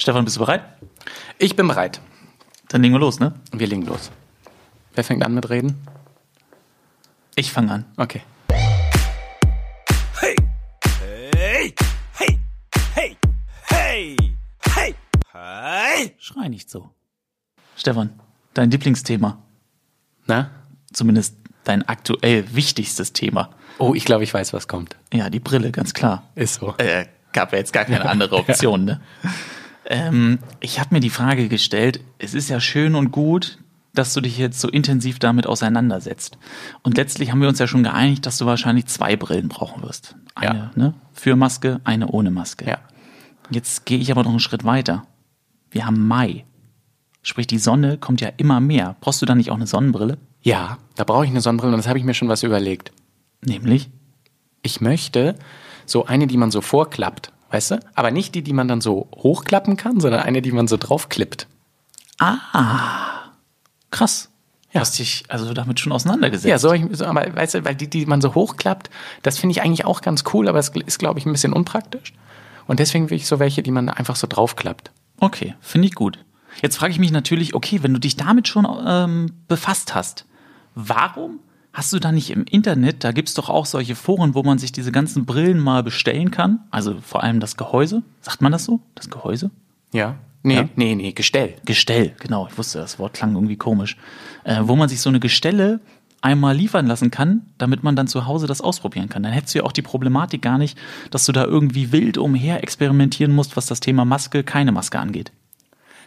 Stefan, 0.00 0.24
bist 0.24 0.36
du 0.36 0.40
bereit? 0.40 0.62
Ich 1.36 1.54
bin 1.56 1.68
bereit. 1.68 2.00
Dann 2.68 2.80
legen 2.80 2.94
wir 2.94 3.00
los, 3.00 3.20
ne? 3.20 3.34
Wir 3.52 3.66
legen 3.66 3.84
los. 3.84 4.10
Wer 4.94 5.04
fängt 5.04 5.22
an 5.22 5.34
mit 5.34 5.50
Reden? 5.50 5.86
Ich 7.34 7.52
fange 7.52 7.70
an. 7.70 7.84
Okay. 7.98 8.22
Hey! 10.18 10.34
Hey! 11.36 11.74
Hey! 12.16 12.38
Hey! 12.94 13.16
Hey! 13.68 14.16
Hey! 14.74 14.94
Hey! 15.34 16.14
Schrei 16.16 16.48
nicht 16.48 16.70
so. 16.70 16.88
Stefan, 17.76 18.18
dein 18.54 18.70
Lieblingsthema. 18.70 19.42
Na? 20.26 20.50
Zumindest 20.94 21.36
dein 21.64 21.86
aktuell 21.86 22.54
wichtigstes 22.54 23.12
Thema. 23.12 23.50
Oh, 23.76 23.92
ich 23.94 24.06
glaube, 24.06 24.24
ich 24.24 24.32
weiß, 24.32 24.54
was 24.54 24.66
kommt. 24.66 24.96
Ja, 25.12 25.28
die 25.28 25.40
Brille, 25.40 25.70
ganz 25.72 25.92
klar. 25.92 26.22
Ist 26.36 26.54
so. 26.54 26.74
Äh, 26.78 27.04
gab 27.34 27.52
ja 27.52 27.58
jetzt 27.58 27.74
gar 27.74 27.84
keine 27.84 28.08
andere 28.08 28.36
Option, 28.36 28.86
ne? 28.86 29.02
Ähm, 29.90 30.38
ich 30.60 30.78
habe 30.80 30.94
mir 30.94 31.00
die 31.00 31.10
Frage 31.10 31.48
gestellt, 31.48 32.00
es 32.18 32.32
ist 32.32 32.48
ja 32.48 32.60
schön 32.60 32.94
und 32.94 33.10
gut, 33.10 33.58
dass 33.92 34.14
du 34.14 34.20
dich 34.20 34.38
jetzt 34.38 34.60
so 34.60 34.68
intensiv 34.68 35.18
damit 35.18 35.46
auseinandersetzt. 35.48 36.38
Und 36.82 36.96
letztlich 36.96 37.32
haben 37.32 37.40
wir 37.40 37.48
uns 37.48 37.58
ja 37.58 37.66
schon 37.66 37.82
geeinigt, 37.82 38.24
dass 38.24 38.38
du 38.38 38.46
wahrscheinlich 38.46 38.86
zwei 38.86 39.16
Brillen 39.16 39.48
brauchen 39.48 39.82
wirst. 39.82 40.14
Eine 40.36 40.58
Ja. 40.58 40.70
ne, 40.76 40.94
für 41.12 41.34
Maske, 41.34 41.80
eine 41.82 42.06
ohne 42.06 42.30
Maske. 42.30 42.66
Ja. 42.66 42.78
Jetzt 43.50 43.84
gehe 43.84 43.98
ich 43.98 44.12
aber 44.12 44.22
noch 44.22 44.30
einen 44.30 44.38
Schritt 44.38 44.62
weiter. 44.64 45.02
Wir 45.72 45.86
haben 45.86 46.06
Mai. 46.06 46.44
Sprich, 47.22 47.48
die 47.48 47.58
Sonne 47.58 47.98
kommt 47.98 48.20
ja 48.20 48.30
immer 48.36 48.60
mehr. 48.60 48.94
Brauchst 49.00 49.20
du 49.22 49.26
da 49.26 49.34
nicht 49.34 49.50
auch 49.50 49.56
eine 49.56 49.66
Sonnenbrille? 49.66 50.18
Ja, 50.40 50.78
da 50.94 51.02
brauche 51.04 51.24
ich 51.24 51.30
eine 51.30 51.40
Sonnenbrille 51.40 51.72
und 51.72 51.78
das 51.78 51.88
habe 51.88 51.98
ich 51.98 52.04
mir 52.04 52.14
schon 52.14 52.28
was 52.28 52.44
überlegt. 52.44 52.92
Nämlich? 53.44 53.90
Ich 54.62 54.80
möchte 54.80 55.34
so 55.84 56.06
eine, 56.06 56.28
die 56.28 56.36
man 56.36 56.52
so 56.52 56.60
vorklappt, 56.60 57.32
weißt 57.50 57.72
du? 57.72 57.80
Aber 57.94 58.10
nicht 58.10 58.34
die, 58.34 58.42
die 58.42 58.52
man 58.52 58.68
dann 58.68 58.80
so 58.80 59.08
hochklappen 59.16 59.76
kann, 59.76 60.00
sondern 60.00 60.22
eine, 60.22 60.42
die 60.42 60.52
man 60.52 60.68
so 60.68 60.76
draufklippt. 60.76 61.46
Krass. 63.90 64.30
Ja. 64.72 64.80
Hast 64.82 64.98
dich 64.98 65.24
also 65.28 65.52
damit 65.52 65.80
schon 65.80 65.90
auseinandergesetzt. 65.90 66.48
Ja, 66.48 66.58
so, 66.58 66.72
ich, 66.72 66.84
so 66.92 67.04
aber 67.04 67.34
weißt 67.34 67.54
du, 67.54 67.64
weil 67.64 67.74
die, 67.74 67.90
die 67.90 68.06
man 68.06 68.20
so 68.20 68.34
hochklappt, 68.34 68.88
das 69.22 69.38
finde 69.38 69.52
ich 69.52 69.62
eigentlich 69.62 69.84
auch 69.84 70.00
ganz 70.00 70.22
cool, 70.32 70.48
aber 70.48 70.60
es 70.60 70.68
ist, 70.68 70.98
glaube 71.00 71.18
ich, 71.18 71.26
ein 71.26 71.32
bisschen 71.32 71.52
unpraktisch. 71.52 72.12
Und 72.68 72.78
deswegen 72.78 73.10
will 73.10 73.16
ich 73.16 73.26
so 73.26 73.40
welche, 73.40 73.64
die 73.64 73.72
man 73.72 73.88
einfach 73.88 74.14
so 74.14 74.28
draufklappt. 74.28 74.92
Okay, 75.18 75.56
finde 75.60 75.88
ich 75.88 75.94
gut. 75.94 76.24
Jetzt 76.62 76.76
frage 76.76 76.92
ich 76.92 77.00
mich 77.00 77.10
natürlich, 77.10 77.54
okay, 77.54 77.82
wenn 77.82 77.92
du 77.92 77.98
dich 77.98 78.16
damit 78.16 78.46
schon 78.46 78.66
ähm, 78.86 79.32
befasst 79.48 79.94
hast, 79.94 80.24
warum 80.76 81.40
hast 81.72 81.92
du 81.92 81.98
da 81.98 82.12
nicht 82.12 82.30
im 82.30 82.44
Internet, 82.44 83.04
da 83.04 83.12
gibt's 83.12 83.34
doch 83.34 83.48
auch 83.48 83.66
solche 83.66 83.94
Foren, 83.94 84.34
wo 84.34 84.42
man 84.42 84.58
sich 84.58 84.72
diese 84.72 84.92
ganzen 84.92 85.24
Brillen 85.26 85.58
mal 85.60 85.82
bestellen 85.82 86.30
kann, 86.30 86.60
also 86.70 86.96
vor 87.00 87.22
allem 87.22 87.40
das 87.40 87.56
Gehäuse, 87.56 88.02
sagt 88.22 88.42
man 88.42 88.52
das 88.52 88.64
so? 88.64 88.80
Das 88.94 89.08
Gehäuse? 89.10 89.50
Ja? 89.92 90.16
Nee, 90.42 90.54
Ja? 90.56 90.68
nee, 90.76 90.94
nee, 90.94 91.12
Gestell. 91.12 91.54
Gestell, 91.64 92.14
genau, 92.18 92.48
ich 92.50 92.56
wusste, 92.58 92.78
das 92.78 92.98
Wort 92.98 93.14
klang 93.14 93.34
irgendwie 93.34 93.56
komisch, 93.56 93.96
äh, 94.44 94.60
wo 94.62 94.74
man 94.76 94.88
sich 94.88 95.00
so 95.00 95.08
eine 95.10 95.20
Gestelle 95.20 95.80
einmal 96.22 96.54
liefern 96.54 96.86
lassen 96.86 97.10
kann, 97.10 97.42
damit 97.58 97.82
man 97.82 97.96
dann 97.96 98.06
zu 98.06 98.26
Hause 98.26 98.46
das 98.46 98.60
ausprobieren 98.60 99.08
kann. 99.08 99.22
Dann 99.22 99.32
hättest 99.32 99.54
du 99.54 99.60
ja 99.60 99.64
auch 99.64 99.72
die 99.72 99.80
Problematik 99.82 100.42
gar 100.42 100.58
nicht, 100.58 100.76
dass 101.10 101.24
du 101.24 101.32
da 101.32 101.44
irgendwie 101.44 101.92
wild 101.92 102.18
umher 102.18 102.62
experimentieren 102.62 103.32
musst, 103.32 103.56
was 103.56 103.66
das 103.66 103.80
Thema 103.80 104.04
Maske, 104.04 104.44
keine 104.44 104.72
Maske 104.72 104.98
angeht. 104.98 105.32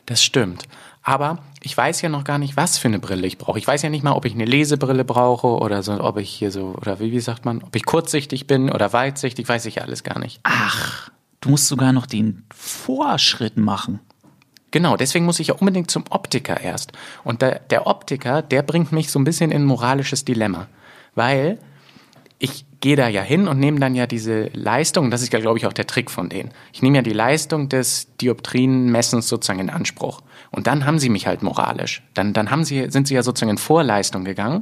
Das 0.06 0.24
stimmt. 0.24 0.68
Aber 1.04 1.40
ich 1.62 1.76
weiß 1.76 2.02
ja 2.02 2.10
noch 2.10 2.24
gar 2.24 2.38
nicht, 2.38 2.56
was 2.56 2.78
für 2.78 2.88
eine 2.88 3.00
Brille 3.00 3.28
ich 3.28 3.38
brauche. 3.38 3.60
Ich 3.60 3.68
weiß 3.68 3.82
ja 3.82 3.90
nicht 3.90 4.04
mal, 4.04 4.14
ob 4.14 4.24
ich 4.24 4.34
eine 4.34 4.46
Lesebrille 4.46 5.04
brauche 5.04 5.48
oder 5.48 5.84
so, 5.84 6.00
ob 6.00 6.18
ich 6.18 6.30
hier 6.30 6.50
so, 6.50 6.76
oder 6.78 7.00
wie, 7.02 7.12
wie 7.12 7.20
sagt 7.20 7.44
man, 7.44 7.62
ob 7.62 7.76
ich 7.76 7.86
kurzsichtig 7.86 8.48
bin 8.48 8.72
oder 8.72 8.94
weitsichtig, 8.94 9.48
weiß 9.48 9.66
ich 9.66 9.76
ja 9.76 9.84
alles 9.84 10.04
gar 10.04 10.18
nicht. 10.18 10.40
Ach, 10.44 11.10
du 11.42 11.50
musst 11.50 11.68
sogar 11.68 11.92
noch 11.92 12.06
den 12.06 12.46
Vorschritt 12.56 13.58
machen. 13.58 14.00
Genau, 14.72 14.96
deswegen 14.96 15.26
muss 15.26 15.40
ich 15.40 15.48
ja 15.48 15.56
unbedingt 15.56 15.92
zum 15.92 16.06
Optiker 16.10 16.60
erst. 16.60 16.94
Und 17.24 17.42
der, 17.42 17.60
der 17.60 17.86
Optiker, 17.86 18.42
der 18.42 18.64
bringt 18.64 18.92
mich 18.92 19.12
so 19.12 19.20
ein 19.20 19.26
bisschen 19.26 19.52
in 19.52 19.64
ein 19.64 19.66
moralisches 19.66 20.26
Dilemma. 20.26 20.68
Weil 21.16 21.60
ich 22.40 22.66
gehe 22.80 22.96
da 22.96 23.08
ja 23.08 23.22
hin 23.22 23.48
und 23.48 23.60
nehme 23.60 23.80
dann 23.80 23.94
ja 23.94 24.08
diese 24.08 24.46
Leistung, 24.54 25.12
das 25.12 25.22
ist 25.22 25.32
ja, 25.32 25.40
glaube 25.40 25.58
ich, 25.58 25.68
auch 25.68 25.74
der 25.74 25.86
Trick 25.86 26.10
von 26.10 26.30
denen. 26.30 26.52
Ich 26.72 26.82
nehme 26.82 26.98
ja 26.98 27.02
die 27.02 27.14
Leistung 27.14 27.70
des 27.70 28.16
Dioptrienmessens 28.18 29.28
sozusagen 29.28 29.60
in 29.60 29.70
Anspruch. 29.70 30.22
Und 30.54 30.68
dann 30.68 30.86
haben 30.86 31.00
sie 31.00 31.10
mich 31.10 31.28
halt 31.28 31.42
moralisch. 31.42 32.04
Dann, 32.14 32.32
dann 32.32 32.52
haben 32.52 32.64
sie, 32.64 32.90
sind 32.90 33.08
sie 33.08 33.16
ja 33.16 33.24
sozusagen 33.24 33.50
in 33.50 33.58
Vorleistung 33.58 34.24
gegangen. 34.24 34.62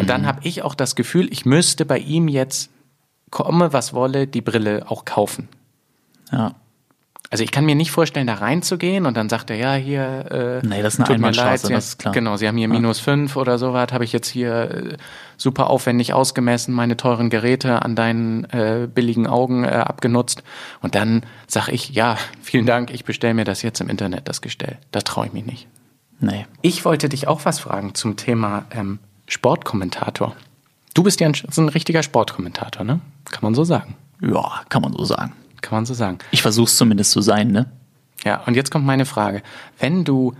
Und 0.00 0.10
dann 0.10 0.26
habe 0.26 0.40
ich 0.42 0.62
auch 0.62 0.74
das 0.74 0.96
Gefühl, 0.96 1.28
ich 1.30 1.46
müsste 1.46 1.84
bei 1.84 1.98
ihm 1.98 2.28
jetzt, 2.28 2.70
komme 3.30 3.72
was 3.72 3.94
wolle, 3.94 4.26
die 4.26 4.40
Brille 4.40 4.90
auch 4.90 5.04
kaufen. 5.04 5.48
Ja. 6.30 6.54
Also 7.32 7.44
ich 7.44 7.50
kann 7.50 7.64
mir 7.64 7.74
nicht 7.74 7.90
vorstellen, 7.90 8.26
da 8.26 8.34
reinzugehen 8.34 9.06
und 9.06 9.16
dann 9.16 9.30
sagt 9.30 9.48
er, 9.48 9.56
ja, 9.56 9.72
hier, 9.72 10.60
äh, 10.62 10.66
Nee, 10.66 10.82
das 10.82 10.94
ist 10.94 11.00
eine 11.00 11.14
Einbahnstraße, 11.14 11.72
das 11.72 11.86
ist 11.86 11.98
klar. 11.98 12.12
Genau, 12.12 12.36
Sie 12.36 12.46
haben 12.46 12.58
hier 12.58 12.68
minus 12.68 13.00
fünf 13.00 13.36
oder 13.36 13.58
sowas, 13.58 13.88
habe 13.90 14.04
ich 14.04 14.12
jetzt 14.12 14.28
hier 14.28 14.70
äh, 14.70 14.96
super 15.38 15.70
aufwendig 15.70 16.12
ausgemessen, 16.12 16.74
meine 16.74 16.98
teuren 16.98 17.30
Geräte 17.30 17.80
an 17.80 17.96
deinen 17.96 18.44
äh, 18.50 18.86
billigen 18.86 19.26
Augen 19.26 19.64
äh, 19.64 19.68
abgenutzt. 19.68 20.42
Und 20.82 20.94
dann 20.94 21.22
sag 21.46 21.68
ich, 21.68 21.88
ja, 21.88 22.18
vielen 22.42 22.66
Dank, 22.66 22.92
ich 22.92 23.06
bestelle 23.06 23.32
mir 23.32 23.44
das 23.44 23.62
jetzt 23.62 23.80
im 23.80 23.88
Internet, 23.88 24.28
das 24.28 24.42
Gestell. 24.42 24.76
Das 24.90 25.04
traue 25.04 25.24
ich 25.24 25.32
mich 25.32 25.46
nicht. 25.46 25.66
Nee. 26.20 26.44
Ich 26.60 26.84
wollte 26.84 27.08
dich 27.08 27.28
auch 27.28 27.46
was 27.46 27.60
fragen 27.60 27.94
zum 27.94 28.16
Thema 28.16 28.66
ähm, 28.72 28.98
Sportkommentator. 29.26 30.36
Du 30.92 31.02
bist 31.02 31.18
ja 31.20 31.28
ein, 31.28 31.34
ein 31.56 31.68
richtiger 31.70 32.02
Sportkommentator, 32.02 32.84
ne? 32.84 33.00
Kann 33.30 33.40
man 33.40 33.54
so 33.54 33.64
sagen. 33.64 33.94
Ja, 34.20 34.60
kann 34.68 34.82
man 34.82 34.92
so 34.92 35.06
sagen. 35.06 35.32
Kann 35.62 35.78
man 35.78 35.86
so 35.86 35.94
sagen. 35.94 36.18
Ich 36.30 36.42
versuch's 36.42 36.76
zumindest 36.76 37.12
zu 37.12 37.22
sein, 37.22 37.50
ne? 37.50 37.72
Ja, 38.24 38.42
und 38.44 38.54
jetzt 38.54 38.70
kommt 38.70 38.84
meine 38.84 39.06
Frage. 39.06 39.42
Wenn 39.78 40.04
du 40.04 40.34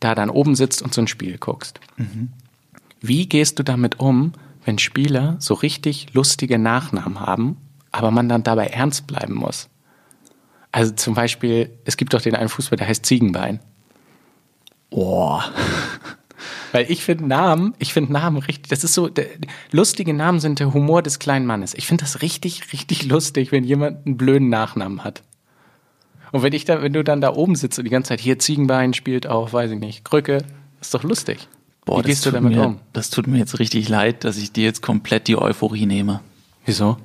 da 0.00 0.14
dann 0.14 0.30
oben 0.30 0.56
sitzt 0.56 0.82
und 0.82 0.92
so 0.92 1.00
ein 1.00 1.06
Spiel 1.06 1.38
guckst, 1.38 1.78
wie 3.00 3.28
gehst 3.28 3.58
du 3.58 3.62
damit 3.62 4.00
um, 4.00 4.32
wenn 4.64 4.78
Spieler 4.78 5.36
so 5.38 5.54
richtig 5.54 6.12
lustige 6.14 6.58
Nachnamen 6.58 7.20
haben, 7.20 7.56
aber 7.90 8.10
man 8.10 8.28
dann 8.28 8.42
dabei 8.42 8.66
ernst 8.66 9.06
bleiben 9.06 9.34
muss? 9.34 9.68
Also 10.72 10.92
zum 10.92 11.14
Beispiel, 11.14 11.70
es 11.84 11.96
gibt 11.96 12.14
doch 12.14 12.22
den 12.22 12.34
einen 12.34 12.48
Fußball, 12.48 12.78
der 12.78 12.88
heißt 12.88 13.04
Ziegenbein. 13.04 13.60
Boah. 14.90 15.44
Weil 16.72 16.90
ich 16.90 17.04
finde 17.04 17.26
Namen, 17.26 17.74
ich 17.78 17.92
finde 17.92 18.12
Namen 18.12 18.38
richtig, 18.38 18.68
das 18.68 18.84
ist 18.84 18.94
so, 18.94 19.08
der, 19.08 19.26
lustige 19.70 20.14
Namen 20.14 20.40
sind 20.40 20.58
der 20.58 20.72
Humor 20.72 21.02
des 21.02 21.18
kleinen 21.18 21.46
Mannes. 21.46 21.74
Ich 21.74 21.86
finde 21.86 22.04
das 22.04 22.22
richtig, 22.22 22.72
richtig 22.72 23.04
lustig, 23.04 23.52
wenn 23.52 23.64
jemand 23.64 24.06
einen 24.06 24.16
blöden 24.16 24.48
Nachnamen 24.48 25.04
hat. 25.04 25.22
Und 26.32 26.42
wenn 26.42 26.52
ich 26.52 26.64
da, 26.64 26.82
wenn 26.82 26.92
du 26.92 27.04
dann 27.04 27.20
da 27.20 27.34
oben 27.34 27.56
sitzt 27.56 27.78
und 27.78 27.84
die 27.84 27.90
ganze 27.90 28.08
Zeit 28.08 28.20
hier 28.20 28.38
Ziegenbein 28.38 28.94
spielt 28.94 29.26
auch, 29.26 29.52
weiß 29.52 29.70
ich 29.72 29.78
nicht, 29.78 30.04
Krücke, 30.04 30.38
ist 30.80 30.94
doch 30.94 31.02
lustig. 31.02 31.48
Boah, 31.84 31.98
Wie 31.98 32.06
gehst 32.06 32.24
du 32.24 32.30
damit 32.30 32.54
mir, 32.54 32.66
um? 32.66 32.78
Das 32.92 33.10
tut 33.10 33.26
mir 33.26 33.38
jetzt 33.38 33.58
richtig 33.58 33.88
leid, 33.88 34.24
dass 34.24 34.38
ich 34.38 34.52
dir 34.52 34.64
jetzt 34.64 34.82
komplett 34.82 35.28
die 35.28 35.36
Euphorie 35.36 35.86
nehme. 35.86 36.20
Wieso? 36.64 36.96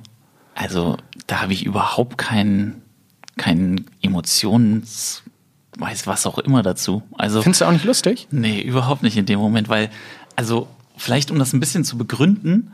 Also, 0.54 0.96
da 1.26 1.42
habe 1.42 1.52
ich 1.52 1.66
überhaupt 1.66 2.16
keinen 2.16 2.82
keinen 3.38 3.86
Emotions 4.02 5.22
weiß 5.76 6.06
was 6.06 6.26
auch 6.26 6.38
immer 6.38 6.62
dazu. 6.62 7.02
Also 7.16 7.42
Findest 7.42 7.60
du 7.60 7.66
auch 7.66 7.72
nicht 7.72 7.84
lustig? 7.84 8.28
Nee, 8.30 8.60
überhaupt 8.60 9.02
nicht 9.02 9.16
in 9.16 9.26
dem 9.26 9.38
Moment, 9.38 9.68
weil, 9.68 9.90
also 10.36 10.68
vielleicht 10.96 11.30
um 11.30 11.38
das 11.38 11.52
ein 11.52 11.60
bisschen 11.60 11.84
zu 11.84 11.98
begründen, 11.98 12.72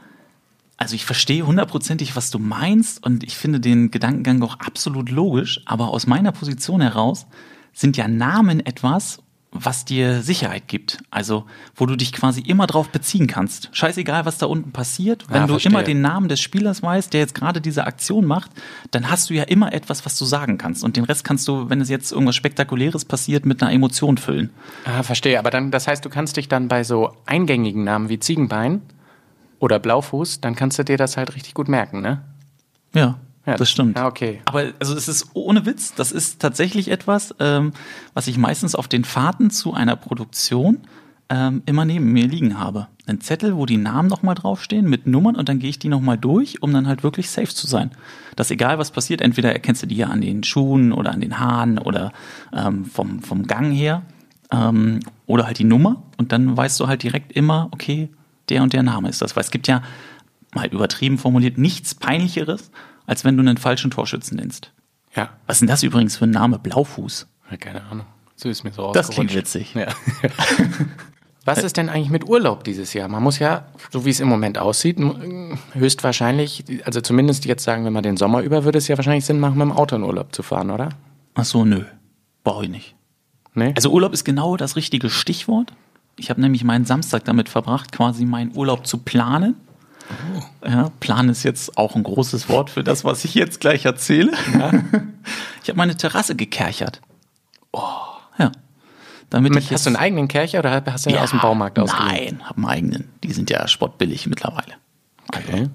also 0.76 0.94
ich 0.94 1.04
verstehe 1.04 1.46
hundertprozentig, 1.46 2.16
was 2.16 2.30
du 2.30 2.38
meinst 2.38 3.04
und 3.04 3.22
ich 3.22 3.36
finde 3.36 3.60
den 3.60 3.90
Gedankengang 3.90 4.42
auch 4.42 4.58
absolut 4.60 5.10
logisch, 5.10 5.60
aber 5.66 5.88
aus 5.88 6.06
meiner 6.06 6.32
Position 6.32 6.80
heraus 6.80 7.26
sind 7.72 7.96
ja 7.96 8.08
Namen 8.08 8.64
etwas, 8.64 9.20
was 9.56 9.84
dir 9.84 10.20
Sicherheit 10.22 10.66
gibt. 10.66 10.98
Also, 11.10 11.46
wo 11.76 11.86
du 11.86 11.94
dich 11.96 12.12
quasi 12.12 12.40
immer 12.40 12.66
drauf 12.66 12.88
beziehen 12.90 13.26
kannst. 13.28 13.70
Scheißegal, 13.72 14.26
was 14.26 14.36
da 14.38 14.46
unten 14.46 14.72
passiert. 14.72 15.24
Wenn 15.28 15.42
Ja, 15.42 15.46
du 15.46 15.52
verstehe. 15.54 15.70
immer 15.70 15.82
den 15.84 16.00
Namen 16.00 16.28
des 16.28 16.40
Spielers 16.40 16.82
weißt, 16.82 17.12
der 17.12 17.20
jetzt 17.20 17.34
gerade 17.34 17.60
diese 17.60 17.86
Aktion 17.86 18.26
macht, 18.26 18.50
dann 18.90 19.08
hast 19.10 19.30
du 19.30 19.34
ja 19.34 19.44
immer 19.44 19.72
etwas, 19.72 20.04
was 20.04 20.18
du 20.18 20.24
sagen 20.24 20.58
kannst. 20.58 20.82
Und 20.82 20.96
den 20.96 21.04
Rest 21.04 21.24
kannst 21.24 21.46
du, 21.48 21.70
wenn 21.70 21.80
es 21.80 21.88
jetzt 21.88 22.10
irgendwas 22.12 22.34
Spektakuläres 22.34 23.04
passiert, 23.04 23.46
mit 23.46 23.62
einer 23.62 23.72
Emotion 23.72 24.18
füllen. 24.18 24.50
Ah, 24.84 25.02
verstehe. 25.04 25.38
Aber 25.38 25.50
dann, 25.50 25.70
das 25.70 25.86
heißt, 25.86 26.04
du 26.04 26.10
kannst 26.10 26.36
dich 26.36 26.48
dann 26.48 26.68
bei 26.68 26.82
so 26.84 27.12
eingängigen 27.24 27.84
Namen 27.84 28.08
wie 28.08 28.18
Ziegenbein 28.18 28.82
oder 29.60 29.78
Blaufuß, 29.78 30.40
dann 30.40 30.56
kannst 30.56 30.78
du 30.80 30.84
dir 30.84 30.96
das 30.98 31.16
halt 31.16 31.34
richtig 31.36 31.54
gut 31.54 31.68
merken, 31.68 32.02
ne? 32.02 32.22
Ja, 32.92 33.18
Ja, 33.46 33.56
das 33.56 33.70
stimmt. 33.70 33.98
ja, 33.98 34.06
okay. 34.06 34.40
Aber 34.46 34.72
also 34.80 34.96
es 34.96 35.06
ist 35.06 35.28
ohne 35.34 35.66
Witz, 35.66 35.94
das 35.94 36.12
ist 36.12 36.40
tatsächlich 36.40 36.90
etwas, 36.90 37.34
ähm, 37.40 37.72
was 38.14 38.26
ich 38.26 38.38
meistens 38.38 38.74
auf 38.74 38.88
den 38.88 39.04
Fahrten 39.04 39.50
zu 39.50 39.74
einer 39.74 39.96
Produktion 39.96 40.78
ähm, 41.28 41.62
immer 41.66 41.84
neben 41.84 42.12
mir 42.12 42.26
liegen 42.26 42.58
habe. 42.58 42.88
Ein 43.06 43.20
Zettel, 43.20 43.56
wo 43.56 43.66
die 43.66 43.76
Namen 43.76 44.08
nochmal 44.08 44.34
draufstehen 44.34 44.88
mit 44.88 45.06
Nummern 45.06 45.36
und 45.36 45.48
dann 45.48 45.58
gehe 45.58 45.70
ich 45.70 45.78
die 45.78 45.88
nochmal 45.88 46.16
durch, 46.16 46.62
um 46.62 46.72
dann 46.72 46.86
halt 46.86 47.02
wirklich 47.02 47.28
safe 47.30 47.48
zu 47.48 47.66
sein. 47.66 47.90
Dass 48.36 48.50
egal 48.50 48.78
was 48.78 48.90
passiert, 48.90 49.20
entweder 49.20 49.52
erkennst 49.52 49.82
du 49.82 49.86
die 49.86 49.96
ja 49.96 50.08
an 50.08 50.20
den 50.20 50.42
Schuhen 50.42 50.92
oder 50.92 51.12
an 51.12 51.20
den 51.20 51.38
Haaren 51.38 51.78
oder 51.78 52.12
ähm, 52.52 52.84
vom, 52.86 53.22
vom 53.22 53.46
Gang 53.46 53.72
her 53.72 54.02
ähm, 54.50 55.00
oder 55.26 55.46
halt 55.46 55.58
die 55.58 55.64
Nummer 55.64 56.02
und 56.16 56.32
dann 56.32 56.56
weißt 56.56 56.80
du 56.80 56.86
halt 56.86 57.02
direkt 57.02 57.32
immer, 57.32 57.68
okay, 57.72 58.08
der 58.48 58.62
und 58.62 58.72
der 58.72 58.82
Name 58.82 59.08
ist 59.08 59.22
das. 59.22 59.36
Weil 59.36 59.44
es 59.44 59.50
gibt 59.50 59.68
ja, 59.68 59.82
mal 60.54 60.66
übertrieben 60.66 61.18
formuliert, 61.18 61.58
nichts 61.58 61.94
Peinlicheres, 61.94 62.70
als 63.06 63.24
wenn 63.24 63.36
du 63.36 63.40
einen 63.40 63.56
falschen 63.56 63.90
Torschützen 63.90 64.36
nennst. 64.36 64.72
Ja. 65.14 65.30
Was 65.46 65.56
ist 65.56 65.60
denn 65.60 65.68
das 65.68 65.82
übrigens 65.82 66.16
für 66.16 66.24
ein 66.24 66.30
Name? 66.30 66.58
Blaufuß. 66.58 67.26
Ja, 67.50 67.56
keine 67.56 67.82
Ahnung. 67.84 68.06
So 68.36 68.48
ist 68.48 68.64
mir 68.64 68.72
so 68.72 68.92
Das 68.92 69.10
klingt 69.10 69.34
witzig. 69.34 69.74
Ja. 69.74 69.88
Was 71.44 71.62
ist 71.62 71.76
denn 71.76 71.90
eigentlich 71.90 72.08
mit 72.08 72.26
Urlaub 72.26 72.64
dieses 72.64 72.94
Jahr? 72.94 73.06
Man 73.08 73.22
muss 73.22 73.38
ja, 73.38 73.66
so 73.90 74.06
wie 74.06 74.10
es 74.10 74.20
im 74.20 74.28
Moment 74.28 74.56
aussieht, 74.56 74.98
höchstwahrscheinlich, 75.74 76.64
also 76.86 77.02
zumindest 77.02 77.44
jetzt 77.44 77.64
sagen 77.64 77.84
wir 77.84 77.90
mal 77.90 78.00
den 78.00 78.16
Sommer 78.16 78.40
über, 78.40 78.64
würde 78.64 78.78
es 78.78 78.88
ja 78.88 78.96
wahrscheinlich 78.96 79.26
Sinn 79.26 79.40
machen, 79.40 79.58
mit 79.58 79.68
dem 79.68 79.72
Auto 79.72 79.94
in 79.94 80.04
Urlaub 80.04 80.34
zu 80.34 80.42
fahren, 80.42 80.70
oder? 80.70 80.88
Ach 81.34 81.44
so, 81.44 81.66
nö. 81.66 81.84
Brauche 82.44 82.64
ich 82.64 82.70
nicht. 82.70 82.94
Nee? 83.52 83.72
Also 83.76 83.90
Urlaub 83.90 84.14
ist 84.14 84.24
genau 84.24 84.56
das 84.56 84.74
richtige 84.76 85.10
Stichwort. 85.10 85.74
Ich 86.16 86.30
habe 86.30 86.40
nämlich 86.40 86.64
meinen 86.64 86.86
Samstag 86.86 87.24
damit 87.24 87.50
verbracht, 87.50 87.92
quasi 87.92 88.24
meinen 88.24 88.56
Urlaub 88.56 88.86
zu 88.86 88.98
planen. 88.98 89.54
Ja, 90.66 90.90
Plan 91.00 91.28
ist 91.28 91.42
jetzt 91.42 91.76
auch 91.78 91.94
ein 91.94 92.02
großes 92.02 92.48
Wort 92.48 92.70
für 92.70 92.84
das, 92.84 93.04
was 93.04 93.24
ich 93.24 93.34
jetzt 93.34 93.60
gleich 93.60 93.84
erzähle. 93.84 94.32
Ich 95.62 95.70
habe 95.70 95.78
meine 95.78 95.96
Terrasse 95.96 96.36
gekerchert. 96.36 97.00
Oh, 97.72 97.80
ja. 98.38 98.52
Damit 99.30 99.54
Mit, 99.54 99.64
ich 99.64 99.72
hast 99.72 99.86
du 99.86 99.88
einen 99.88 99.96
eigenen 99.96 100.28
Kercher 100.28 100.58
oder 100.58 100.82
hast 100.86 101.06
du 101.06 101.10
den 101.10 101.18
aus 101.18 101.30
dem 101.30 101.40
Baumarkt 101.40 101.78
ausgeliehen? 101.78 102.36
Nein, 102.36 102.46
hab 102.46 102.58
einen 102.58 102.66
eigenen. 102.66 103.08
Die 103.22 103.32
sind 103.32 103.48
ja 103.48 103.66
spottbillig 103.66 104.26
mittlerweile. 104.26 104.74
Okay. 105.34 105.70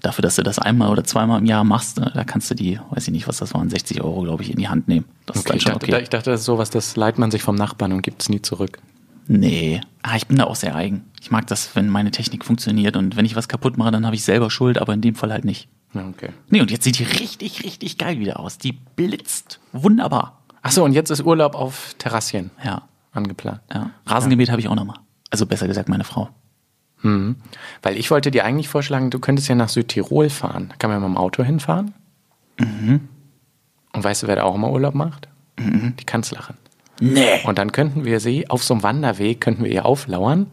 Dafür, 0.00 0.22
dass 0.22 0.34
du 0.34 0.42
das 0.42 0.58
einmal 0.58 0.90
oder 0.90 1.04
zweimal 1.04 1.38
im 1.38 1.46
Jahr 1.46 1.62
machst, 1.62 2.00
ne, 2.00 2.10
da 2.12 2.24
kannst 2.24 2.50
du 2.50 2.56
die, 2.56 2.80
weiß 2.90 3.06
ich 3.06 3.12
nicht, 3.12 3.28
was 3.28 3.38
das 3.38 3.54
waren, 3.54 3.70
60 3.70 4.02
Euro, 4.02 4.22
glaube 4.22 4.42
ich, 4.42 4.50
in 4.50 4.56
die 4.56 4.68
Hand 4.68 4.88
nehmen. 4.88 5.06
Das 5.26 5.36
ist 5.36 5.42
okay. 5.42 5.48
dann 5.48 5.56
Ich, 5.56 5.62
schon 5.62 5.72
dachte, 5.72 5.86
okay. 5.86 6.02
ich 6.02 6.08
dachte, 6.08 6.30
das 6.30 6.40
ist 6.40 6.46
sowas, 6.46 6.70
das 6.70 6.96
leiht 6.96 7.18
man 7.18 7.30
sich 7.30 7.42
vom 7.42 7.54
Nachbarn 7.54 7.92
und 7.92 8.02
gibt 8.02 8.22
es 8.22 8.28
nie 8.28 8.42
zurück. 8.42 8.80
Nee, 9.30 9.80
ah, 10.02 10.16
ich 10.16 10.26
bin 10.26 10.38
da 10.38 10.44
auch 10.44 10.56
sehr 10.56 10.74
eigen. 10.74 11.04
Ich 11.20 11.30
mag 11.30 11.46
das, 11.46 11.76
wenn 11.76 11.88
meine 11.88 12.10
Technik 12.10 12.44
funktioniert 12.44 12.96
und 12.96 13.14
wenn 13.16 13.24
ich 13.26 13.36
was 13.36 13.46
kaputt 13.48 13.76
mache, 13.76 13.90
dann 13.90 14.06
habe 14.06 14.16
ich 14.16 14.24
selber 14.24 14.50
Schuld, 14.50 14.78
aber 14.78 14.94
in 14.94 15.02
dem 15.02 15.14
Fall 15.14 15.30
halt 15.30 15.44
nicht. 15.44 15.68
Ja, 15.94 16.06
okay. 16.08 16.30
Nee, 16.48 16.60
und 16.62 16.70
jetzt 16.70 16.84
sieht 16.84 16.98
die 16.98 17.04
richtig, 17.04 17.62
richtig 17.62 17.98
geil 17.98 18.18
wieder 18.18 18.40
aus. 18.40 18.58
Die 18.58 18.72
blitzt. 18.72 19.60
Wunderbar. 19.72 20.42
Achso, 20.62 20.82
und 20.84 20.92
jetzt 20.94 21.10
ist 21.10 21.22
Urlaub 21.22 21.54
auf 21.54 21.94
Terrassien 21.98 22.50
Ja, 22.64 22.82
angeplant. 23.12 23.60
ja. 23.72 23.90
Rasengemäht 24.06 24.50
habe 24.50 24.60
ich 24.60 24.68
auch 24.68 24.74
noch 24.74 24.84
mal. 24.84 24.98
Also 25.30 25.46
besser 25.46 25.66
gesagt 25.68 25.88
meine 25.88 26.04
Frau. 26.04 26.30
Weil 27.02 27.96
ich 27.96 28.10
wollte 28.10 28.30
dir 28.32 28.44
eigentlich 28.44 28.68
vorschlagen, 28.68 29.10
du 29.10 29.18
könntest 29.20 29.48
ja 29.48 29.54
nach 29.54 29.68
Südtirol 29.68 30.30
fahren. 30.30 30.66
Da 30.70 30.76
kann 30.76 30.90
man 30.90 31.00
ja 31.00 31.06
mit 31.08 31.14
dem 31.16 31.20
Auto 31.20 31.44
hinfahren. 31.44 31.94
Mhm. 32.58 33.08
Und 33.92 34.04
weißt 34.04 34.22
du, 34.24 34.26
wer 34.26 34.36
da 34.36 34.42
auch 34.42 34.56
immer 34.56 34.70
Urlaub 34.72 34.94
macht? 34.94 35.28
Die 35.58 36.04
Kanzlerin. 36.04 36.56
Nee. 37.00 37.40
Und 37.44 37.58
dann 37.58 37.72
könnten 37.72 38.04
wir 38.04 38.20
sie 38.20 38.48
auf 38.50 38.62
so 38.64 38.74
einem 38.74 38.82
Wanderweg, 38.82 39.40
könnten 39.40 39.64
wir 39.64 39.70
ihr 39.70 39.86
auflauern 39.86 40.46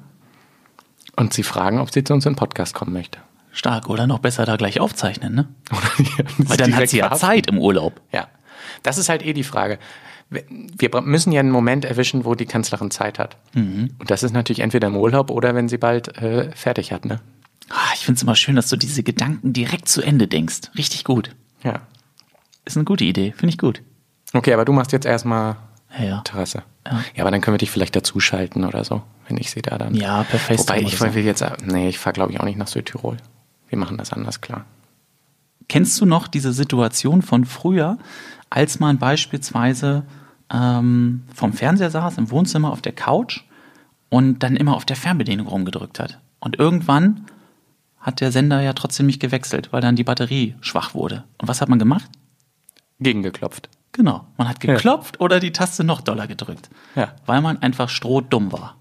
und 1.15 1.33
sie 1.33 1.43
fragen, 1.43 1.79
ob 1.79 1.91
sie 1.91 2.03
zu 2.03 2.13
uns 2.13 2.25
in 2.25 2.33
den 2.33 2.37
Podcast 2.37 2.73
kommen 2.73 2.93
möchte. 2.93 3.19
Stark, 3.51 3.89
oder 3.89 4.05
noch 4.05 4.19
besser 4.19 4.45
da 4.45 4.57
gleich 4.57 4.79
aufzeichnen, 4.81 5.33
ne? 5.33 5.47
Weil 6.37 6.57
dann 6.57 6.75
hat 6.75 6.89
sie 6.89 6.97
ja 6.97 7.11
Zeit 7.13 7.47
im 7.47 7.57
Urlaub. 7.57 8.01
Ja, 8.11 8.27
das 8.83 8.97
ist 8.97 9.07
halt 9.09 9.25
eh 9.25 9.31
die 9.33 9.43
Frage. 9.43 9.79
Wir 10.29 10.43
wir 10.49 11.01
müssen 11.01 11.31
ja 11.31 11.39
einen 11.39 11.51
Moment 11.51 11.85
erwischen, 11.85 12.25
wo 12.25 12.35
die 12.35 12.45
Kanzlerin 12.47 12.91
Zeit 12.91 13.17
hat. 13.19 13.37
Mhm. 13.53 13.91
Und 13.99 14.11
das 14.11 14.23
ist 14.23 14.33
natürlich 14.33 14.59
entweder 14.59 14.87
im 14.87 14.97
Urlaub 14.97 15.29
oder 15.29 15.55
wenn 15.55 15.69
sie 15.69 15.77
bald 15.77 16.17
äh, 16.17 16.51
fertig 16.55 16.91
hat. 16.91 17.05
Ne? 17.05 17.21
Ah, 17.69 17.93
Ich 17.93 18.01
finde 18.05 18.17
es 18.17 18.23
immer 18.23 18.35
schön, 18.35 18.55
dass 18.55 18.67
du 18.69 18.75
diese 18.75 19.03
Gedanken 19.03 19.53
direkt 19.53 19.87
zu 19.87 20.01
Ende 20.01 20.27
denkst. 20.27 20.71
Richtig 20.77 21.03
gut. 21.05 21.29
Ja. 21.63 21.79
Ist 22.65 22.75
eine 22.75 22.83
gute 22.85 23.05
Idee, 23.05 23.31
finde 23.37 23.49
ich 23.53 23.57
gut. 23.57 23.81
Okay, 24.33 24.53
aber 24.53 24.65
du 24.65 24.73
machst 24.73 24.91
jetzt 24.91 25.05
erstmal 25.05 25.55
Ja, 25.97 26.03
ja. 26.03 26.21
Terrasse. 26.21 26.63
Ja. 26.85 27.03
Ja, 27.15 27.23
aber 27.23 27.31
dann 27.31 27.41
können 27.41 27.55
wir 27.55 27.59
dich 27.59 27.71
vielleicht 27.71 27.95
dazuschalten 27.95 28.63
oder 28.63 28.83
so, 28.83 29.01
wenn 29.27 29.37
ich 29.37 29.51
sie 29.51 29.61
da 29.61 29.77
dann. 29.77 29.95
Ja, 29.95 30.23
per 30.23 30.39
FaceTime 30.39 30.79
Wobei 30.79 30.87
ich 30.87 31.15
will 31.15 31.25
jetzt, 31.25 31.43
nee, 31.63 31.89
ich 31.89 31.99
fahre 31.99 32.13
glaube 32.13 32.31
ich 32.31 32.39
auch 32.39 32.45
nicht 32.45 32.57
nach 32.57 32.67
Südtirol. 32.67 33.17
Wir 33.69 33.77
machen 33.77 33.97
das 33.97 34.13
anders, 34.13 34.41
klar. 34.41 34.65
Kennst 35.67 35.99
du 35.99 36.05
noch 36.05 36.27
diese 36.27 36.53
Situation 36.53 37.21
von 37.21 37.45
früher, 37.45 37.97
als 38.49 38.79
man 38.79 38.99
beispielsweise 38.99 40.03
ähm, 40.53 41.23
vom 41.33 41.53
Fernseher 41.53 41.89
saß, 41.89 42.17
im 42.19 42.29
Wohnzimmer 42.29 42.71
auf 42.71 42.81
der 42.81 42.93
Couch 42.93 43.41
und 44.09 44.39
dann 44.39 44.55
immer 44.55 44.75
auf 44.75 44.85
der 44.85 44.95
Fernbedienung 44.95 45.47
rumgedrückt 45.47 45.99
hat? 45.99 46.19
Und 46.39 46.59
irgendwann 46.59 47.25
hat 47.99 48.21
der 48.21 48.31
Sender 48.31 48.61
ja 48.61 48.73
trotzdem 48.73 49.07
nicht 49.07 49.19
gewechselt, 49.19 49.73
weil 49.73 49.81
dann 49.81 49.95
die 49.95 50.03
Batterie 50.03 50.53
schwach 50.61 50.93
wurde. 50.93 51.23
Und 51.39 51.47
was 51.47 51.61
hat 51.61 51.69
man 51.69 51.79
gemacht? 51.79 52.07
Gegengeklopft. 52.99 53.67
Genau, 53.95 54.25
man 54.35 54.49
hat 54.49 54.59
geklopft 54.59 55.21
oder 55.21 55.39
die 55.39 55.53
Taste 55.53 55.85
noch 55.85 56.01
doller 56.01 56.27
gedrückt. 56.27 56.69
Ja. 56.95 57.15
Weil 57.25 57.39
man 57.39 57.61
einfach 57.61 57.87
strohdumm 57.87 58.51
war. 58.51 58.75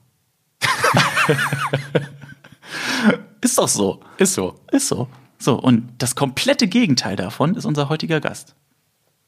ist 3.40 3.56
doch 3.56 3.68
so. 3.68 4.00
Ist 4.18 4.34
so. 4.34 4.58
Ist 4.72 4.88
so. 4.88 5.06
So, 5.38 5.54
und 5.54 5.88
das 5.98 6.16
komplette 6.16 6.66
Gegenteil 6.66 7.14
davon 7.14 7.54
ist 7.54 7.64
unser 7.64 7.88
heutiger 7.88 8.20
Gast. 8.20 8.56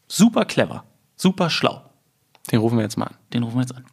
Super 0.09 0.45
clever, 0.45 0.83
super 1.15 1.51
schlau. 1.51 1.83
Den 2.51 2.59
rufen 2.59 2.79
wir 2.79 2.83
jetzt 2.83 2.99
mal 2.99 3.07
an. 3.07 3.15
Den 3.33 3.45
rufen 3.45 3.55
wir 3.55 3.61
jetzt 3.63 3.77
an. 3.77 3.85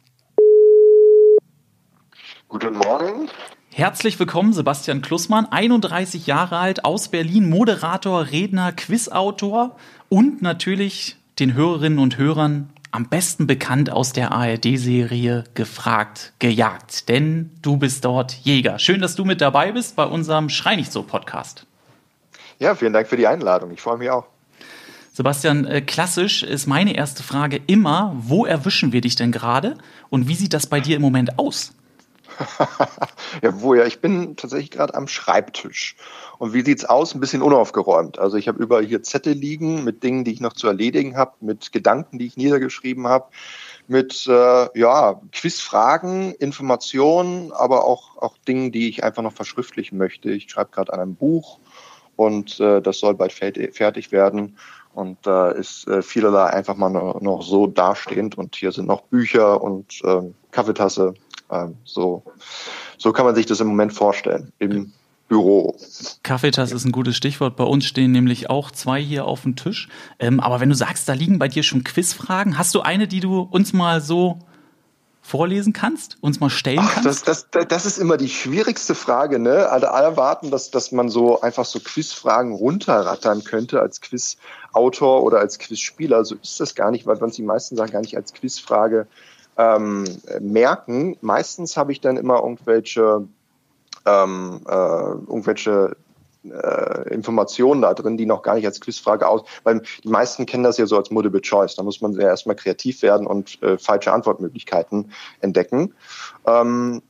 Guten 2.48 2.76
Morgen. 2.76 3.28
Herzlich 3.72 4.18
willkommen, 4.18 4.52
Sebastian 4.52 5.00
Klussmann, 5.00 5.46
31 5.46 6.26
Jahre 6.26 6.58
alt, 6.58 6.84
aus 6.84 7.06
Berlin, 7.06 7.48
Moderator, 7.48 8.32
Redner, 8.32 8.72
Quizautor 8.72 9.76
und 10.08 10.42
natürlich 10.42 11.18
den 11.38 11.54
Hörerinnen 11.54 11.98
und 11.98 12.16
Hörern 12.18 12.70
am 12.90 13.08
besten 13.08 13.48
bekannt 13.48 13.90
aus 13.90 14.12
der 14.12 14.30
ARD-Serie 14.30 15.44
Gefragt, 15.54 16.32
gejagt. 16.38 17.08
Denn 17.08 17.50
du 17.60 17.76
bist 17.76 18.04
dort 18.04 18.32
Jäger. 18.32 18.78
Schön, 18.78 19.00
dass 19.00 19.16
du 19.16 19.24
mit 19.24 19.40
dabei 19.40 19.72
bist 19.72 19.96
bei 19.96 20.04
unserem 20.04 20.48
Schrei 20.48 20.76
nicht 20.76 20.92
so 20.92 21.02
Podcast. 21.02 21.66
Ja, 22.60 22.76
vielen 22.76 22.92
Dank 22.92 23.08
für 23.08 23.16
die 23.16 23.26
Einladung. 23.26 23.72
Ich 23.72 23.80
freue 23.80 23.98
mich 23.98 24.10
auch. 24.10 24.26
Sebastian, 25.12 25.64
äh, 25.64 25.80
klassisch 25.80 26.42
ist 26.42 26.66
meine 26.66 26.94
erste 26.94 27.22
Frage 27.22 27.60
immer, 27.66 28.14
wo 28.16 28.46
erwischen 28.46 28.92
wir 28.92 29.00
dich 29.00 29.16
denn 29.16 29.32
gerade 29.32 29.76
und 30.10 30.28
wie 30.28 30.34
sieht 30.34 30.52
das 30.52 30.66
bei 30.66 30.80
dir 30.80 30.96
im 30.96 31.02
Moment 31.02 31.38
aus? 31.38 31.72
Ja, 33.42 33.60
wo 33.60 33.74
ja, 33.74 33.84
ich 33.84 34.00
bin 34.00 34.36
tatsächlich 34.36 34.70
gerade 34.70 34.94
am 34.94 35.08
Schreibtisch. 35.08 35.96
Und 36.38 36.52
wie 36.52 36.62
sieht's 36.62 36.84
aus? 36.84 37.14
Ein 37.14 37.20
bisschen 37.20 37.42
unaufgeräumt. 37.42 38.18
Also 38.18 38.36
ich 38.36 38.48
habe 38.48 38.62
überall 38.62 38.84
hier 38.84 39.02
Zettel 39.02 39.32
liegen 39.34 39.84
mit 39.84 40.02
Dingen, 40.02 40.24
die 40.24 40.32
ich 40.32 40.40
noch 40.40 40.52
zu 40.52 40.66
erledigen 40.66 41.16
habe, 41.16 41.32
mit 41.40 41.72
Gedanken, 41.72 42.18
die 42.18 42.26
ich 42.26 42.36
niedergeschrieben 42.36 43.06
habe, 43.06 43.26
mit 43.86 44.26
äh, 44.28 44.78
ja, 44.78 45.20
Quizfragen, 45.32 46.32
Informationen, 46.34 47.52
aber 47.52 47.84
auch, 47.84 48.16
auch 48.18 48.36
Dingen, 48.46 48.72
die 48.72 48.88
ich 48.88 49.04
einfach 49.04 49.22
noch 49.22 49.32
verschriftlichen 49.32 49.98
möchte. 49.98 50.30
Ich 50.30 50.50
schreibe 50.50 50.70
gerade 50.70 50.92
an 50.92 51.00
einem 51.00 51.14
Buch 51.16 51.58
und 52.16 52.60
äh, 52.60 52.80
das 52.80 52.98
soll 52.98 53.14
bald 53.14 53.32
fer- 53.32 53.72
fertig 53.72 54.12
werden. 54.12 54.56
Und 54.94 55.18
da 55.26 55.50
ist 55.50 55.88
äh, 55.88 56.02
vielerlei 56.02 56.44
einfach 56.44 56.76
mal 56.76 56.88
noch, 56.88 57.20
noch 57.20 57.42
so 57.42 57.66
dastehend. 57.66 58.38
Und 58.38 58.54
hier 58.54 58.70
sind 58.70 58.86
noch 58.86 59.02
Bücher 59.02 59.60
und 59.60 60.00
ähm, 60.04 60.34
Kaffeetasse. 60.52 61.14
Ähm, 61.50 61.76
so, 61.84 62.22
so 62.98 63.12
kann 63.12 63.26
man 63.26 63.34
sich 63.34 63.46
das 63.46 63.60
im 63.60 63.68
Moment 63.68 63.92
vorstellen 63.92 64.52
im 64.58 64.92
Büro. 65.28 65.76
Kaffeetasse 66.22 66.74
ist 66.74 66.84
ein 66.84 66.92
gutes 66.92 67.16
Stichwort. 67.16 67.56
Bei 67.56 67.64
uns 67.64 67.86
stehen 67.86 68.12
nämlich 68.12 68.50
auch 68.50 68.70
zwei 68.70 69.00
hier 69.00 69.24
auf 69.24 69.42
dem 69.42 69.56
Tisch. 69.56 69.88
Ähm, 70.18 70.40
aber 70.40 70.60
wenn 70.60 70.68
du 70.68 70.74
sagst, 70.74 71.08
da 71.08 71.14
liegen 71.14 71.38
bei 71.38 71.48
dir 71.48 71.62
schon 71.62 71.84
Quizfragen, 71.84 72.58
hast 72.58 72.74
du 72.74 72.80
eine, 72.80 73.08
die 73.08 73.20
du 73.20 73.40
uns 73.40 73.72
mal 73.72 74.00
so 74.00 74.38
vorlesen 75.22 75.72
kannst, 75.72 76.18
uns 76.20 76.38
mal 76.38 76.50
stellen 76.50 76.80
Ach, 76.82 76.94
kannst? 76.94 77.26
das, 77.26 77.46
das, 77.50 77.66
das 77.66 77.86
ist 77.86 77.96
immer 77.96 78.18
die 78.18 78.28
schwierigste 78.28 78.94
Frage, 78.94 79.38
ne? 79.38 79.70
Alle, 79.70 79.90
alle 79.90 80.04
erwarten, 80.04 80.50
dass, 80.50 80.70
dass 80.70 80.92
man 80.92 81.08
so 81.08 81.40
einfach 81.40 81.64
so 81.64 81.80
Quizfragen 81.80 82.52
runterrattern 82.52 83.42
könnte 83.42 83.80
als 83.80 84.02
Quizautor 84.02 85.22
oder 85.22 85.38
als 85.38 85.58
Quizspieler. 85.58 86.26
So 86.26 86.34
ist 86.34 86.60
das 86.60 86.74
gar 86.74 86.90
nicht, 86.90 87.06
weil 87.06 87.16
uns 87.16 87.36
die 87.36 87.42
meisten 87.42 87.74
Sachen 87.74 87.92
gar 87.92 88.02
nicht 88.02 88.16
als 88.16 88.34
Quizfrage 88.34 89.06
ähm, 89.56 90.04
merken. 90.40 91.16
Meistens 91.20 91.76
habe 91.76 91.92
ich 91.92 92.00
dann 92.00 92.16
immer 92.16 92.42
irgendwelche, 92.42 93.26
ähm, 94.06 94.60
äh, 94.66 94.72
irgendwelche 94.72 95.96
äh, 96.44 97.08
Informationen 97.14 97.82
da 97.82 97.94
drin, 97.94 98.16
die 98.16 98.26
noch 98.26 98.42
gar 98.42 98.54
nicht 98.54 98.66
als 98.66 98.80
Quizfrage 98.80 99.26
aus, 99.26 99.42
weil 99.62 99.82
die 100.02 100.08
meisten 100.08 100.46
kennen 100.46 100.64
das 100.64 100.76
ja 100.76 100.86
so 100.86 100.96
als 100.96 101.10
Multiple 101.10 101.40
Choice. 101.40 101.76
Da 101.76 101.82
muss 101.82 102.00
man 102.00 102.12
ja 102.12 102.28
erstmal 102.28 102.56
kreativ 102.56 103.02
werden 103.02 103.26
und 103.26 103.62
äh, 103.62 103.78
falsche 103.78 104.12
Antwortmöglichkeiten 104.12 105.12
entdecken. 105.40 105.94
Ähm, 106.46 107.02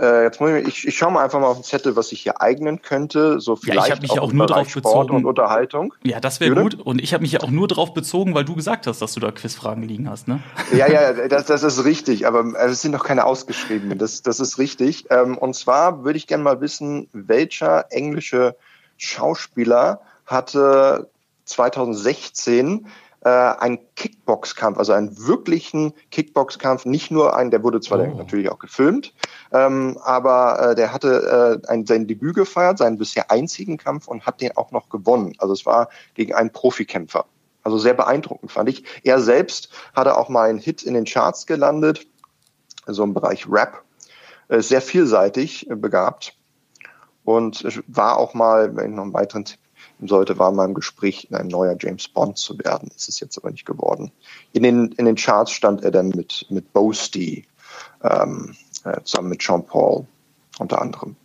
äh, 0.00 0.24
jetzt 0.24 0.40
muss 0.40 0.50
ich, 0.50 0.66
ich, 0.66 0.88
ich 0.88 0.96
schaue 0.96 1.12
mal 1.12 1.24
einfach 1.24 1.40
mal 1.40 1.46
auf 1.46 1.58
den 1.58 1.64
Zettel, 1.64 1.96
was 1.96 2.12
ich 2.12 2.22
hier 2.22 2.40
eignen 2.40 2.82
könnte. 2.82 3.40
So 3.40 3.54
ich 3.54 3.60
vielleicht 3.60 3.90
hab 3.90 4.02
mich 4.02 4.12
ja 4.14 4.22
auch 4.22 4.30
im 4.30 4.38
nur 4.38 4.46
drauf 4.46 4.68
Sport 4.68 4.84
bezogen. 4.84 5.16
und 5.16 5.24
Unterhaltung. 5.26 5.94
Ja, 6.02 6.20
das 6.20 6.40
wäre 6.40 6.54
gut. 6.54 6.74
Und 6.74 7.02
ich 7.02 7.14
habe 7.14 7.22
mich 7.22 7.32
ja 7.32 7.40
auch 7.40 7.50
nur 7.50 7.68
darauf 7.68 7.94
bezogen, 7.94 8.34
weil 8.34 8.44
du 8.44 8.54
gesagt 8.54 8.86
hast, 8.86 9.00
dass 9.02 9.14
du 9.14 9.20
da 9.20 9.30
Quizfragen 9.30 9.82
liegen 9.82 10.08
hast, 10.08 10.28
ne? 10.28 10.40
Ja, 10.72 10.88
ja, 10.90 11.28
das, 11.28 11.46
das 11.46 11.62
ist 11.62 11.84
richtig, 11.84 12.26
aber 12.26 12.44
äh, 12.58 12.66
es 12.66 12.82
sind 12.82 12.92
noch 12.92 13.04
keine 13.04 13.24
ausgeschriebenen. 13.24 13.98
Das, 13.98 14.22
das 14.22 14.40
ist 14.40 14.58
richtig. 14.58 15.06
Ähm, 15.10 15.38
und 15.38 15.54
zwar 15.54 16.04
würde 16.04 16.16
ich 16.16 16.26
gerne 16.26 16.44
mal 16.44 16.60
wissen, 16.60 17.08
welcher 17.12 17.86
englische 17.90 18.56
Schauspieler 18.96 20.00
hatte 20.26 21.08
2016 21.44 22.86
äh, 23.24 23.28
einen 23.28 23.78
Kickboxkampf, 23.96 24.78
also 24.78 24.92
einen 24.92 25.26
wirklichen 25.26 25.92
Kickboxkampf, 26.10 26.84
nicht 26.84 27.10
nur 27.10 27.34
einen, 27.36 27.50
der 27.50 27.62
wurde 27.62 27.80
zwar 27.80 27.98
Oh. 27.98 28.14
natürlich 28.16 28.50
auch 28.50 28.58
gefilmt, 28.58 29.14
ähm, 29.52 29.98
aber 30.02 30.70
äh, 30.70 30.74
der 30.74 30.92
hatte 30.92 31.60
äh, 31.64 31.68
ein, 31.68 31.86
sein 31.86 32.06
Debüt 32.06 32.34
gefeiert, 32.36 32.78
seinen 32.78 32.98
bisher 32.98 33.30
einzigen 33.30 33.78
Kampf 33.78 34.08
und 34.08 34.26
hat 34.26 34.40
den 34.40 34.56
auch 34.56 34.72
noch 34.72 34.88
gewonnen. 34.90 35.32
Also 35.38 35.54
es 35.54 35.64
war 35.64 35.88
gegen 36.14 36.34
einen 36.34 36.50
Profikämpfer. 36.50 37.24
also 37.62 37.78
sehr 37.78 37.94
beeindruckend 37.94 38.52
fand 38.52 38.68
ich. 38.68 38.84
Er 39.04 39.20
selbst 39.20 39.70
hatte 39.94 40.18
auch 40.18 40.28
mal 40.28 40.50
einen 40.50 40.58
Hit 40.58 40.82
in 40.82 40.92
den 40.92 41.06
Charts 41.06 41.46
gelandet, 41.46 42.06
so 42.86 43.02
im 43.04 43.14
Bereich 43.14 43.46
Rap, 43.48 43.82
äh, 44.48 44.60
sehr 44.60 44.82
vielseitig 44.82 45.70
äh, 45.70 45.74
begabt 45.76 46.36
und 47.24 47.64
war 47.86 48.18
auch 48.18 48.34
mal, 48.34 48.76
wenn 48.76 48.90
ich 48.90 48.96
noch 48.96 49.04
einen 49.04 49.14
weiteren 49.14 49.46
Tipp 49.46 49.60
sollte, 50.08 50.38
war 50.38 50.52
mal 50.52 50.66
im 50.66 50.74
Gespräch, 50.74 51.28
ein 51.32 51.48
neuer 51.48 51.76
James 51.78 52.08
Bond 52.08 52.38
zu 52.38 52.58
werden. 52.58 52.90
Ist 52.96 53.08
es 53.08 53.20
jetzt 53.20 53.38
aber 53.38 53.50
nicht 53.50 53.66
geworden. 53.66 54.12
In 54.52 54.62
den, 54.62 54.92
in 54.92 55.04
den 55.04 55.16
Charts 55.16 55.52
stand 55.52 55.84
er 55.84 55.90
dann 55.90 56.08
mit, 56.08 56.46
mit 56.50 56.72
Boasty, 56.72 57.46
ähm, 58.02 58.54
äh, 58.84 59.00
zusammen 59.02 59.30
mit 59.30 59.42
Sean 59.42 59.64
Paul 59.64 60.06
unter 60.58 60.80
anderem. 60.80 61.16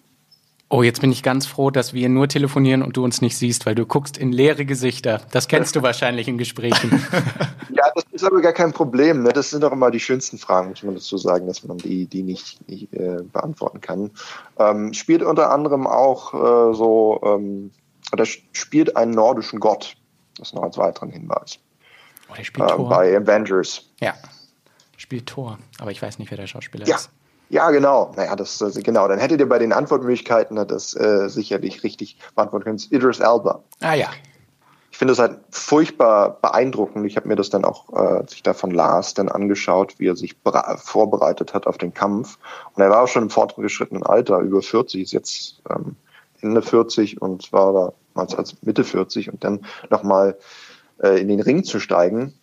Oh, 0.71 0.83
jetzt 0.83 1.01
bin 1.01 1.11
ich 1.11 1.23
ganz 1.23 1.47
froh, 1.47 1.71
dass 1.71 1.95
wir 1.95 2.09
nur 2.09 2.27
telefonieren 2.27 2.83
und 2.83 2.95
du 2.95 3.03
uns 3.03 3.21
nicht 3.21 3.35
siehst, 3.35 3.65
weil 3.65 3.73
du 3.73 3.87
guckst 3.87 4.19
in 4.19 4.31
leere 4.31 4.65
Gesichter. 4.65 5.19
Das 5.31 5.47
kennst 5.47 5.75
du 5.75 5.81
wahrscheinlich 5.83 6.27
in 6.27 6.37
Gesprächen. 6.37 6.91
ja, 7.69 7.85
das 7.95 8.03
ist 8.11 8.23
aber 8.23 8.39
gar 8.39 8.53
kein 8.53 8.71
Problem. 8.71 9.23
Ne? 9.23 9.29
Das 9.33 9.49
sind 9.49 9.63
doch 9.63 9.71
immer 9.71 9.89
die 9.89 9.99
schönsten 9.99 10.37
Fragen, 10.37 10.69
muss 10.69 10.83
man 10.83 10.93
dazu 10.93 11.17
sagen, 11.17 11.47
dass 11.47 11.63
man 11.63 11.79
die, 11.79 12.05
die 12.05 12.21
nicht, 12.21 12.69
nicht 12.69 12.93
äh, 12.93 13.23
beantworten 13.33 13.81
kann. 13.81 14.11
Ähm, 14.59 14.93
spielt 14.93 15.23
unter 15.23 15.49
anderem 15.49 15.87
auch 15.87 16.35
äh, 16.35 16.75
so, 16.75 17.19
ähm, 17.25 17.71
oder 18.11 18.25
spielt 18.25 18.95
einen 18.95 19.11
nordischen 19.11 19.59
Gott. 19.59 19.95
Das 20.37 20.53
noch 20.53 20.63
als 20.63 20.77
weiteren 20.77 21.09
Hinweis. 21.09 21.59
Oh, 22.29 22.35
der 22.35 22.43
spielt 22.43 22.69
äh, 22.69 22.75
Tor. 22.75 22.89
Bei 22.89 23.15
Avengers. 23.15 23.89
Ja, 23.99 24.13
spielt 24.97 25.27
Tor. 25.27 25.57
Aber 25.79 25.91
ich 25.91 26.01
weiß 26.01 26.19
nicht, 26.19 26.29
wer 26.31 26.37
der 26.37 26.47
Schauspieler 26.47 26.87
ja. 26.87 26.95
ist. 26.95 27.09
Ja, 27.49 27.71
genau. 27.71 28.11
Naja, 28.15 28.35
das 28.35 28.61
äh, 28.61 28.81
genau. 28.81 29.07
Dann 29.07 29.19
hättet 29.19 29.39
ihr 29.39 29.49
bei 29.49 29.59
den 29.59 29.73
Antwortmöglichkeiten 29.73 30.55
das 30.67 30.95
äh, 30.95 31.29
sicherlich 31.29 31.83
richtig 31.83 32.17
beantworten 32.35 32.65
können. 32.65 32.81
Idris 32.91 33.19
Elba. 33.19 33.63
Ah 33.81 33.95
ja. 33.95 34.09
Ich 34.91 34.97
finde 34.97 35.13
das 35.13 35.19
halt 35.19 35.39
furchtbar 35.49 36.37
beeindruckend. 36.41 37.05
Ich 37.05 37.15
habe 37.15 37.27
mir 37.27 37.35
das 37.35 37.49
dann 37.49 37.65
auch, 37.65 37.89
äh, 37.93 38.17
als 38.19 38.33
ich 38.33 38.43
davon 38.43 38.71
las, 38.71 39.13
dann 39.13 39.29
angeschaut, 39.29 39.95
wie 39.97 40.07
er 40.07 40.15
sich 40.15 40.35
vorbereitet 40.77 41.53
hat 41.53 41.67
auf 41.67 41.77
den 41.77 41.93
Kampf. 41.93 42.37
Und 42.73 42.83
er 42.83 42.89
war 42.89 43.03
auch 43.03 43.07
schon 43.07 43.23
im 43.23 43.29
fortgeschrittenen 43.29 44.03
Alter, 44.03 44.39
über 44.39 44.61
40, 44.61 45.01
ist 45.01 45.13
jetzt 45.13 45.61
ähm, 45.69 45.95
Ende 46.41 46.61
40 46.61 47.21
und 47.21 47.51
war 47.51 47.73
da 47.73 47.93
damals 48.13 48.35
als 48.35 48.55
Mitte 48.63 48.83
40 48.83 49.31
und 49.31 49.43
dann 49.43 49.61
nochmal 49.89 50.37
äh, 51.01 51.19
in 51.21 51.27
den 51.27 51.39
Ring 51.39 51.63
zu 51.63 51.79
steigen, 51.79 52.33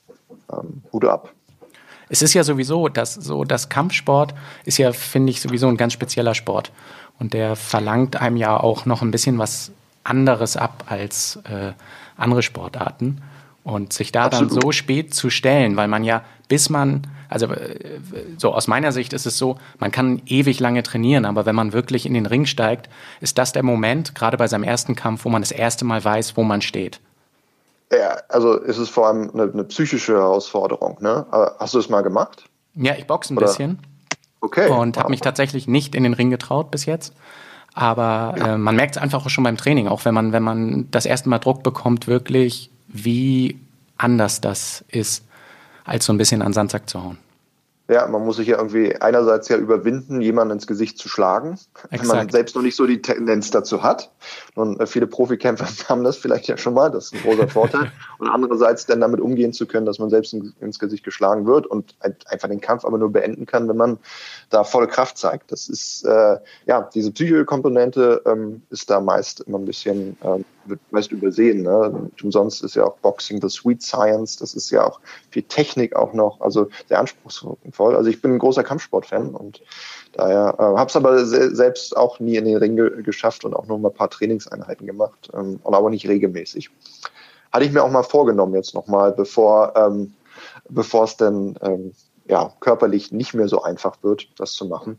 ähm, 0.53 0.83
Hut 0.93 1.05
ab. 1.05 1.33
Es 2.09 2.23
ist 2.23 2.35
ja 2.35 2.45
sowieso, 2.45 2.89
dass 2.89 3.15
so 3.15 3.45
das 3.45 3.69
Kampfsport 3.69 4.35
ist 4.65 4.79
ja, 4.79 4.93
finde 4.93 5.31
ich, 5.31 5.41
sowieso 5.41 5.67
ein 5.69 5.77
ganz 5.77 5.93
spezieller 5.93 6.35
Sport. 6.35 6.71
Und 7.19 7.35
der 7.35 7.57
verlangt 7.57 8.21
einem 8.21 8.37
ja 8.37 8.57
auch 8.57 8.87
noch 8.87 9.03
ein 9.03 9.11
bisschen 9.11 9.39
was 9.39 9.73
anderes 10.05 10.57
ab 10.57 10.85
als 10.87 11.41
äh, 11.51 11.73
andere 12.17 12.43
Sportarten. 12.43 13.23
Und 13.65 13.93
sich 13.93 14.13
da 14.13 14.27
Absolut. 14.27 14.53
dann 14.53 14.61
so 14.61 14.73
spät 14.73 15.13
zu 15.13 15.31
stellen, 15.31 15.77
weil 15.77 15.89
man 15.89 16.05
ja, 16.05 16.23
bis 16.47 16.71
man, 16.71 17.03
also 17.29 17.47
äh, 17.47 17.79
so 18.39 18.53
aus 18.53 18.69
meiner 18.69 18.93
Sicht 18.93 19.13
ist 19.13 19.27
es 19.27 19.39
so, 19.39 19.57
man 19.79 19.91
kann 19.91 20.23
ewig 20.27 20.61
lange 20.61 20.83
trainieren, 20.83 21.25
aber 21.25 21.47
wenn 21.47 21.55
man 21.55 21.73
wirklich 21.73 22.07
in 22.07 22.15
den 22.15 22.27
Ring 22.27 22.47
steigt, 22.47 22.89
ist 23.21 23.39
das 23.39 23.53
der 23.53 23.63
Moment, 23.63 24.15
gerade 24.15 24.37
bei 24.37 24.49
seinem 24.49 24.65
ersten 24.65 24.95
Kampf, 24.95 25.25
wo 25.25 25.29
man 25.29 25.43
das 25.43 25.53
erste 25.53 25.85
Mal 25.85 26.05
weiß, 26.05 26.37
wo 26.37 26.43
man 26.43 26.63
steht. 26.63 27.01
Ja, 27.93 28.17
also 28.29 28.55
ist 28.55 28.79
es 28.79 28.89
vor 28.89 29.07
allem 29.07 29.31
eine, 29.33 29.45
eine 29.53 29.65
psychische 29.65 30.15
Herausforderung. 30.15 30.99
Ne? 31.01 31.25
Hast 31.59 31.75
du 31.75 31.79
es 31.79 31.89
mal 31.89 32.03
gemacht? 32.03 32.45
Ja, 32.75 32.95
ich 32.97 33.07
boxe 33.07 33.33
ein 33.33 33.37
Oder? 33.37 33.47
bisschen. 33.47 33.79
Okay. 34.41 34.69
Und 34.69 34.99
habe 34.99 35.11
mich 35.11 35.21
tatsächlich 35.21 35.67
nicht 35.67 35.95
in 35.95 36.03
den 36.03 36.13
Ring 36.13 36.31
getraut 36.31 36.71
bis 36.71 36.85
jetzt. 36.85 37.15
Aber 37.75 38.35
ja. 38.39 38.55
äh, 38.55 38.59
man 38.59 38.75
merkt 38.75 38.97
es 38.97 39.03
einfach 39.03 39.25
auch 39.25 39.31
schon 39.31 39.45
beim 39.45 39.57
Training, 39.57 39.87
auch 39.89 40.05
wenn 40.05 40.15
man, 40.15 40.33
wenn 40.33 40.43
man 40.43 40.91
das 40.91 41.07
erste 41.07 41.29
Mal 41.29 41.39
Druck 41.39 41.63
bekommt, 41.63 42.07
wirklich, 42.07 42.71
wie 42.89 43.61
anders 43.99 44.41
das 44.41 44.85
ist, 44.89 45.26
als 45.87 46.05
so 46.05 46.13
ein 46.13 46.19
bisschen 46.19 46.43
an 46.43 46.53
Sandsack 46.53 46.89
zu 46.89 47.03
hauen. 47.03 47.19
Ja, 47.89 48.09
man 48.09 48.25
muss 48.25 48.37
sich 48.37 48.49
ja 48.49 48.57
irgendwie 48.57 48.97
einerseits 48.97 49.49
ja 49.49 49.57
überwinden, 49.57 50.21
jemanden 50.21 50.55
ins 50.55 50.67
Gesicht 50.67 50.99
zu 50.99 51.09
schlagen, 51.09 51.53
Exakt. 51.53 52.01
wenn 52.01 52.09
man 52.09 52.29
selbst 52.31 52.57
noch 52.57 52.63
nicht 52.63 52.75
so 52.75 52.85
die 52.85 53.01
Tendenz 53.01 53.53
dazu 53.53 53.85
hat. 53.85 54.11
Und 54.57 54.81
äh, 54.81 54.89
viele 54.89 55.07
Profikämpfer 55.07 55.67
haben 55.89 56.03
das 56.03 56.17
vielleicht 56.17 56.49
ja 56.49 56.57
schon 56.57 56.75
mal, 56.75 56.91
das 56.91 57.07
ist 57.07 57.15
ein 57.15 57.23
großer 57.23 57.47
Vorteil. 57.47 57.93
Und 58.19 58.29
andererseits 58.29 58.87
dann 58.87 59.01
damit 59.01 59.21
umgehen 59.21 59.53
zu 59.53 59.67
können, 59.67 59.87
dass 59.87 60.01
man 60.01 60.11
selbst 60.11 60.35
ins 60.35 60.81
Gesicht 60.81 61.05
geschlagen 61.05 61.47
wird 61.47 61.67
und 61.67 61.95
einfach 62.01 62.49
den 62.49 62.61
Kampf 62.61 62.85
aber 62.85 62.99
nur 62.99 63.13
beenden 63.13 63.47
kann, 63.47 63.69
wenn 63.69 63.77
man 63.77 63.99
da 64.51 64.65
volle 64.65 64.89
Kraft 64.89 65.19
zeigt. 65.19 65.53
Das 65.53 65.69
ist, 65.69 66.05
äh, 66.05 66.39
ja, 66.67 66.89
diese 66.93 67.13
psychische 67.13 67.45
Komponente 67.45 68.23
ähm, 68.27 68.63
ist 68.71 68.91
da 68.91 69.01
meist 69.01 69.41
immer 69.41 69.59
ein 69.59 69.67
bisschen, 69.67 70.17
ähm, 70.25 70.45
wird 70.69 70.81
meist 70.91 71.13
übersehen. 71.13 71.63
Ne? 71.63 72.11
Umsonst 72.23 72.63
ist 72.63 72.77
ja 72.77 72.85
auch 72.85 72.97
Boxing 72.99 73.41
the 73.41 73.49
Sweet 73.49 73.83
Science, 73.83 74.37
das 74.37 74.55
ist 74.55 74.71
ja 74.71 74.87
auch 74.87 75.01
viel 75.31 75.43
Technik 75.43 75.97
auch 75.97 76.13
noch, 76.13 76.41
also 76.41 76.69
sehr 76.89 76.99
anspruchsvoll. 76.99 77.97
Also 77.97 78.11
ich 78.11 78.21
bin 78.23 78.35
ein 78.35 78.39
großer 78.39 78.63
Kampfsportfan 78.63 79.35
und 79.35 79.63
daher 80.13 80.55
äh, 80.59 80.63
habe 80.63 80.89
es 80.89 80.97
aber 80.97 81.25
se 81.25 81.55
selbst 81.55 81.97
auch 81.97 82.21
nie 82.21 82.37
in 82.37 82.45
den 82.45 82.57
Ring 82.57 82.77
ge 82.77 83.03
geschafft 83.03 83.45
und 83.45 83.55
auch 83.55 83.67
nur 83.67 83.79
mal 83.79 83.89
ein 83.89 83.95
paar 83.95 84.11
Trainingseinheiten 84.11 84.87
gemacht, 84.87 85.31
ähm, 85.35 85.61
aber 85.65 85.91
nicht 85.91 86.09
regelmäßig. 86.09 86.71
Hatte 87.53 87.65
ich 87.65 87.73
mir 87.73 87.83
auch 87.83 87.91
mal 87.91 88.03
vorgenommen 88.03 88.55
jetzt 88.55 88.75
nochmal, 88.75 89.13
bevor 89.13 89.75
ähm, 89.77 90.15
bevor 90.69 91.05
es 91.05 91.17
dann 91.17 91.57
ähm, 91.63 91.93
ja, 92.29 92.53
körperlich 92.61 93.13
nicht 93.13 93.35
mehr 93.35 93.49
so 93.49 93.63
einfach 93.63 93.97
wird, 94.03 94.29
das 94.37 94.53
zu 94.53 94.67
machen. 94.67 94.99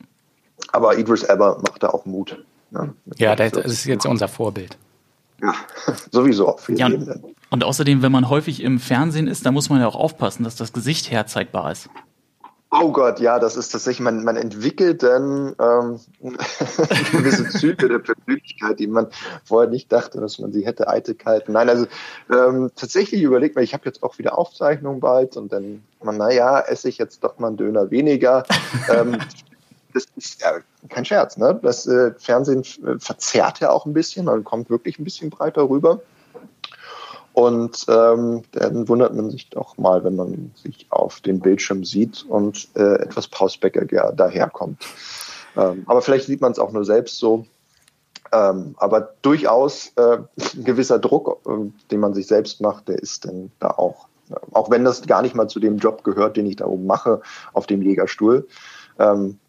Aber 0.71 0.97
Idris 0.97 1.23
Elba 1.23 1.57
macht 1.67 1.83
da 1.83 1.89
auch 1.89 2.05
Mut. 2.05 2.43
Ne? 2.71 2.93
Ja, 3.17 3.35
das 3.35 3.53
ist 3.53 3.85
jetzt 3.85 4.05
unser 4.05 4.27
Vorbild. 4.27 4.77
Ja, 5.41 5.53
sowieso. 6.11 6.47
Auf 6.47 6.69
ja, 6.69 6.89
und 7.49 7.63
außerdem, 7.63 8.01
wenn 8.01 8.11
man 8.11 8.29
häufig 8.29 8.61
im 8.63 8.79
Fernsehen 8.79 9.27
ist, 9.27 9.45
da 9.45 9.51
muss 9.51 9.69
man 9.69 9.79
ja 9.79 9.87
auch 9.87 9.95
aufpassen, 9.95 10.43
dass 10.43 10.55
das 10.55 10.73
Gesicht 10.73 11.11
herzeigbar 11.11 11.71
ist. 11.71 11.89
Oh 12.69 12.91
Gott, 12.91 13.21
ja, 13.21 13.39
das 13.39 13.55
ist 13.55 13.69
tatsächlich, 13.69 14.01
man, 14.01 14.25
man 14.25 14.35
entwickelt 14.35 15.01
dann 15.01 15.55
ähm, 15.57 15.99
gewisse 17.13 17.47
Züge 17.47 17.87
der 17.87 17.99
Persönlichkeit, 17.99 18.79
die 18.79 18.87
man 18.87 19.07
vorher 19.45 19.69
nicht 19.69 19.89
dachte, 19.89 20.19
dass 20.19 20.37
man 20.39 20.51
sie 20.51 20.65
hätte, 20.65 20.89
Eitelkeiten. 20.89 21.53
Nein, 21.53 21.69
also 21.69 21.87
ähm, 22.29 22.69
tatsächlich 22.75 23.21
überlegt 23.21 23.55
man, 23.55 23.63
ich 23.63 23.73
habe 23.73 23.85
jetzt 23.85 24.03
auch 24.03 24.17
wieder 24.17 24.37
Aufzeichnungen 24.37 24.99
bald 24.99 25.37
und 25.37 25.53
dann, 25.53 25.81
man, 26.03 26.17
naja, 26.17 26.59
esse 26.59 26.89
ich 26.89 26.97
jetzt 26.97 27.23
doch 27.23 27.39
mal 27.39 27.47
einen 27.47 27.57
Döner 27.57 27.89
weniger. 27.89 28.43
ähm, 28.93 29.17
das 29.97 30.07
ist 30.15 30.41
ja 30.41 30.59
kein 30.89 31.05
Scherz, 31.05 31.37
ne? 31.37 31.59
Das 31.61 31.87
äh, 31.87 32.11
Fernsehen 32.17 32.61
äh, 32.61 32.99
verzerrt 32.99 33.59
ja 33.59 33.71
auch 33.71 33.85
ein 33.85 33.93
bisschen, 33.93 34.25
man 34.25 34.43
kommt 34.43 34.69
wirklich 34.69 34.99
ein 34.99 35.03
bisschen 35.03 35.29
breiter 35.29 35.69
rüber. 35.69 36.01
Und 37.33 37.85
ähm, 37.87 38.41
dann 38.51 38.87
wundert 38.87 39.13
man 39.13 39.29
sich 39.29 39.49
doch 39.51 39.77
mal, 39.77 40.03
wenn 40.03 40.15
man 40.15 40.51
sich 40.55 40.87
auf 40.89 41.21
dem 41.21 41.39
Bildschirm 41.39 41.83
sieht 41.83 42.25
und 42.27 42.67
äh, 42.75 42.95
etwas 42.95 43.27
Pausbäcker 43.27 43.85
daherkommt. 43.85 44.83
Ähm, 45.55 45.83
aber 45.85 46.01
vielleicht 46.01 46.25
sieht 46.25 46.41
man 46.41 46.51
es 46.51 46.57
auch 46.57 46.71
nur 46.71 46.83
selbst 46.83 47.19
so. 47.19 47.45
Ähm, 48.31 48.75
aber 48.77 49.13
durchaus 49.21 49.91
äh, 49.97 50.17
ein 50.17 50.63
gewisser 50.63 50.99
Druck, 50.99 51.39
äh, 51.47 51.69
den 51.91 51.99
man 51.99 52.13
sich 52.13 52.27
selbst 52.27 52.59
macht, 52.59 52.87
der 52.87 52.97
ist 52.97 53.25
dann 53.25 53.51
da 53.59 53.69
auch. 53.69 54.07
Auch 54.51 54.69
wenn 54.69 54.83
das 54.83 55.03
gar 55.07 55.21
nicht 55.21 55.35
mal 55.35 55.47
zu 55.47 55.59
dem 55.59 55.77
Job 55.77 56.03
gehört, 56.03 56.35
den 56.35 56.47
ich 56.47 56.57
da 56.57 56.65
oben 56.65 56.85
mache, 56.85 57.21
auf 57.53 57.65
dem 57.65 57.81
Jägerstuhl. 57.81 58.47
Ähm, 58.99 59.39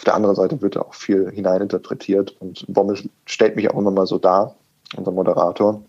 auf 0.00 0.04
der 0.04 0.14
anderen 0.14 0.34
Seite 0.34 0.62
wird 0.62 0.76
da 0.76 0.80
auch 0.80 0.94
viel 0.94 1.30
hineininterpretiert 1.30 2.34
und 2.40 2.64
Bommel 2.68 2.98
stellt 3.26 3.54
mich 3.54 3.70
auch 3.70 3.78
immer 3.78 3.90
mal 3.90 4.06
so 4.06 4.16
dar, 4.16 4.54
unser 4.96 5.10
Moderator. 5.12 5.82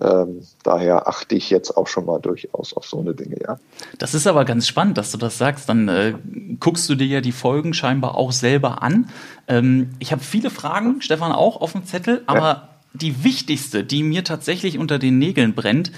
Ähm, 0.00 0.40
daher 0.62 1.06
achte 1.06 1.34
ich 1.34 1.50
jetzt 1.50 1.76
auch 1.76 1.86
schon 1.86 2.06
mal 2.06 2.20
durchaus 2.20 2.72
auf 2.72 2.86
so 2.86 2.98
eine 2.98 3.14
Dinge, 3.14 3.36
ja. 3.46 3.58
Das 3.98 4.14
ist 4.14 4.26
aber 4.26 4.46
ganz 4.46 4.66
spannend, 4.66 4.96
dass 4.96 5.12
du 5.12 5.18
das 5.18 5.36
sagst. 5.36 5.68
Dann 5.68 5.88
äh, 5.88 6.14
guckst 6.58 6.88
du 6.88 6.94
dir 6.94 7.06
ja 7.06 7.20
die 7.20 7.32
Folgen 7.32 7.74
scheinbar 7.74 8.14
auch 8.14 8.32
selber 8.32 8.82
an. 8.82 9.10
Ähm, 9.46 9.90
ich 9.98 10.10
habe 10.10 10.22
viele 10.22 10.48
Fragen, 10.48 11.02
Stefan 11.02 11.30
auch 11.30 11.60
auf 11.60 11.72
dem 11.72 11.84
Zettel, 11.84 12.22
aber 12.26 12.40
ja 12.40 12.73
die 12.94 13.24
wichtigste, 13.24 13.82
die 13.82 14.04
mir 14.04 14.22
tatsächlich 14.22 14.78
unter 14.78 14.98
den 14.98 15.18
Nägeln 15.18 15.54
brennt, 15.54 15.90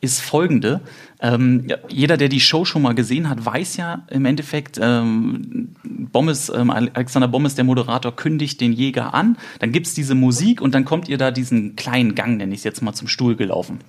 ist 0.00 0.20
folgende. 0.20 0.80
Ähm, 1.20 1.66
jeder, 1.88 2.16
der 2.16 2.28
die 2.28 2.40
Show 2.40 2.64
schon 2.64 2.82
mal 2.82 2.94
gesehen 2.94 3.28
hat, 3.28 3.44
weiß 3.44 3.76
ja 3.76 4.04
im 4.08 4.24
Endeffekt, 4.24 4.78
ähm, 4.80 5.74
Bommes, 5.82 6.50
ähm, 6.54 6.70
Alexander 6.70 7.26
Bommes, 7.26 7.56
der 7.56 7.64
Moderator, 7.64 8.14
kündigt 8.14 8.60
den 8.60 8.72
Jäger 8.72 9.14
an. 9.14 9.36
Dann 9.58 9.72
gibt's 9.72 9.94
diese 9.94 10.14
Musik 10.14 10.60
und 10.60 10.74
dann 10.74 10.84
kommt 10.84 11.08
ihr 11.08 11.18
da 11.18 11.32
diesen 11.32 11.74
kleinen 11.74 12.14
Gang, 12.14 12.36
nenne 12.36 12.54
ich 12.54 12.60
es 12.60 12.64
jetzt 12.64 12.82
mal, 12.82 12.94
zum 12.94 13.08
Stuhl 13.08 13.34
gelaufen. 13.34 13.80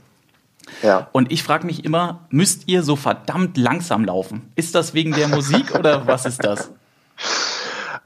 Ja. 0.81 1.09
Und 1.11 1.31
ich 1.31 1.43
frage 1.43 1.67
mich 1.67 1.85
immer, 1.85 2.25
müsst 2.29 2.63
ihr 2.67 2.81
so 2.81 2.95
verdammt 2.95 3.57
langsam 3.57 4.05
laufen? 4.05 4.41
Ist 4.55 4.73
das 4.73 4.95
wegen 4.95 5.11
der 5.11 5.27
Musik 5.27 5.75
oder 5.75 6.07
was 6.07 6.25
ist 6.25 6.43
das? 6.43 6.71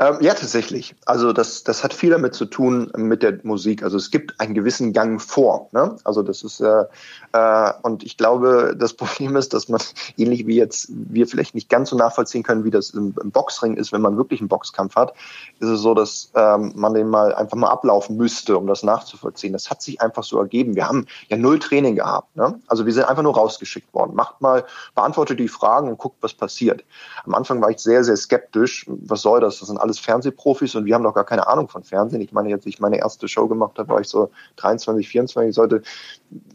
Ähm, 0.02 0.18
ja, 0.22 0.34
tatsächlich. 0.34 0.96
Also 1.06 1.34
das, 1.34 1.66
das 1.66 1.84
hat 1.84 1.94
viel 1.94 2.12
damit 2.12 2.34
zu 2.34 2.46
tun 2.46 2.90
mit 2.96 3.22
der 3.22 3.40
Musik. 3.44 3.84
Also 3.84 3.98
es 3.98 4.12
gibt 4.12 4.40
einen 4.40 4.54
gewissen 4.54 4.94
Gang 4.94 5.22
vor. 5.22 5.68
Ne? 5.74 5.98
Also 6.06 6.24
das 6.24 6.42
ist 6.42 6.62
äh, 6.62 6.86
äh, 7.34 7.74
und 7.82 8.04
ich 8.04 8.16
glaube, 8.16 8.76
das 8.80 8.94
Problem 9.00 9.36
ist, 9.36 9.54
dass 9.54 9.68
man 9.68 9.82
ähnlich 10.16 10.48
wie 10.48 10.56
jetzt 10.56 10.88
wir 10.90 11.28
vielleicht 11.28 11.54
nicht 11.54 11.68
ganz 11.68 11.90
so 11.90 11.98
nachvollziehen 11.98 12.44
können, 12.44 12.64
wie 12.64 12.72
das 12.72 12.92
im, 12.92 13.14
im 13.22 13.32
Boxring 13.32 13.76
ist, 13.76 13.92
wenn 13.92 14.00
man 14.00 14.16
wirklich 14.16 14.40
einen 14.40 14.48
Boxkampf 14.48 14.96
hat, 14.96 15.14
ist 15.60 15.68
es 15.68 15.82
so, 15.82 15.94
dass 15.94 16.32
ähm, 16.34 16.72
man 16.76 16.94
den 16.94 17.10
mal 17.10 17.36
einfach 17.36 17.58
mal 17.58 17.70
ablaufen 17.70 18.16
müsste, 18.16 18.58
um 18.58 18.68
das 18.68 18.84
nachzuvollziehen. 18.84 19.52
Das 19.52 19.70
hat 19.70 19.82
sich 19.82 20.00
einfach 20.00 20.24
so 20.24 20.40
ergeben. 20.40 20.76
Wir 20.76 20.88
haben 20.88 21.08
ja 21.28 21.36
null 21.36 21.60
Training 21.60 21.98
gehabt. 21.98 22.38
Ne? 22.38 22.58
Also 22.68 22.86
wir 22.86 22.94
sind 22.94 23.04
einfach 23.04 23.24
nur 23.24 23.36
rausgeschickt 23.36 23.94
worden. 23.94 24.16
Macht 24.16 24.40
mal, 24.40 24.64
beantwortet 24.96 25.40
die 25.40 25.50
Fragen 25.50 25.90
und 25.90 25.98
guckt, 25.98 26.18
was 26.22 26.34
passiert. 26.34 26.86
Am 27.26 27.36
Anfang 27.36 27.62
war 27.62 27.70
ich 27.70 27.80
sehr, 27.80 28.06
sehr 28.06 28.16
skeptisch. 28.16 28.86
Was 28.88 29.24
soll 29.24 29.42
das? 29.42 29.60
Das 29.60 29.68
sind 29.68 29.78
alles 29.90 30.00
Fernsehprofis 30.00 30.76
und 30.76 30.86
wir 30.86 30.96
haben 30.96 31.04
doch 31.04 31.14
gar 31.14 31.26
keine 31.26 31.48
Ahnung 31.48 31.68
von 31.68 31.84
Fernsehen. 31.84 32.22
Ich 32.22 32.32
meine, 32.32 32.50
jetzt 32.50 32.68
ich 32.68 32.80
meine 32.80 33.00
erste 33.00 33.28
Show 33.28 33.48
gemacht 33.48 33.78
habe, 33.80 33.90
war 33.90 34.00
ich 34.00 34.08
so 34.08 34.30
23, 34.58 35.10
24, 35.10 35.54
sollte 35.54 35.82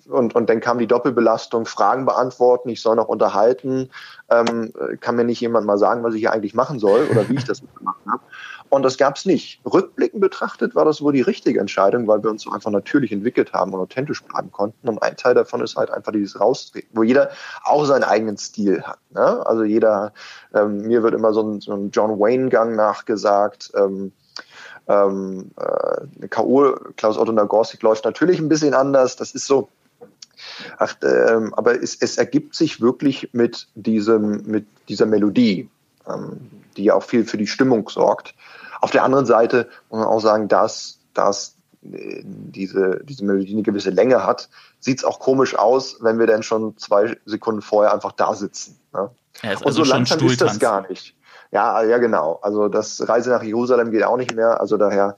und, 0.09 0.35
und 0.35 0.49
dann 0.49 0.61
kam 0.61 0.79
die 0.79 0.87
Doppelbelastung, 0.87 1.67
Fragen 1.67 2.05
beantworten, 2.05 2.69
ich 2.69 2.81
soll 2.81 2.97
noch 2.97 3.09
unterhalten. 3.09 3.91
Ähm, 4.31 4.73
kann 5.01 5.17
mir 5.17 5.25
nicht 5.25 5.41
jemand 5.41 5.67
mal 5.67 5.79
sagen, 5.79 6.05
was 6.05 6.15
ich 6.15 6.21
hier 6.21 6.33
eigentlich 6.33 6.55
machen 6.55 6.79
soll 6.79 7.09
oder 7.11 7.29
wie 7.29 7.35
ich 7.35 7.45
das 7.45 7.61
gemacht 7.79 8.01
habe. 8.07 8.23
Und 8.75 8.83
das 8.83 8.99
gab 8.99 9.17
es 9.17 9.25
nicht. 9.25 9.61
Rückblickend 9.65 10.21
betrachtet 10.21 10.75
war 10.75 10.85
das 10.85 11.01
wohl 11.01 11.13
die 11.13 11.21
richtige 11.21 11.61
Entscheidung, 11.61 12.09
weil 12.09 12.23
wir 12.23 12.31
uns 12.31 12.43
so 12.43 12.51
einfach 12.51 12.71
natürlich 12.71 13.13
entwickelt 13.13 13.53
haben 13.53 13.73
und 13.73 13.81
authentisch 13.81 14.23
bleiben 14.25 14.51
konnten. 14.51 14.89
Und 14.89 15.03
ein 15.03 15.17
Teil 15.17 15.35
davon 15.35 15.63
ist 15.63 15.77
halt 15.77 15.91
einfach 15.91 16.13
dieses 16.13 16.41
Raustreten, 16.41 16.91
wo 16.93 17.03
jeder 17.03 17.31
auch 17.63 17.85
seinen 17.85 18.05
eigenen 18.05 18.37
Stil 18.37 18.83
hat. 18.83 18.99
Ne? 19.11 19.47
Also 19.47 19.63
jeder, 19.63 20.13
ähm, 20.53 20.83
mir 20.83 21.03
wird 21.03 21.15
immer 21.15 21.33
so 21.33 21.43
ein, 21.43 21.61
so 21.61 21.73
ein 21.73 21.91
John 21.91 22.19
Wayne-Gang 22.19 22.75
nachgesagt. 22.75 23.71
Ähm, 23.77 24.13
ähm, 24.89 25.51
äh, 25.57 26.27
K.O. 26.29 26.75
Klaus 26.97 27.17
Otto 27.17 27.33
Nagorsik 27.33 27.83
läuft 27.83 28.05
natürlich 28.05 28.41
ein 28.41 28.49
bisschen 28.49 28.75
anders. 28.75 29.17
Das 29.17 29.33
ist 29.33 29.47
so, 29.47 29.69
Ach, 30.79 30.97
ähm, 31.03 31.55
aber 31.55 31.81
es, 31.81 31.97
es, 32.01 32.19
ergibt 32.19 32.55
sich 32.55 32.81
wirklich 32.81 33.31
mit 33.33 33.69
diesem, 33.77 34.43
mit 34.47 34.67
dieser 34.89 35.07
Melodie, 35.07 35.69
ähm, 36.09 36.51
die 36.77 36.85
ja 36.85 36.95
auch 36.95 37.05
viel 37.05 37.25
für 37.25 37.39
die 37.39 37.47
Stimmung 37.47 37.89
sorgt. 37.89 38.35
Auf 38.85 38.91
der 38.91 39.03
anderen 39.03 39.25
Seite 39.25 39.67
muss 39.89 40.01
man 40.01 40.09
auch 40.09 40.21
sagen, 40.21 40.47
dass, 40.47 40.99
dass 41.15 41.57
äh, 41.83 42.21
diese, 42.23 43.01
diese 43.03 43.25
Melodie 43.25 43.55
eine 43.55 43.63
gewisse 43.63 43.89
Länge 43.89 44.27
hat, 44.27 44.51
sieht 44.79 44.99
es 44.99 45.05
auch 45.07 45.21
komisch 45.21 45.57
aus, 45.57 45.97
wenn 46.01 46.19
wir 46.19 46.27
dann 46.27 46.43
schon 46.43 46.77
zwei 46.77 47.17
Sekunden 47.25 47.63
vorher 47.63 47.95
einfach 47.95 48.13
da 48.13 48.35
sitzen. 48.35 48.79
Ne? 48.93 49.09
Ja, 49.43 49.51
also 49.53 49.65
Und 49.65 49.73
so 49.73 49.85
langsam 49.85 50.27
ist 50.27 50.43
das 50.43 50.59
gar 50.59 50.87
nicht. 50.87 51.15
Ja, 51.51 51.83
ja, 51.83 51.97
genau. 51.97 52.41
Also 52.43 52.69
das 52.69 53.09
Reise 53.09 53.31
nach 53.31 53.43
Jerusalem 53.43 53.91
geht 53.91 54.05
auch 54.05 54.19
nicht 54.19 54.35
mehr. 54.35 54.61
Also 54.61 54.77
daher 54.77 55.17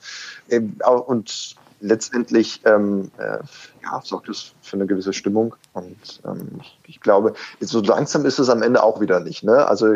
und 1.06 1.56
letztendlich 1.80 2.60
ähm, 2.64 3.10
äh, 3.18 3.38
ja, 3.82 4.00
sorgt 4.02 4.28
es 4.28 4.52
für 4.62 4.76
eine 4.76 4.86
gewisse 4.86 5.12
Stimmung. 5.12 5.54
Und 5.72 6.20
ähm, 6.24 6.60
ich, 6.86 7.00
glaube, 7.00 7.34
so 7.60 7.80
langsam 7.80 8.24
ist 8.24 8.38
es 8.38 8.48
am 8.48 8.62
Ende 8.62 8.82
auch 8.82 9.00
wieder 9.00 9.20
nicht. 9.20 9.44
Ne? 9.44 9.66
Also 9.66 9.86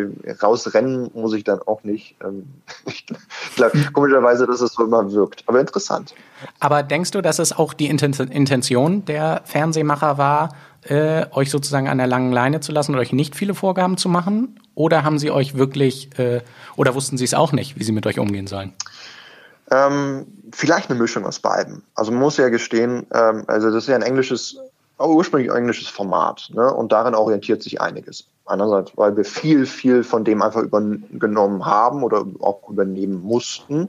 rausrennen 0.42 1.10
muss 1.14 1.32
ich 1.34 1.44
dann 1.44 1.60
auch 1.62 1.82
nicht. 1.82 2.16
Ähm, 2.22 2.48
ich 2.86 3.06
glaube, 3.56 3.78
komischerweise, 3.92 4.46
dass 4.46 4.60
es 4.60 4.72
so 4.74 4.84
immer 4.84 5.10
wirkt. 5.12 5.44
Aber 5.46 5.60
interessant. 5.60 6.14
Aber 6.58 6.82
denkst 6.82 7.10
du, 7.10 7.20
dass 7.20 7.38
es 7.38 7.52
auch 7.52 7.74
die 7.74 7.86
Intention 7.86 9.04
der 9.04 9.42
Fernsehmacher 9.44 10.18
war, 10.18 10.50
äh, 10.82 11.26
euch 11.32 11.50
sozusagen 11.50 11.88
an 11.88 11.98
der 11.98 12.06
langen 12.06 12.32
Leine 12.32 12.60
zu 12.60 12.72
lassen 12.72 12.94
und 12.94 13.00
euch 13.00 13.12
nicht 13.12 13.36
viele 13.36 13.54
Vorgaben 13.54 13.96
zu 13.96 14.08
machen? 14.08 14.58
Oder 14.74 15.04
haben 15.04 15.18
sie 15.18 15.30
euch 15.30 15.56
wirklich, 15.56 16.18
äh, 16.18 16.40
oder 16.76 16.94
wussten 16.94 17.18
sie 17.18 17.24
es 17.24 17.34
auch 17.34 17.52
nicht, 17.52 17.78
wie 17.78 17.84
sie 17.84 17.92
mit 17.92 18.06
euch 18.06 18.18
umgehen 18.18 18.46
sollen? 18.46 18.72
Ähm, 19.70 20.26
vielleicht 20.52 20.90
eine 20.90 20.98
Mischung 20.98 21.24
aus 21.26 21.38
beiden. 21.38 21.82
Also 21.94 22.10
man 22.10 22.20
muss 22.20 22.36
ja 22.36 22.48
gestehen, 22.48 23.06
ähm, 23.14 23.44
also 23.46 23.68
das 23.68 23.84
ist 23.84 23.88
ja 23.88 23.94
ein 23.94 24.02
englisches, 24.02 24.58
ursprünglich 24.98 25.50
englisches 25.52 25.88
Format, 25.88 26.50
ne? 26.52 26.72
Und 26.72 26.92
darin 26.92 27.14
orientiert 27.14 27.62
sich 27.62 27.80
einiges. 27.80 28.26
Einerseits, 28.46 28.92
weil 28.96 29.16
wir 29.16 29.24
viel, 29.24 29.64
viel 29.64 30.02
von 30.02 30.24
dem 30.24 30.42
einfach 30.42 30.62
übernommen 30.62 31.64
haben 31.64 32.02
oder 32.02 32.26
auch 32.40 32.68
übernehmen 32.68 33.22
mussten. 33.22 33.88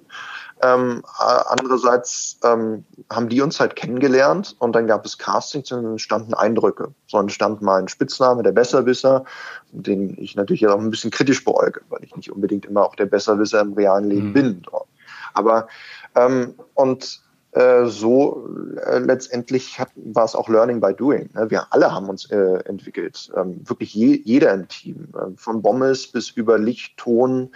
Ähm, 0.63 1.01
andererseits 1.17 2.37
ähm, 2.43 2.85
haben 3.11 3.29
die 3.29 3.41
uns 3.41 3.59
halt 3.59 3.75
kennengelernt 3.75 4.55
und 4.59 4.73
dann 4.73 4.85
gab 4.85 5.03
es 5.05 5.17
Castings 5.17 5.71
und 5.71 5.85
entstanden 5.85 6.35
Eindrücke. 6.35 6.93
So 7.07 7.17
entstand 7.17 7.63
mal 7.63 7.79
ein 7.79 7.87
Spitzname, 7.87 8.43
der 8.43 8.51
Besserwisser, 8.51 9.25
den 9.71 10.15
ich 10.19 10.35
natürlich 10.35 10.67
auch 10.67 10.79
ein 10.79 10.91
bisschen 10.91 11.09
kritisch 11.09 11.43
beäuge, 11.43 11.81
weil 11.89 12.03
ich 12.03 12.15
nicht 12.15 12.31
unbedingt 12.31 12.65
immer 12.65 12.83
auch 12.83 12.95
der 12.95 13.07
Besserwisser 13.07 13.61
im 13.61 13.73
realen 13.73 14.09
Leben 14.09 14.27
mhm. 14.27 14.33
bin. 14.33 14.65
Aber 15.33 15.67
ähm, 16.15 16.55
und 16.73 17.21
äh, 17.51 17.85
so 17.87 18.47
äh, 18.85 18.99
letztendlich 18.99 19.77
war 19.95 20.23
es 20.23 20.35
auch 20.35 20.47
Learning 20.47 20.79
by 20.79 20.93
Doing. 20.93 21.29
Ne? 21.33 21.49
Wir 21.49 21.67
alle 21.71 21.93
haben 21.93 22.07
uns 22.07 22.29
äh, 22.31 22.59
entwickelt, 22.65 23.29
ähm, 23.35 23.61
wirklich 23.67 23.93
je, 23.93 24.21
jeder 24.23 24.53
im 24.53 24.69
Team, 24.69 25.09
äh, 25.13 25.35
von 25.35 25.61
Bommes 25.61 26.07
bis 26.07 26.29
über 26.29 26.57
Licht, 26.57 26.95
Ton, 26.95 27.49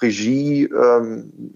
Regie, 0.00 0.64
ähm, 0.64 1.54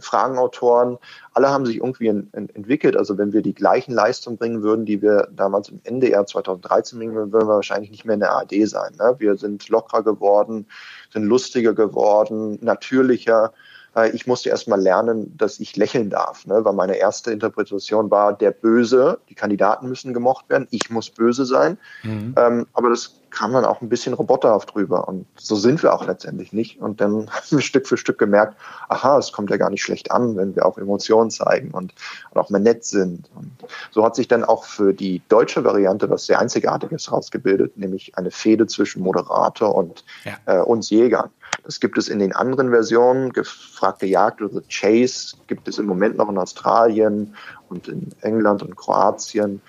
Fragenautoren, 0.00 0.98
alle 1.32 1.48
haben 1.48 1.66
sich 1.66 1.76
irgendwie 1.76 2.06
in, 2.06 2.28
in, 2.34 2.48
entwickelt. 2.50 2.96
Also 2.96 3.18
wenn 3.18 3.32
wir 3.32 3.42
die 3.42 3.54
gleichen 3.54 3.92
Leistungen 3.92 4.36
bringen 4.36 4.62
würden, 4.62 4.84
die 4.84 5.02
wir 5.02 5.28
damals 5.32 5.68
im 5.68 5.80
NDR 5.84 6.26
2013 6.26 6.98
bringen 6.98 7.14
würden, 7.14 7.32
würden 7.32 7.48
wir 7.48 7.54
wahrscheinlich 7.54 7.90
nicht 7.90 8.04
mehr 8.04 8.14
in 8.14 8.20
der 8.20 8.36
AD 8.36 8.64
sein. 8.66 8.94
Ne? 8.98 9.14
Wir 9.18 9.36
sind 9.36 9.68
lockerer 9.68 10.02
geworden, 10.02 10.66
sind 11.12 11.24
lustiger 11.24 11.72
geworden, 11.72 12.58
natürlicher 12.62 13.52
äh, 13.52 13.71
ich 14.12 14.26
musste 14.26 14.48
erst 14.48 14.68
mal 14.68 14.80
lernen, 14.80 15.36
dass 15.36 15.60
ich 15.60 15.76
lächeln 15.76 16.08
darf, 16.08 16.46
ne? 16.46 16.64
weil 16.64 16.72
meine 16.72 16.96
erste 16.96 17.30
Interpretation 17.30 18.10
war, 18.10 18.32
der 18.32 18.50
Böse, 18.50 19.18
die 19.28 19.34
Kandidaten 19.34 19.88
müssen 19.88 20.14
gemocht 20.14 20.48
werden, 20.48 20.66
ich 20.70 20.90
muss 20.90 21.10
böse 21.10 21.44
sein. 21.44 21.78
Mhm. 22.02 22.34
Ähm, 22.38 22.66
aber 22.72 22.90
das 22.90 23.21
kam 23.32 23.52
dann 23.52 23.64
auch 23.64 23.80
ein 23.80 23.88
bisschen 23.88 24.12
roboterhaft 24.12 24.74
drüber 24.74 25.08
und 25.08 25.26
so 25.36 25.56
sind 25.56 25.82
wir 25.82 25.94
auch 25.94 26.06
letztendlich 26.06 26.52
nicht. 26.52 26.80
Und 26.80 27.00
dann 27.00 27.30
haben 27.30 27.50
wir 27.50 27.60
Stück 27.60 27.88
für 27.88 27.96
Stück 27.96 28.18
gemerkt, 28.18 28.56
aha, 28.88 29.18
es 29.18 29.32
kommt 29.32 29.50
ja 29.50 29.56
gar 29.56 29.70
nicht 29.70 29.82
schlecht 29.82 30.10
an, 30.10 30.36
wenn 30.36 30.54
wir 30.54 30.66
auch 30.66 30.78
Emotionen 30.78 31.30
zeigen 31.30 31.70
und, 31.72 31.94
und 32.30 32.40
auch 32.40 32.50
mal 32.50 32.60
nett 32.60 32.84
sind. 32.84 33.30
Und 33.34 33.50
so 33.90 34.04
hat 34.04 34.14
sich 34.14 34.28
dann 34.28 34.44
auch 34.44 34.64
für 34.64 34.92
die 34.92 35.22
deutsche 35.28 35.64
Variante 35.64 36.08
was 36.10 36.26
sehr 36.26 36.38
Einzigartiges 36.38 37.10
rausgebildet, 37.10 37.76
nämlich 37.76 38.16
eine 38.16 38.30
Fehde 38.30 38.66
zwischen 38.66 39.02
Moderator 39.02 39.74
und 39.74 40.04
ja. 40.24 40.60
äh, 40.60 40.62
uns 40.62 40.90
Jägern. 40.90 41.30
Das 41.64 41.80
gibt 41.80 41.96
es 41.96 42.08
in 42.08 42.18
den 42.18 42.34
anderen 42.34 42.70
Versionen. 42.70 43.32
Gefragte 43.32 44.06
Jagd 44.06 44.42
oder 44.42 44.62
Chase 44.68 45.36
gibt 45.46 45.68
es 45.68 45.78
im 45.78 45.86
Moment 45.86 46.16
noch 46.16 46.28
in 46.28 46.38
Australien 46.38 47.34
und 47.68 47.88
in 47.88 48.10
England 48.20 48.62
und 48.62 48.76
Kroatien 48.76 49.60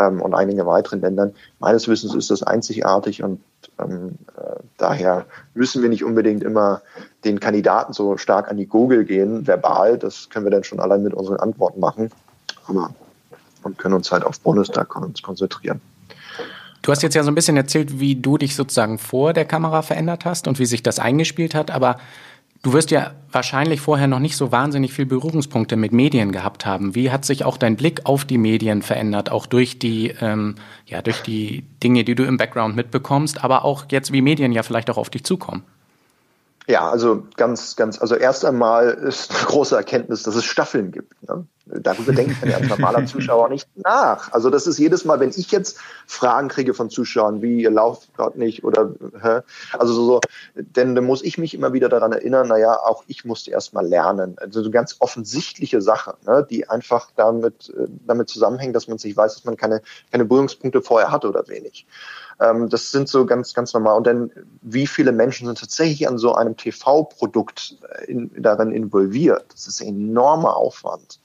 ähm, 0.00 0.20
und 0.22 0.34
einigen 0.34 0.64
weiteren 0.66 1.00
Ländern. 1.00 1.34
Meines 1.58 1.86
Wissens 1.86 2.14
ist 2.14 2.30
das 2.30 2.42
einzigartig 2.42 3.22
und 3.22 3.40
ähm, 3.78 4.16
äh, 4.36 4.56
daher 4.78 5.26
müssen 5.54 5.82
wir 5.82 5.88
nicht 5.88 6.04
unbedingt 6.04 6.42
immer 6.42 6.80
den 7.24 7.38
Kandidaten 7.38 7.92
so 7.92 8.16
stark 8.16 8.50
an 8.50 8.56
die 8.56 8.66
Google 8.66 9.04
gehen, 9.04 9.46
verbal. 9.46 9.98
Das 9.98 10.30
können 10.30 10.46
wir 10.46 10.50
dann 10.50 10.64
schon 10.64 10.80
allein 10.80 11.02
mit 11.02 11.14
unseren 11.14 11.36
Antworten 11.36 11.80
machen. 11.80 12.10
Aber 12.66 12.90
und 13.62 13.78
können 13.78 13.94
uns 13.94 14.10
halt 14.10 14.24
auf 14.24 14.40
Bundestag 14.40 14.88
konzentrieren. 14.88 15.80
Du 16.82 16.90
hast 16.92 17.02
jetzt 17.02 17.14
ja 17.14 17.22
so 17.22 17.30
ein 17.30 17.34
bisschen 17.34 17.58
erzählt, 17.58 18.00
wie 18.00 18.16
du 18.16 18.38
dich 18.38 18.56
sozusagen 18.56 18.98
vor 18.98 19.34
der 19.34 19.44
Kamera 19.44 19.82
verändert 19.82 20.24
hast 20.24 20.48
und 20.48 20.58
wie 20.58 20.64
sich 20.64 20.82
das 20.82 20.98
eingespielt 20.98 21.54
hat, 21.54 21.70
aber 21.70 21.98
du 22.62 22.72
wirst 22.72 22.90
ja 22.90 23.12
wahrscheinlich 23.32 23.80
vorher 23.80 24.06
noch 24.06 24.18
nicht 24.18 24.36
so 24.36 24.52
wahnsinnig 24.52 24.92
viel 24.92 25.06
Berührungspunkte 25.06 25.76
mit 25.76 25.92
Medien 25.92 26.32
gehabt 26.32 26.66
haben. 26.66 26.94
Wie 26.94 27.10
hat 27.10 27.24
sich 27.24 27.44
auch 27.44 27.56
dein 27.56 27.76
Blick 27.76 28.02
auf 28.04 28.24
die 28.24 28.38
Medien 28.38 28.82
verändert, 28.82 29.30
auch 29.30 29.46
durch 29.46 29.78
die, 29.78 30.14
ähm, 30.20 30.56
ja, 30.86 31.02
durch 31.02 31.22
die 31.22 31.64
Dinge, 31.82 32.04
die 32.04 32.14
du 32.14 32.24
im 32.24 32.36
Background 32.36 32.76
mitbekommst, 32.76 33.42
aber 33.42 33.64
auch 33.64 33.86
jetzt, 33.90 34.12
wie 34.12 34.22
Medien 34.22 34.52
ja 34.52 34.62
vielleicht 34.62 34.90
auch 34.90 34.98
auf 34.98 35.10
dich 35.10 35.24
zukommen? 35.24 35.62
Ja, 36.66 36.88
also 36.88 37.24
ganz, 37.36 37.74
ganz, 37.74 38.00
also 38.00 38.14
erst 38.14 38.44
einmal 38.44 38.90
ist 38.90 39.34
eine 39.34 39.44
große 39.46 39.74
Erkenntnis, 39.74 40.22
dass 40.22 40.36
es 40.36 40.44
Staffeln 40.44 40.92
gibt. 40.92 41.20
Ne? 41.28 41.44
Darüber 41.66 42.12
denkt 42.12 42.40
man 42.40 42.50
ja 42.50 42.58
als 42.58 42.68
normaler 42.68 43.06
Zuschauer 43.06 43.48
nicht 43.48 43.68
nach. 43.76 44.32
Also 44.32 44.50
das 44.50 44.66
ist 44.66 44.78
jedes 44.78 45.04
Mal, 45.04 45.20
wenn 45.20 45.30
ich 45.30 45.50
jetzt 45.50 45.78
Fragen 46.06 46.48
kriege 46.48 46.74
von 46.74 46.90
Zuschauern, 46.90 47.42
wie 47.42 47.62
ihr 47.62 47.70
lauft 47.70 48.14
gerade 48.14 48.38
nicht 48.38 48.64
oder 48.64 48.90
hä? 49.20 49.40
also 49.78 49.94
so, 49.94 50.20
denn 50.54 50.94
dann 50.94 51.04
muss 51.04 51.22
ich 51.22 51.38
mich 51.38 51.54
immer 51.54 51.72
wieder 51.72 51.88
daran 51.88 52.12
erinnern, 52.12 52.48
naja, 52.48 52.78
auch 52.78 53.04
ich 53.06 53.24
musste 53.24 53.50
erst 53.50 53.72
mal 53.72 53.86
lernen. 53.86 54.36
Also 54.38 54.62
so 54.62 54.70
ganz 54.70 54.96
offensichtliche 54.98 55.80
Sache, 55.80 56.14
ne, 56.26 56.46
die 56.48 56.68
einfach 56.68 57.10
damit, 57.16 57.72
äh, 57.76 57.86
damit 58.06 58.28
zusammenhängen, 58.28 58.72
dass 58.72 58.88
man 58.88 58.98
sich 58.98 59.16
weiß, 59.16 59.34
dass 59.34 59.44
man 59.44 59.56
keine, 59.56 59.82
keine 60.10 60.24
Berührungspunkte 60.24 60.82
vorher 60.82 61.10
hatte 61.10 61.28
oder 61.28 61.48
wenig. 61.48 61.86
Ähm, 62.40 62.68
das 62.68 62.90
sind 62.90 63.08
so 63.08 63.26
ganz, 63.26 63.54
ganz 63.54 63.74
normal. 63.74 63.96
Und 63.96 64.06
dann, 64.06 64.30
wie 64.62 64.86
viele 64.86 65.12
Menschen 65.12 65.46
sind 65.46 65.58
tatsächlich 65.58 66.08
an 66.08 66.18
so 66.18 66.34
einem 66.34 66.56
TV-Produkt 66.56 67.76
äh, 67.98 68.04
in, 68.06 68.30
darin 68.42 68.72
involviert? 68.72 69.44
Das 69.52 69.66
ist 69.66 69.82
ein 69.82 69.88
enormer 69.88 70.56
Aufwand. 70.56 71.20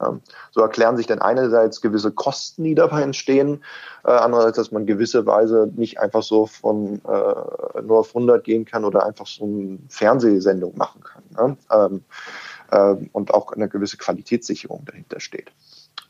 Ähm, 0.00 0.20
so 0.50 0.60
erklären 0.60 0.96
sich 0.96 1.06
dann 1.06 1.20
einerseits 1.20 1.80
gewisse 1.80 2.12
Kosten, 2.12 2.64
die 2.64 2.74
dabei 2.74 3.02
entstehen, 3.02 3.62
äh, 4.04 4.10
andererseits, 4.10 4.56
dass 4.56 4.72
man 4.72 4.86
gewisse 4.86 5.26
Weise 5.26 5.70
nicht 5.74 5.98
einfach 6.00 6.22
so 6.22 6.46
von 6.46 7.00
äh, 7.04 7.82
nur 7.82 7.98
auf 7.98 8.08
100 8.08 8.44
gehen 8.44 8.64
kann 8.64 8.84
oder 8.84 9.04
einfach 9.04 9.26
so 9.26 9.44
eine 9.44 9.78
Fernsehsendung 9.88 10.76
machen 10.76 11.02
kann. 11.02 11.22
Ne? 11.30 11.56
Ähm, 11.70 12.04
äh, 12.70 13.08
und 13.12 13.32
auch 13.32 13.52
eine 13.52 13.68
gewisse 13.68 13.96
Qualitätssicherung 13.96 14.84
dahinter 14.84 15.20
steht. 15.20 15.52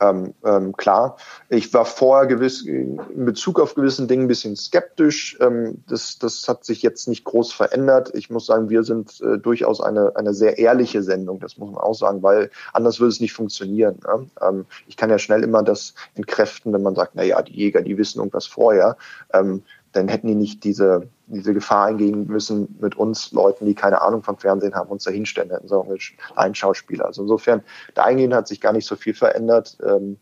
Ähm, 0.01 0.35
ähm, 0.45 0.77
klar, 0.77 1.17
ich 1.49 1.73
war 1.75 1.85
vorher 1.85 2.27
gewiss, 2.27 2.63
in 2.63 2.99
Bezug 3.25 3.61
auf 3.61 3.75
gewissen 3.75 4.09
Dingen 4.09 4.25
ein 4.25 4.29
bisschen 4.29 4.57
skeptisch. 4.57 5.37
Ähm, 5.41 5.83
das, 5.89 6.19
das 6.19 6.49
hat 6.49 6.65
sich 6.65 6.83
jetzt 6.83 7.07
nicht 7.07 7.25
groß 7.25 7.53
verändert. 7.53 8.11
Ich 8.15 8.31
muss 8.31 8.47
sagen, 8.47 8.71
wir 8.71 8.83
sind 8.83 9.21
äh, 9.21 9.39
durchaus 9.39 9.81
eine, 9.81 10.17
eine 10.17 10.33
sehr 10.33 10.59
ehrliche 10.59 11.03
Sendung, 11.03 11.41
das 11.41 11.59
muss 11.59 11.71
man 11.71 11.81
auch 11.81 11.95
sagen, 11.95 12.23
weil 12.23 12.51
anders 12.73 12.99
würde 13.01 13.11
es 13.11 13.21
nicht 13.21 13.33
funktionieren. 13.33 14.01
Ne? 14.07 14.31
Ähm, 14.41 14.67
ich 14.87 14.97
kann 14.97 15.11
ja 15.11 15.19
schnell 15.19 15.43
immer 15.43 15.63
das 15.63 15.95
entkräften, 16.15 16.73
wenn 16.73 16.83
man 16.83 16.95
sagt, 16.95 17.13
na 17.15 17.23
ja, 17.23 17.43
die 17.43 17.55
Jäger, 17.55 17.83
die 17.83 17.99
wissen 17.99 18.19
irgendwas 18.19 18.47
vorher. 18.47 18.97
Ähm, 19.33 19.63
dann 19.93 20.09
hätten 20.09 20.29
die 20.29 20.35
nicht 20.35 20.65
diese, 20.65 21.09
diese 21.27 21.55
Gefahr 21.55 21.87
eingehen 21.87 22.27
müssen 22.27 22.77
mit 22.81 22.97
uns 22.97 23.33
Leuten, 23.33 23.67
die 23.67 23.75
keine 23.75 24.03
Ahnung 24.03 24.23
vom 24.23 24.39
Fernsehen 24.39 24.75
haben, 24.75 24.91
uns 24.91 25.05
da 25.05 25.11
hinstellen 25.11 25.51
hätten, 25.51 25.69
sondern 25.69 25.99
ein 26.37 26.55
Schauspieler. 26.55 27.07
Also 27.07 27.23
insofern, 27.23 27.63
dahingehend 27.95 28.35
hat 28.35 28.49
sich 28.49 28.61
gar 28.61 28.73
nicht 28.73 28.87
so 28.87 28.97
viel 28.97 29.15
verändert. 29.15 29.79
Ähm, 29.85 30.19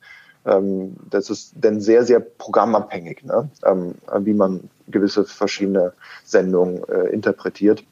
ähm, 0.46 0.96
das 1.10 1.30
ist 1.30 1.52
dann 1.56 1.80
sehr, 1.80 2.04
sehr 2.04 2.20
programmabhängig, 2.20 3.24
ne? 3.24 3.50
ähm, 3.64 3.94
wie 4.20 4.34
man 4.34 4.70
gewisse 4.88 5.24
verschiedene 5.24 5.92
Sendungen 6.24 6.82
äh, 6.88 7.08
interpretiert. 7.08 7.84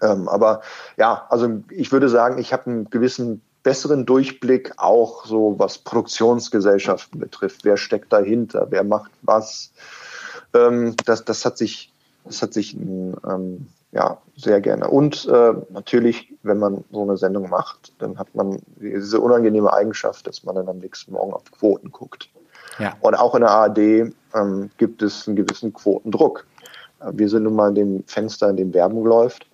Ähm, 0.00 0.28
aber 0.28 0.62
ja, 0.96 1.26
also 1.30 1.62
ich 1.70 1.92
würde 1.92 2.08
sagen, 2.08 2.38
ich 2.38 2.52
habe 2.52 2.66
einen 2.66 2.90
gewissen 2.90 3.42
besseren 3.62 4.06
Durchblick 4.06 4.72
auch 4.76 5.24
so 5.24 5.54
was 5.58 5.78
Produktionsgesellschaften 5.78 7.20
betrifft. 7.20 7.64
Wer 7.64 7.76
steckt 7.76 8.12
dahinter? 8.12 8.66
Wer 8.70 8.84
macht 8.84 9.12
was? 9.22 9.72
Ähm, 10.54 10.94
das, 11.04 11.24
das 11.24 11.44
hat 11.44 11.58
sich, 11.58 11.92
das 12.24 12.42
hat 12.42 12.52
sich 12.52 12.74
ähm, 12.74 13.66
ja 13.92 14.18
sehr 14.36 14.60
gerne. 14.60 14.88
Und 14.88 15.26
äh, 15.26 15.52
natürlich, 15.70 16.32
wenn 16.42 16.58
man 16.58 16.84
so 16.90 17.02
eine 17.02 17.16
Sendung 17.16 17.48
macht, 17.48 17.92
dann 17.98 18.18
hat 18.18 18.34
man 18.34 18.58
diese 18.76 19.20
unangenehme 19.20 19.72
Eigenschaft, 19.72 20.26
dass 20.26 20.44
man 20.44 20.54
dann 20.54 20.68
am 20.68 20.78
nächsten 20.78 21.12
Morgen 21.12 21.32
auf 21.32 21.44
Quoten 21.50 21.90
guckt. 21.90 22.28
Ja. 22.78 22.96
Und 23.00 23.14
auch 23.14 23.34
in 23.34 23.42
der 23.42 23.50
ARD 23.50 23.78
ähm, 24.34 24.70
gibt 24.78 25.02
es 25.02 25.26
einen 25.26 25.36
gewissen 25.36 25.72
Quotendruck. 25.72 26.46
Äh, 27.00 27.12
wir 27.14 27.28
sind 27.28 27.44
nun 27.44 27.54
mal 27.54 27.68
in 27.68 27.74
dem 27.74 28.04
Fenster, 28.06 28.48
in 28.50 28.56
dem 28.56 28.74
Werbung 28.74 29.04
läuft. 29.04 29.46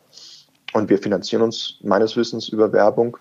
Und 0.75 0.91
wir 0.91 0.99
finanzieren 0.99 1.43
uns 1.43 1.79
meines 1.83 2.17
Wissens 2.17 2.49
über 2.49 2.73
Werbung. 2.73 3.17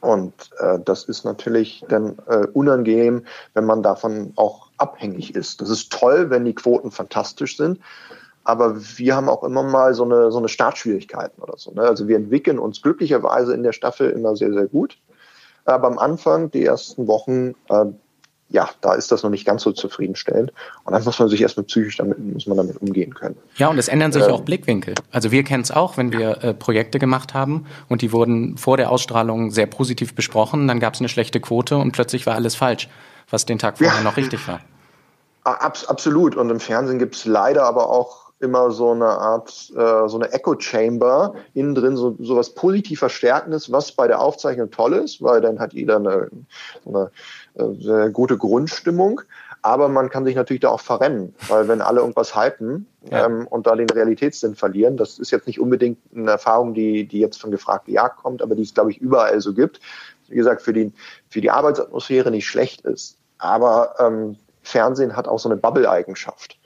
Und 0.00 0.50
äh, 0.58 0.78
das 0.84 1.04
ist 1.04 1.24
natürlich 1.24 1.84
dann 1.88 2.18
äh, 2.28 2.46
unangenehm, 2.52 3.24
wenn 3.54 3.64
man 3.64 3.82
davon 3.82 4.32
auch 4.36 4.68
abhängig 4.76 5.34
ist. 5.34 5.60
Das 5.60 5.70
ist 5.70 5.92
toll, 5.92 6.30
wenn 6.30 6.44
die 6.44 6.54
Quoten 6.54 6.90
fantastisch 6.90 7.56
sind, 7.56 7.80
aber 8.44 8.76
wir 8.96 9.14
haben 9.14 9.28
auch 9.28 9.44
immer 9.44 9.62
mal 9.62 9.92
so 9.92 10.04
eine, 10.04 10.30
so 10.30 10.38
eine 10.38 10.48
Startschwierigkeiten 10.48 11.42
oder 11.42 11.58
so. 11.58 11.72
Ne? 11.72 11.82
Also 11.82 12.08
wir 12.08 12.16
entwickeln 12.16 12.58
uns 12.58 12.80
glücklicherweise 12.80 13.52
in 13.52 13.62
der 13.62 13.72
Staffel 13.72 14.10
immer 14.10 14.36
sehr, 14.36 14.52
sehr 14.52 14.66
gut. 14.66 14.98
Aber 15.64 15.86
am 15.86 15.98
Anfang, 15.98 16.50
die 16.50 16.64
ersten 16.64 17.06
Wochen, 17.08 17.54
äh, 17.68 17.84
ja, 18.50 18.68
da 18.80 18.94
ist 18.94 19.12
das 19.12 19.22
noch 19.22 19.30
nicht 19.30 19.44
ganz 19.44 19.62
so 19.62 19.72
zufriedenstellend. 19.72 20.52
Und 20.84 20.92
dann 20.92 21.04
muss 21.04 21.18
man 21.18 21.28
sich 21.28 21.42
erstmal 21.42 21.64
psychisch 21.64 21.98
damit, 21.98 22.18
muss 22.18 22.46
man 22.46 22.56
damit 22.56 22.80
umgehen 22.80 23.14
können. 23.14 23.36
Ja, 23.56 23.68
und 23.68 23.78
es 23.78 23.88
ändern 23.88 24.12
sich 24.12 24.24
ähm, 24.24 24.32
auch 24.32 24.40
Blickwinkel. 24.40 24.94
Also 25.10 25.30
wir 25.30 25.44
kennen 25.44 25.62
es 25.62 25.70
auch, 25.70 25.96
wenn 25.96 26.12
wir 26.12 26.42
äh, 26.42 26.54
Projekte 26.54 26.98
gemacht 26.98 27.34
haben 27.34 27.66
und 27.88 28.02
die 28.02 28.12
wurden 28.12 28.56
vor 28.56 28.76
der 28.76 28.90
Ausstrahlung 28.90 29.50
sehr 29.50 29.66
positiv 29.66 30.14
besprochen, 30.14 30.66
dann 30.66 30.80
gab 30.80 30.94
es 30.94 31.00
eine 31.00 31.08
schlechte 31.08 31.40
Quote 31.40 31.76
und 31.76 31.92
plötzlich 31.92 32.26
war 32.26 32.34
alles 32.34 32.54
falsch 32.54 32.88
was 33.30 33.46
den 33.46 33.58
Tag 33.58 33.78
vorher 33.78 33.98
ja. 33.98 34.02
noch 34.02 34.16
richtig 34.16 34.46
war. 34.48 34.60
Abs 35.44 35.86
absolut. 35.86 36.36
Und 36.36 36.50
im 36.50 36.60
Fernsehen 36.60 36.98
gibt 36.98 37.16
es 37.16 37.24
leider 37.24 37.64
aber 37.64 37.90
auch 37.90 38.27
immer 38.40 38.70
so 38.70 38.92
eine 38.92 39.06
Art, 39.06 39.72
äh, 39.76 40.08
so 40.08 40.16
eine 40.16 40.32
Echo 40.32 40.58
Chamber 40.58 41.34
innen 41.54 41.74
drin, 41.74 41.96
so, 41.96 42.16
so 42.20 42.36
was 42.36 42.50
positiv 42.50 43.00
Verstärkendes, 43.00 43.72
was 43.72 43.92
bei 43.92 44.06
der 44.06 44.20
Aufzeichnung 44.20 44.70
toll 44.70 44.94
ist, 44.94 45.22
weil 45.22 45.40
dann 45.40 45.58
hat 45.58 45.72
jeder 45.72 45.96
eine, 45.96 46.28
eine 46.86 47.10
äh, 47.54 47.74
sehr 47.80 48.10
gute 48.10 48.36
Grundstimmung. 48.36 49.20
Aber 49.62 49.88
man 49.88 50.08
kann 50.08 50.24
sich 50.24 50.36
natürlich 50.36 50.60
da 50.60 50.68
auch 50.68 50.80
verrennen, 50.80 51.34
weil 51.48 51.66
wenn 51.66 51.80
alle 51.80 52.00
irgendwas 52.00 52.36
hypen 52.36 52.86
ja. 53.10 53.26
ähm, 53.26 53.46
und 53.48 53.66
da 53.66 53.74
den 53.74 53.90
Realitätssinn 53.90 54.54
verlieren, 54.54 54.96
das 54.96 55.18
ist 55.18 55.32
jetzt 55.32 55.48
nicht 55.48 55.58
unbedingt 55.58 55.98
eine 56.14 56.30
Erfahrung, 56.30 56.74
die, 56.74 57.06
die 57.06 57.18
jetzt 57.18 57.40
von 57.40 57.50
gefragte 57.50 57.90
Jagd 57.90 58.18
kommt, 58.18 58.40
aber 58.40 58.54
die 58.54 58.62
es, 58.62 58.74
glaube 58.74 58.92
ich, 58.92 58.98
überall 58.98 59.40
so 59.40 59.52
gibt. 59.52 59.80
Wie 60.28 60.36
gesagt, 60.36 60.62
für 60.62 60.72
die, 60.72 60.92
für 61.28 61.40
die 61.40 61.50
Arbeitsatmosphäre 61.50 62.30
nicht 62.30 62.46
schlecht 62.46 62.82
ist. 62.82 63.16
Aber 63.38 63.94
ähm, 63.98 64.36
Fernsehen 64.62 65.16
hat 65.16 65.26
auch 65.26 65.38
so 65.38 65.48
eine 65.48 65.56
Bubble-Eigenschaft. 65.56 66.57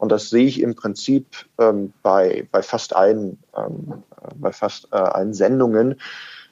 Und 0.00 0.10
das 0.10 0.30
sehe 0.30 0.46
ich 0.46 0.62
im 0.62 0.74
Prinzip 0.74 1.26
ähm, 1.58 1.92
bei, 2.02 2.48
bei 2.50 2.62
fast 2.62 2.96
allen, 2.96 3.38
ähm, 3.54 4.02
bei 4.34 4.50
fast 4.50 4.88
äh, 4.92 4.96
allen 4.96 5.34
Sendungen. 5.34 6.00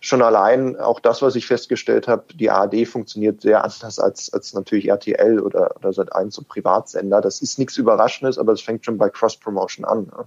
Schon 0.01 0.21
allein 0.21 0.79
auch 0.79 1.01
das, 1.01 1.23
was 1.23 1.35
ich 1.35 1.47
festgestellt 1.47 2.09
habe, 2.09 2.25
die 2.35 2.51
ARD 2.51 2.87
funktioniert 2.87 3.41
sehr 3.41 3.65
anders 3.65 3.99
als, 3.99 4.31
als 4.35 4.53
natürlich 4.53 4.89
RTL 4.91 5.41
oder, 5.41 5.75
oder 5.77 5.89
Sat1 5.89 6.31
so 6.33 6.43
Privatsender. 6.43 7.23
Das 7.23 7.41
ist 7.41 7.59
nichts 7.59 7.79
Überraschendes, 7.79 8.37
aber 8.37 8.53
es 8.53 8.61
fängt 8.61 8.85
schon 8.85 8.99
bei 8.99 9.09
Cross-Promotion 9.09 9.87
an. 9.87 10.03
Ne? 10.05 10.25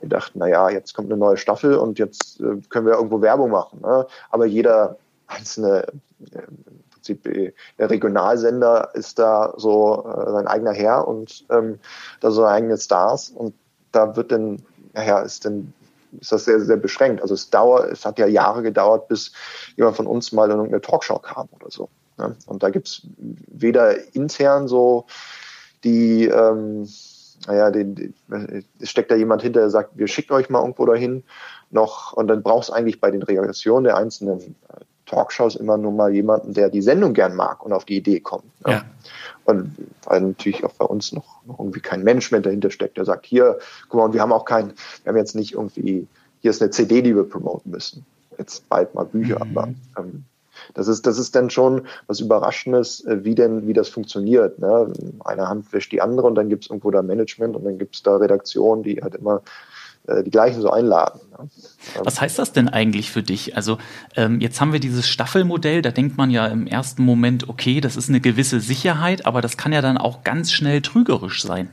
Wir 0.00 0.10
dachten, 0.10 0.38
na 0.38 0.46
ja, 0.46 0.68
jetzt 0.68 0.92
kommt 0.92 1.10
eine 1.10 1.18
neue 1.18 1.38
Staffel 1.38 1.76
und 1.76 1.98
jetzt 1.98 2.40
äh, 2.40 2.60
können 2.68 2.84
wir 2.84 2.92
irgendwo 2.92 3.22
Werbung 3.22 3.50
machen. 3.50 3.80
Ne? 3.80 4.06
Aber 4.28 4.44
jeder 4.44 4.98
einzelne 5.26 5.86
äh, 6.30 6.42
Prinzip 7.00 7.26
äh, 7.26 7.52
der 7.78 7.90
Regionalsender 7.90 8.90
ist 8.94 9.18
da 9.18 9.54
so 9.56 10.04
äh, 10.04 10.30
sein 10.30 10.46
eigener 10.46 10.72
Herr 10.72 11.08
und 11.08 11.44
ähm, 11.50 11.78
da 12.20 12.30
so 12.30 12.44
eigene 12.44 12.76
Stars 12.78 13.30
und 13.30 13.54
da 13.92 14.16
wird 14.16 14.32
dann, 14.32 14.62
naja, 14.92 15.20
ist 15.20 15.44
dann 15.44 15.72
ist 16.20 16.32
das 16.32 16.44
sehr, 16.44 16.60
sehr 16.60 16.76
beschränkt. 16.76 17.22
Also 17.22 17.34
es 17.34 17.50
dauert, 17.50 17.90
es 17.90 18.04
hat 18.04 18.18
ja 18.18 18.26
Jahre 18.26 18.62
gedauert, 18.62 19.08
bis 19.08 19.32
jemand 19.76 19.96
von 19.96 20.06
uns 20.06 20.32
mal 20.32 20.46
in 20.46 20.56
irgendeine 20.56 20.80
Talkshow 20.80 21.18
kam 21.18 21.48
oder 21.52 21.70
so. 21.70 21.88
Ne? 22.18 22.34
Und 22.46 22.62
da 22.62 22.70
gibt's 22.70 23.02
weder 23.16 24.14
intern 24.14 24.66
so 24.66 25.06
die, 25.84 26.26
ähm, 26.26 26.88
naja, 27.46 27.70
den, 27.70 27.94
den, 27.94 28.14
steckt 28.82 29.10
da 29.10 29.14
jemand 29.14 29.42
hinter, 29.42 29.60
der 29.60 29.70
sagt, 29.70 29.96
wir 29.96 30.08
schicken 30.08 30.32
euch 30.32 30.50
mal 30.50 30.60
irgendwo 30.60 30.84
dahin, 30.84 31.22
noch, 31.70 32.12
und 32.12 32.26
dann 32.26 32.42
brauchst 32.42 32.70
du 32.70 32.72
eigentlich 32.72 33.00
bei 33.00 33.10
den 33.10 33.22
Reaktionen 33.22 33.84
der 33.84 33.96
einzelnen 33.96 34.56
äh, 34.68 34.80
Talkshows 35.10 35.56
immer 35.56 35.76
nur 35.76 35.92
mal 35.92 36.14
jemanden, 36.14 36.54
der 36.54 36.70
die 36.70 36.82
Sendung 36.82 37.14
gern 37.14 37.34
mag 37.34 37.64
und 37.64 37.72
auf 37.72 37.84
die 37.84 37.96
Idee 37.96 38.20
kommt. 38.20 38.44
Ne? 38.64 38.72
Ja. 38.72 38.82
Und 39.44 39.76
weil 40.04 40.20
natürlich 40.20 40.64
auch 40.64 40.72
bei 40.74 40.84
uns 40.84 41.12
noch, 41.12 41.44
noch 41.46 41.58
irgendwie 41.58 41.80
kein 41.80 42.04
Management 42.04 42.46
dahinter 42.46 42.70
steckt, 42.70 42.96
der 42.96 43.04
sagt, 43.04 43.26
hier, 43.26 43.58
guck 43.88 44.00
mal, 44.00 44.12
wir 44.12 44.20
haben 44.20 44.32
auch 44.32 44.44
kein, 44.44 44.72
wir 45.02 45.10
haben 45.10 45.16
jetzt 45.16 45.34
nicht 45.34 45.54
irgendwie, 45.54 46.06
hier 46.40 46.50
ist 46.50 46.62
eine 46.62 46.70
CD, 46.70 47.02
die 47.02 47.16
wir 47.16 47.24
promoten 47.24 47.72
müssen. 47.72 48.06
Jetzt 48.38 48.68
bald 48.68 48.94
mal 48.94 49.04
Bücher, 49.04 49.44
mhm. 49.44 49.58
aber 49.58 49.68
ähm, 49.98 50.24
das 50.74 50.86
ist, 50.86 51.06
das 51.06 51.18
ist 51.18 51.34
dann 51.34 51.50
schon 51.50 51.88
was 52.06 52.20
Überraschendes, 52.20 53.04
äh, 53.04 53.24
wie 53.24 53.34
denn, 53.34 53.66
wie 53.66 53.72
das 53.72 53.88
funktioniert. 53.88 54.60
Ne? 54.60 54.92
Eine 55.24 55.48
Hand 55.48 55.72
wäscht 55.72 55.90
die 55.90 56.02
andere 56.02 56.28
und 56.28 56.36
dann 56.36 56.48
gibt 56.48 56.64
es 56.64 56.70
irgendwo 56.70 56.90
da 56.92 57.02
Management 57.02 57.56
und 57.56 57.64
dann 57.64 57.78
gibt 57.78 57.96
es 57.96 58.02
da 58.04 58.16
Redaktionen, 58.16 58.84
die 58.84 59.02
halt 59.02 59.16
immer 59.16 59.42
die 60.24 60.30
gleichen 60.30 60.60
so 60.60 60.70
einladen. 60.70 61.20
Ja. 61.30 62.04
Was 62.04 62.20
heißt 62.20 62.38
das 62.38 62.52
denn 62.52 62.68
eigentlich 62.68 63.10
für 63.10 63.22
dich? 63.22 63.56
Also 63.56 63.78
ähm, 64.16 64.40
jetzt 64.40 64.60
haben 64.60 64.72
wir 64.72 64.80
dieses 64.80 65.08
Staffelmodell, 65.08 65.82
da 65.82 65.90
denkt 65.90 66.16
man 66.16 66.30
ja 66.30 66.46
im 66.46 66.66
ersten 66.66 67.04
Moment, 67.04 67.48
okay, 67.48 67.80
das 67.80 67.96
ist 67.96 68.08
eine 68.08 68.20
gewisse 68.20 68.60
Sicherheit, 68.60 69.26
aber 69.26 69.40
das 69.40 69.56
kann 69.56 69.72
ja 69.72 69.82
dann 69.82 69.98
auch 69.98 70.24
ganz 70.24 70.52
schnell 70.52 70.82
trügerisch 70.82 71.42
sein. 71.42 71.70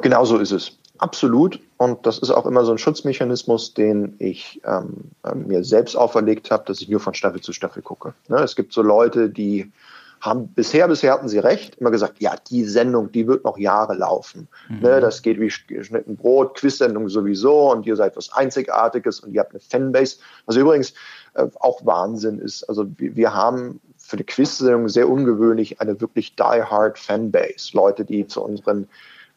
Genau 0.00 0.24
so 0.24 0.38
ist 0.38 0.52
es. 0.52 0.72
Absolut. 0.98 1.60
Und 1.78 2.04
das 2.04 2.18
ist 2.18 2.30
auch 2.30 2.44
immer 2.44 2.64
so 2.64 2.72
ein 2.72 2.78
Schutzmechanismus, 2.78 3.72
den 3.72 4.16
ich 4.18 4.60
ähm, 4.66 5.12
äh, 5.24 5.34
mir 5.34 5.64
selbst 5.64 5.96
auferlegt 5.96 6.50
habe, 6.50 6.64
dass 6.66 6.82
ich 6.82 6.90
nur 6.90 7.00
von 7.00 7.14
Staffel 7.14 7.40
zu 7.40 7.54
Staffel 7.54 7.82
gucke. 7.82 8.12
Ne? 8.28 8.36
Es 8.36 8.54
gibt 8.54 8.74
so 8.74 8.82
Leute, 8.82 9.30
die 9.30 9.72
haben 10.20 10.48
bisher, 10.48 10.86
bisher 10.86 11.12
hatten 11.14 11.28
sie 11.28 11.38
recht, 11.38 11.76
immer 11.76 11.90
gesagt, 11.90 12.20
ja, 12.20 12.34
die 12.50 12.64
Sendung, 12.64 13.10
die 13.10 13.26
wird 13.26 13.44
noch 13.44 13.56
Jahre 13.56 13.94
laufen. 13.94 14.48
Mhm. 14.68 14.80
Ne, 14.80 15.00
das 15.00 15.22
geht 15.22 15.40
wie 15.40 15.50
geschnitten 15.66 16.16
Brot, 16.16 16.58
Quiz-Sendung 16.58 17.08
sowieso 17.08 17.70
und 17.70 17.86
ihr 17.86 17.96
seid 17.96 18.16
was 18.16 18.32
Einzigartiges 18.32 19.20
und 19.20 19.32
ihr 19.32 19.40
habt 19.40 19.52
eine 19.52 19.60
Fanbase. 19.60 20.18
Was 20.44 20.56
übrigens 20.56 20.92
äh, 21.34 21.46
auch 21.58 21.84
Wahnsinn 21.86 22.38
ist. 22.38 22.64
Also 22.64 22.86
wir, 22.98 23.16
wir 23.16 23.34
haben 23.34 23.80
für 23.96 24.16
eine 24.16 24.24
Quiz-Sendung 24.24 24.88
sehr 24.88 25.08
ungewöhnlich 25.08 25.80
eine 25.80 26.00
wirklich 26.00 26.36
die-hard 26.36 26.98
Fanbase. 26.98 27.70
Leute, 27.72 28.04
die 28.04 28.26
zu 28.26 28.42
unseren 28.42 28.88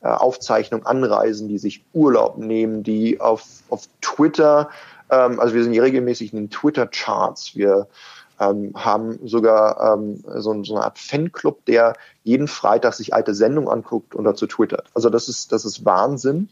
äh, 0.02 0.08
Aufzeichnungen 0.08 0.86
anreisen, 0.86 1.48
die 1.48 1.60
sich 1.60 1.86
Urlaub 1.94 2.38
nehmen, 2.38 2.84
die 2.84 3.22
auf, 3.22 3.46
auf 3.70 3.88
Twitter, 4.02 4.70
ähm, 5.10 5.40
also 5.40 5.54
wir 5.54 5.64
sind 5.64 5.74
hier 5.74 5.84
regelmäßig 5.84 6.34
in 6.34 6.40
den 6.40 6.50
Twitter-Charts, 6.50 7.56
wir 7.56 7.88
ähm, 8.40 8.72
haben 8.76 9.20
sogar 9.28 9.96
ähm, 9.96 10.24
so, 10.38 10.64
so, 10.64 10.76
eine 10.76 10.86
Art 10.86 11.00
Fanclub, 11.00 11.66
der 11.66 11.96
jeden 12.24 12.48
Freitag 12.48 12.94
sich 12.94 13.14
alte 13.14 13.34
Sendungen 13.34 13.70
anguckt 13.70 14.16
und 14.16 14.24
dazu 14.24 14.48
twittert. 14.48 14.88
Also 14.94 15.10
das 15.10 15.30
ist, 15.30 15.52
das 15.52 15.66
ist 15.66 15.86
Wahnsinn. 15.86 16.50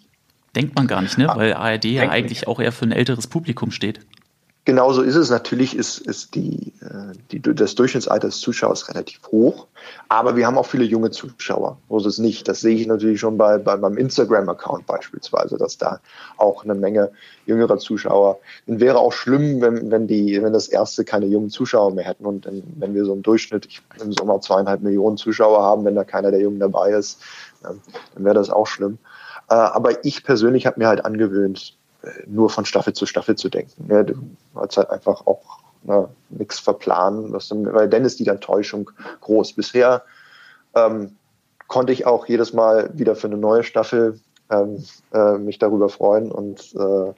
Denkt 0.56 0.76
man 0.76 0.88
gar 0.88 1.02
nicht, 1.02 1.18
ne? 1.18 1.30
Ah, 1.30 1.38
Weil 1.38 1.54
ARD 1.54 1.86
ja 1.86 2.10
eigentlich 2.10 2.42
nicht. 2.42 2.48
auch 2.48 2.60
eher 2.60 2.72
für 2.72 2.86
ein 2.86 2.92
älteres 2.92 3.28
Publikum 3.28 3.72
steht. 3.72 4.02
Genauso 4.64 5.02
ist 5.02 5.16
es. 5.16 5.32
Natürlich 5.32 5.76
ist, 5.76 5.98
ist 5.98 6.36
die, 6.36 6.74
äh, 6.82 7.14
die, 7.32 7.42
das 7.42 7.74
Durchschnittsalter 7.74 8.28
des 8.28 8.40
Zuschauers 8.40 8.90
relativ 8.90 9.20
hoch, 9.32 9.66
aber 10.08 10.36
wir 10.36 10.46
haben 10.46 10.58
auch 10.58 10.68
viele 10.68 10.84
junge 10.84 11.10
Zuschauer. 11.10 11.80
So 11.90 11.98
ist 11.98 12.06
es 12.06 12.18
nicht. 12.20 12.48
Das 12.48 12.62
sehe 12.62 12.76
ich 12.76 12.86
natürlich 12.86 13.20
schon 13.20 13.40
bei, 13.40 13.58
bei 13.58 13.76
meinem 13.76 13.98
Instagram-Account 13.98 14.86
beispielsweise, 14.86 15.58
dass 15.58 15.80
da 15.80 16.00
auch 16.38 16.64
eine 16.64 16.76
Menge 16.76 17.12
jüngerer 17.48 17.80
Zuschauer 17.80 18.38
sind. 18.68 18.80
Wäre 18.80 19.00
auch 19.00 19.14
schlimm, 19.14 19.62
wenn, 19.62 19.90
wenn, 19.90 20.06
die, 20.06 20.40
wenn 20.44 20.54
das 20.54 20.68
erste 20.68 21.06
keine 21.06 21.26
jungen 21.26 21.50
Zuschauer 21.50 21.96
mehr 21.96 22.06
hätten 22.06 22.28
und 22.28 22.46
wenn 22.46 22.94
wir 22.94 23.04
so 23.06 23.14
im 23.14 23.24
Durchschnitt 23.24 23.68
im 24.00 24.14
Sommer 24.14 24.42
zweieinhalb 24.42 24.82
Millionen 24.82 25.18
Zuschauer 25.18 25.64
haben, 25.64 25.86
wenn 25.86 25.96
da 25.96 26.04
keiner 26.04 26.30
der 26.30 26.40
Jungen 26.40 26.60
dabei 26.60 26.92
ist, 26.92 27.20
dann 27.64 27.82
wäre 28.16 28.36
das 28.36 28.52
auch 28.52 28.68
schlimm. 28.68 29.00
Äh, 29.50 29.56
aber 29.56 30.06
ich 30.06 30.24
persönlich 30.24 30.68
habe 30.68 30.80
mir 30.80 30.88
halt 30.88 31.04
angewöhnt, 31.04 31.78
nur 32.28 32.50
von 32.50 32.66
Staffel 32.66 32.94
zu 32.94 33.06
Staffel 33.06 33.36
zu 33.36 33.50
denken. 33.50 33.88
Ne? 33.88 34.06
Du 34.06 34.16
hast 34.56 34.78
halt 34.78 34.90
einfach 34.90 35.26
auch 35.28 35.60
ne, 35.84 36.10
nichts 36.30 36.60
verplanen, 36.60 37.32
dann, 37.32 37.74
weil 37.74 37.90
dann 37.90 38.06
ist 38.06 38.20
die 38.20 38.28
Enttäuschung 38.28 38.92
groß. 39.22 39.54
Bisher 39.54 40.04
ähm, 40.76 41.16
konnte 41.68 41.94
ich 41.94 42.06
auch 42.06 42.26
jedes 42.28 42.54
Mal 42.54 42.90
wieder 42.94 43.16
für 43.16 43.28
eine 43.28 43.38
neue 43.38 43.64
Staffel 43.64 44.20
ähm, 44.50 44.84
äh, 45.14 45.38
mich 45.38 45.60
darüber 45.60 45.90
freuen 45.90 46.32
und 46.32 46.74
äh, 46.76 47.14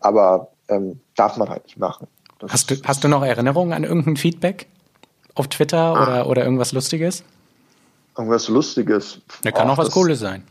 aber 0.00 0.48
ähm, 0.68 1.00
darf 1.16 1.36
man 1.36 1.48
halt 1.48 1.64
nicht 1.64 1.78
machen. 1.78 2.06
Das 2.38 2.52
hast 2.52 2.70
du, 2.70 2.76
hast 2.84 3.04
du 3.04 3.08
noch 3.08 3.22
Erinnerungen 3.22 3.72
an 3.72 3.84
irgendein 3.84 4.16
Feedback 4.16 4.66
auf 5.34 5.48
Twitter 5.48 5.78
ah. 5.78 6.02
oder, 6.02 6.26
oder 6.28 6.44
irgendwas 6.44 6.72
Lustiges? 6.72 7.22
Irgendwas 8.16 8.48
Lustiges. 8.48 9.20
Da 9.42 9.50
kann 9.50 9.68
auch 9.68 9.78
was 9.78 9.90
Cooles 9.90 10.20
sein. 10.20 10.44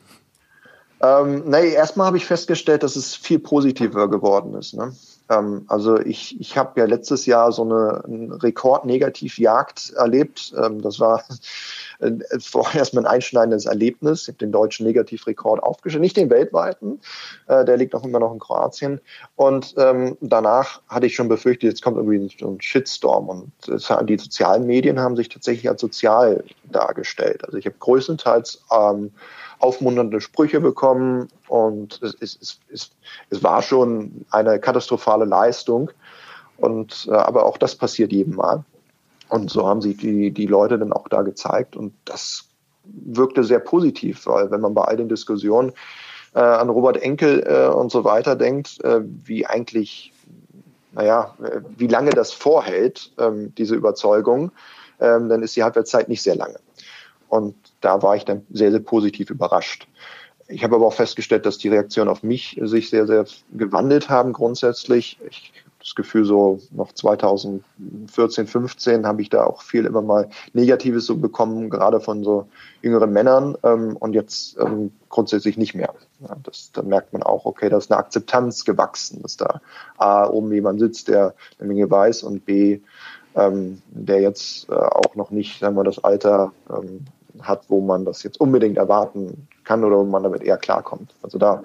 Ähm, 1.01 1.43
nee, 1.45 1.71
erstmal 1.73 2.07
habe 2.07 2.17
ich 2.17 2.25
festgestellt, 2.25 2.83
dass 2.83 2.95
es 2.95 3.15
viel 3.15 3.39
positiver 3.39 4.09
geworden 4.09 4.53
ist. 4.55 4.73
Ne? 4.73 4.93
Ähm, 5.29 5.63
also 5.67 5.99
ich, 5.99 6.39
ich 6.41 6.57
habe 6.57 6.79
ja 6.79 6.85
letztes 6.85 7.25
Jahr 7.25 7.51
so 7.51 7.63
eine, 7.63 8.03
eine 8.05 8.43
Rekordnegativjagd 8.43 9.93
erlebt. 9.95 10.53
Ähm, 10.61 10.81
das 10.81 10.99
war 10.99 11.23
äh, 11.99 12.11
vorher 12.39 12.79
erstmal 12.79 13.05
ein 13.05 13.11
einschneidendes 13.11 13.65
Erlebnis. 13.65 14.23
Ich 14.23 14.27
habe 14.29 14.39
den 14.39 14.51
deutschen 14.51 14.85
Negativrekord 14.85 15.61
aufgestellt, 15.63 16.01
nicht 16.01 16.17
den 16.17 16.29
weltweiten, 16.29 16.99
äh, 17.47 17.63
der 17.63 17.77
liegt 17.77 17.93
noch 17.93 18.03
immer 18.03 18.19
noch 18.19 18.33
in 18.33 18.39
Kroatien. 18.39 18.99
Und 19.35 19.75
ähm, 19.77 20.17
danach 20.19 20.81
hatte 20.89 21.05
ich 21.05 21.15
schon 21.15 21.29
befürchtet, 21.29 21.69
jetzt 21.69 21.81
kommt 21.81 21.97
irgendwie 21.97 22.35
so 22.37 22.49
ein 22.49 22.59
Shitstorm. 22.59 23.29
Und 23.29 23.51
das, 23.67 23.87
die 24.03 24.17
sozialen 24.17 24.65
Medien 24.65 24.99
haben 24.99 25.15
sich 25.15 25.29
tatsächlich 25.29 25.69
als 25.69 25.79
sozial 25.79 26.43
dargestellt. 26.65 27.45
Also 27.45 27.57
ich 27.57 27.65
habe 27.65 27.75
größtenteils 27.79 28.63
ähm, 28.71 29.11
aufmunternde 29.59 30.21
Sprüche 30.21 30.61
bekommen 30.61 31.27
und 31.47 32.01
es, 32.01 32.15
es, 32.19 32.59
es, 32.71 32.91
es 33.29 33.43
war 33.43 33.61
schon 33.61 34.25
eine 34.31 34.59
katastrophale 34.59 35.25
Leistung. 35.25 35.91
Und, 36.57 37.07
äh, 37.09 37.15
aber 37.15 37.45
auch 37.45 37.57
das 37.57 37.75
passiert 37.75 38.11
jedem 38.11 38.35
Mal. 38.35 38.63
Und 39.29 39.49
so 39.49 39.67
haben 39.67 39.81
sich 39.81 39.97
die, 39.97 40.31
die 40.31 40.47
Leute 40.47 40.77
dann 40.79 40.91
auch 40.91 41.07
da 41.07 41.21
gezeigt. 41.21 41.75
Und 41.75 41.93
das 42.05 42.45
wirkte 42.83 43.43
sehr 43.43 43.59
positiv, 43.59 44.25
weil 44.25 44.51
wenn 44.51 44.61
man 44.61 44.73
bei 44.73 44.83
all 44.83 44.97
den 44.97 45.09
Diskussionen 45.09 45.73
äh, 46.33 46.39
an 46.39 46.69
Robert 46.69 46.97
Enkel 46.97 47.43
äh, 47.45 47.67
und 47.67 47.91
so 47.91 48.03
weiter 48.03 48.35
denkt, 48.35 48.83
äh, 48.83 49.01
wie 49.03 49.45
eigentlich, 49.45 50.13
naja, 50.91 51.35
äh, 51.43 51.61
wie 51.77 51.87
lange 51.87 52.11
das 52.11 52.33
vorhält, 52.33 53.11
ähm, 53.19 53.53
diese 53.55 53.75
Überzeugung, 53.75 54.51
ähm, 54.99 55.29
dann 55.29 55.43
ist 55.43 55.55
die 55.55 55.63
Halbwertszeit 55.63 56.09
nicht 56.09 56.21
sehr 56.21 56.35
lange. 56.35 56.59
Und 57.29 57.55
da 57.81 58.01
war 58.01 58.15
ich 58.15 58.25
dann 58.25 58.45
sehr, 58.51 58.71
sehr 58.71 58.79
positiv 58.79 59.29
überrascht. 59.29 59.87
Ich 60.51 60.63
habe 60.63 60.75
aber 60.75 60.87
auch 60.87 60.93
festgestellt, 60.93 61.45
dass 61.45 61.59
die 61.59 61.69
Reaktionen 61.69 62.09
auf 62.09 62.23
mich 62.23 62.59
sich 62.63 62.89
sehr, 62.89 63.05
sehr 63.05 63.25
gewandelt 63.53 64.09
haben 64.09 64.33
grundsätzlich. 64.33 65.19
Ich 65.29 65.53
habe 65.63 65.75
das 65.79 65.93
Gefühl, 65.93 66.25
so 66.25 66.59
noch 66.71 66.91
2014, 66.91 68.47
15 68.47 69.05
habe 69.05 69.21
ich 69.21 69.29
da 69.29 69.43
auch 69.45 69.61
viel 69.61 69.85
immer 69.85 70.01
mal 70.01 70.27
Negatives 70.53 71.05
so 71.05 71.17
bekommen, 71.17 71.69
gerade 71.69 71.99
von 71.99 72.23
so 72.23 72.47
jüngeren 72.81 73.13
Männern 73.13 73.57
ähm, 73.61 73.95
und 73.97 74.13
jetzt 74.13 74.57
ähm, 74.57 74.91
grundsätzlich 75.09 75.55
nicht 75.55 75.75
mehr. 75.75 75.93
Ja, 76.21 76.35
das, 76.41 76.71
da 76.73 76.81
merkt 76.81 77.13
man 77.13 77.21
auch, 77.21 77.45
okay, 77.45 77.69
da 77.69 77.77
ist 77.77 77.91
eine 77.91 77.99
Akzeptanz 77.99 78.65
gewachsen, 78.65 79.21
dass 79.21 79.37
da 79.37 79.61
A, 79.97 80.27
oben 80.27 80.51
jemand 80.51 80.79
sitzt, 80.79 81.09
der 81.09 81.35
eine 81.59 81.67
Menge 81.67 81.91
weiß 81.91 82.23
und 82.23 82.45
B, 82.45 82.79
ähm, 83.35 83.83
der 83.91 84.19
jetzt 84.21 84.67
äh, 84.69 84.73
auch 84.73 85.13
noch 85.13 85.29
nicht, 85.29 85.59
sagen 85.59 85.75
wir, 85.75 85.83
das 85.83 86.03
Alter 86.03 86.51
ähm, 86.69 87.05
hat, 87.41 87.63
wo 87.67 87.81
man 87.81 88.05
das 88.05 88.23
jetzt 88.23 88.39
unbedingt 88.39 88.77
erwarten 88.77 89.47
kann 89.63 89.83
oder 89.83 89.97
wo 89.97 90.03
man 90.03 90.23
damit 90.23 90.41
eher 90.41 90.57
klarkommt. 90.57 91.13
Also 91.21 91.37
da, 91.37 91.63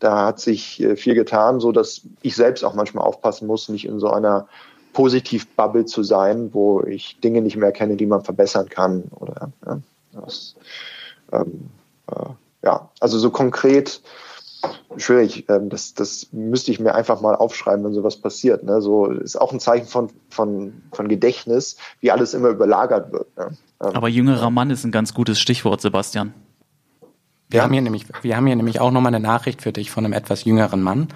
da 0.00 0.26
hat 0.26 0.40
sich 0.40 0.82
äh, 0.82 0.96
viel 0.96 1.14
getan, 1.14 1.60
so 1.60 1.72
dass 1.72 2.02
ich 2.22 2.36
selbst 2.36 2.64
auch 2.64 2.74
manchmal 2.74 3.04
aufpassen 3.04 3.46
muss, 3.46 3.68
nicht 3.68 3.86
in 3.86 3.98
so 3.98 4.10
einer 4.10 4.48
Positiv-Bubble 4.92 5.84
zu 5.84 6.02
sein, 6.02 6.50
wo 6.52 6.82
ich 6.82 7.20
Dinge 7.20 7.42
nicht 7.42 7.56
mehr 7.56 7.72
kenne, 7.72 7.96
die 7.96 8.06
man 8.06 8.24
verbessern 8.24 8.68
kann. 8.68 9.04
Oder 9.20 9.50
ja, 9.66 9.78
das, 10.12 10.56
ähm, 11.32 11.68
äh, 12.10 12.30
ja 12.64 12.88
also 13.00 13.18
so 13.18 13.30
konkret 13.30 14.00
schwierig. 14.96 15.48
Ähm, 15.48 15.68
das, 15.68 15.94
das 15.94 16.28
müsste 16.32 16.70
ich 16.70 16.80
mir 16.80 16.94
einfach 16.94 17.20
mal 17.20 17.34
aufschreiben, 17.34 17.84
wenn 17.84 17.92
sowas 17.92 18.16
passiert. 18.16 18.62
Ne? 18.62 18.80
So 18.80 19.06
ist 19.06 19.40
auch 19.40 19.52
ein 19.52 19.60
Zeichen 19.60 19.86
von, 19.86 20.10
von, 20.30 20.82
von 20.92 21.08
Gedächtnis, 21.08 21.76
wie 22.00 22.10
alles 22.10 22.34
immer 22.34 22.48
überlagert 22.48 23.12
wird. 23.12 23.36
Ne? 23.36 23.48
Ähm, 23.82 23.90
Aber 23.94 24.08
jüngerer 24.08 24.50
Mann 24.50 24.70
ist 24.70 24.84
ein 24.84 24.92
ganz 24.92 25.14
gutes 25.14 25.40
Stichwort, 25.40 25.80
Sebastian. 25.80 26.34
Wir, 27.48 27.58
ja. 27.58 27.64
haben, 27.64 27.72
hier 27.72 27.82
nämlich, 27.82 28.06
wir 28.22 28.36
haben 28.36 28.46
hier 28.46 28.56
nämlich 28.56 28.80
auch 28.80 28.90
nochmal 28.90 29.14
eine 29.14 29.24
Nachricht 29.24 29.62
für 29.62 29.72
dich 29.72 29.90
von 29.90 30.04
einem 30.04 30.12
etwas 30.12 30.44
jüngeren 30.44 30.82
Mann. 30.82 31.08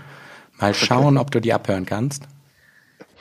Mal 0.58 0.74
schauen, 0.74 1.16
okay. 1.16 1.22
ob 1.22 1.30
du 1.30 1.40
die 1.40 1.52
abhören 1.52 1.86
kannst. 1.86 2.24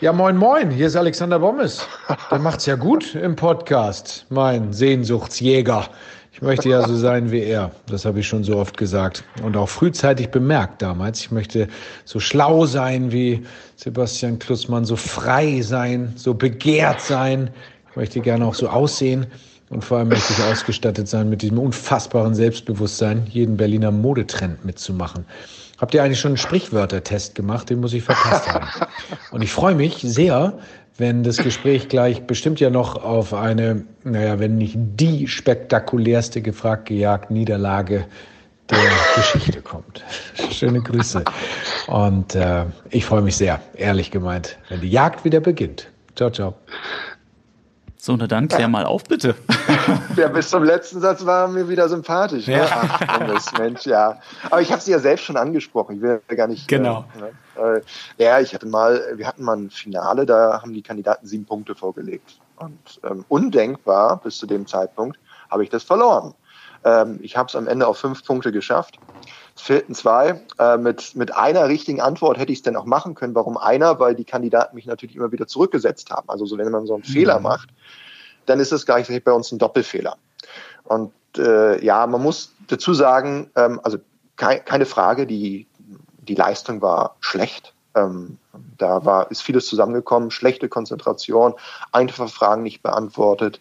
Ja, 0.01 0.13
moin, 0.13 0.37
moin, 0.37 0.71
hier 0.71 0.87
ist 0.87 0.95
Alexander 0.95 1.39
Bommes. 1.39 1.85
Der 2.31 2.39
macht's 2.39 2.65
ja 2.65 2.75
gut 2.75 3.15
im 3.15 3.35
Podcast, 3.35 4.25
mein 4.29 4.71
Sehnsuchtsjäger. 4.71 5.89
Ich 6.31 6.41
möchte 6.41 6.69
ja 6.69 6.87
so 6.87 6.95
sein 6.95 7.31
wie 7.31 7.41
er. 7.41 7.71
Das 7.87 8.05
habe 8.05 8.19
ich 8.19 8.27
schon 8.27 8.43
so 8.43 8.57
oft 8.57 8.77
gesagt 8.77 9.23
und 9.43 9.57
auch 9.57 9.67
frühzeitig 9.67 10.29
bemerkt 10.29 10.81
damals. 10.81 11.21
Ich 11.21 11.31
möchte 11.31 11.67
so 12.05 12.19
schlau 12.19 12.65
sein 12.65 13.11
wie 13.11 13.45
Sebastian 13.75 14.39
Klussmann, 14.39 14.85
so 14.85 14.95
frei 14.95 15.61
sein, 15.61 16.13
so 16.15 16.33
begehrt 16.33 17.01
sein. 17.01 17.49
Ich 17.89 17.95
möchte 17.95 18.21
gerne 18.21 18.45
auch 18.45 18.53
so 18.53 18.69
aussehen 18.69 19.25
und 19.69 19.83
vor 19.83 19.97
allem 19.97 20.09
möchte 20.09 20.33
ich 20.33 20.43
ausgestattet 20.43 21.07
sein 21.07 21.29
mit 21.29 21.41
diesem 21.41 21.59
unfassbaren 21.59 22.35
Selbstbewusstsein, 22.35 23.25
jeden 23.29 23.57
Berliner 23.57 23.91
Modetrend 23.91 24.63
mitzumachen. 24.63 25.25
Habt 25.79 25.93
ihr 25.93 26.03
eigentlich 26.03 26.19
schon 26.19 26.31
einen 26.31 26.37
Sprichwörtertest 26.37 27.35
gemacht? 27.35 27.69
Den 27.69 27.79
muss 27.79 27.93
ich 27.93 28.03
verpasst 28.03 28.53
haben. 28.53 28.67
Und 29.31 29.41
ich 29.41 29.51
freue 29.51 29.75
mich 29.75 29.97
sehr, 30.01 30.59
wenn 30.99 31.23
das 31.23 31.37
Gespräch 31.37 31.89
gleich 31.89 32.27
bestimmt 32.27 32.59
ja 32.59 32.69
noch 32.69 33.01
auf 33.03 33.33
eine, 33.33 33.85
naja, 34.03 34.39
wenn 34.39 34.57
nicht 34.57 34.75
die 34.77 35.27
spektakulärste 35.27 36.41
gefragt 36.41 36.87
gejagt 36.87 37.31
Niederlage 37.31 38.05
der 38.69 38.79
Geschichte 39.15 39.61
kommt. 39.61 40.03
Schöne 40.51 40.81
Grüße. 40.81 41.23
Und 41.87 42.35
äh, 42.35 42.65
ich 42.89 43.05
freue 43.05 43.21
mich 43.21 43.35
sehr, 43.35 43.61
ehrlich 43.75 44.11
gemeint, 44.11 44.57
wenn 44.69 44.81
die 44.81 44.89
Jagd 44.89 45.25
wieder 45.25 45.39
beginnt. 45.39 45.87
Ciao, 46.15 46.29
ciao. 46.29 46.55
So, 48.01 48.15
na 48.15 48.27
dann 48.27 48.47
klär 48.47 48.67
mal 48.67 48.85
auf, 48.85 49.03
bitte. 49.03 49.35
Ja, 50.15 50.27
bis 50.27 50.49
zum 50.49 50.63
letzten 50.63 50.99
Satz 50.99 51.25
war 51.25 51.47
mir 51.47 51.69
wieder 51.69 51.87
sympathisch. 51.87 52.47
Ne? 52.47 52.57
Ja. 52.57 52.67
Ach, 52.69 53.57
Mensch, 53.57 53.85
ja. 53.85 54.19
Aber 54.49 54.61
ich 54.61 54.71
habe 54.71 54.81
sie 54.81 54.91
ja 54.91 54.99
selbst 54.99 55.23
schon 55.23 55.37
angesprochen. 55.37 55.95
Ich 55.95 56.01
will 56.01 56.21
ja 56.29 56.35
gar 56.35 56.47
nicht. 56.47 56.67
Genau. 56.67 57.05
Äh, 57.17 57.31
äh, 57.59 57.81
ja, 58.17 58.39
ich 58.39 58.53
hatte 58.53 58.67
mal, 58.67 59.13
wir 59.15 59.27
hatten 59.27 59.43
mal 59.43 59.57
ein 59.57 59.69
Finale, 59.69 60.25
da 60.25 60.61
haben 60.61 60.73
die 60.73 60.81
Kandidaten 60.81 61.27
sieben 61.27 61.45
Punkte 61.45 61.75
vorgelegt. 61.75 62.39
Und 62.57 62.99
ähm, 63.03 63.25
undenkbar 63.29 64.21
bis 64.21 64.37
zu 64.37 64.45
dem 64.45 64.67
Zeitpunkt 64.67 65.17
habe 65.49 65.63
ich 65.63 65.69
das 65.69 65.83
verloren. 65.83 66.33
Ähm, 66.83 67.19
ich 67.21 67.37
habe 67.37 67.47
es 67.47 67.55
am 67.55 67.67
Ende 67.67 67.87
auf 67.87 67.97
fünf 67.97 68.23
Punkte 68.25 68.51
geschafft. 68.51 68.99
Es 69.55 69.61
fehlten 69.61 69.95
zwei. 69.95 70.41
Äh, 70.57 70.77
mit, 70.77 71.15
mit 71.15 71.33
einer 71.35 71.67
richtigen 71.67 72.01
Antwort 72.01 72.37
hätte 72.37 72.51
ich 72.51 72.59
es 72.59 72.63
denn 72.63 72.75
auch 72.75 72.85
machen 72.85 73.15
können. 73.15 73.35
Warum 73.35 73.57
einer? 73.57 73.99
Weil 73.99 74.15
die 74.15 74.25
Kandidaten 74.25 74.75
mich 74.75 74.85
natürlich 74.85 75.15
immer 75.15 75.31
wieder 75.31 75.47
zurückgesetzt 75.47 76.11
haben. 76.11 76.29
Also 76.29 76.45
so, 76.45 76.57
wenn 76.57 76.71
man 76.71 76.85
so 76.85 76.93
einen 76.93 77.03
mhm. 77.05 77.11
Fehler 77.11 77.39
macht, 77.39 77.69
dann 78.45 78.59
ist 78.59 78.71
es 78.71 78.85
gleich 78.85 79.07
bei 79.23 79.31
uns 79.31 79.51
ein 79.51 79.59
Doppelfehler. 79.59 80.17
Und 80.85 81.13
äh, 81.37 81.83
ja, 81.83 82.07
man 82.07 82.21
muss 82.21 82.55
dazu 82.67 82.93
sagen, 82.93 83.51
ähm, 83.55 83.79
also 83.83 83.99
kei 84.35 84.59
keine 84.59 84.85
Frage, 84.85 85.27
die, 85.27 85.67
die 86.21 86.35
Leistung 86.35 86.81
war 86.81 87.15
schlecht. 87.19 87.73
Ähm, 87.95 88.37
da 88.77 89.03
war, 89.05 89.31
ist 89.31 89.41
vieles 89.41 89.67
zusammengekommen, 89.67 90.31
schlechte 90.31 90.69
Konzentration, 90.69 91.55
einfache 91.91 92.27
Fragen 92.27 92.63
nicht 92.63 92.83
beantwortet, 92.83 93.59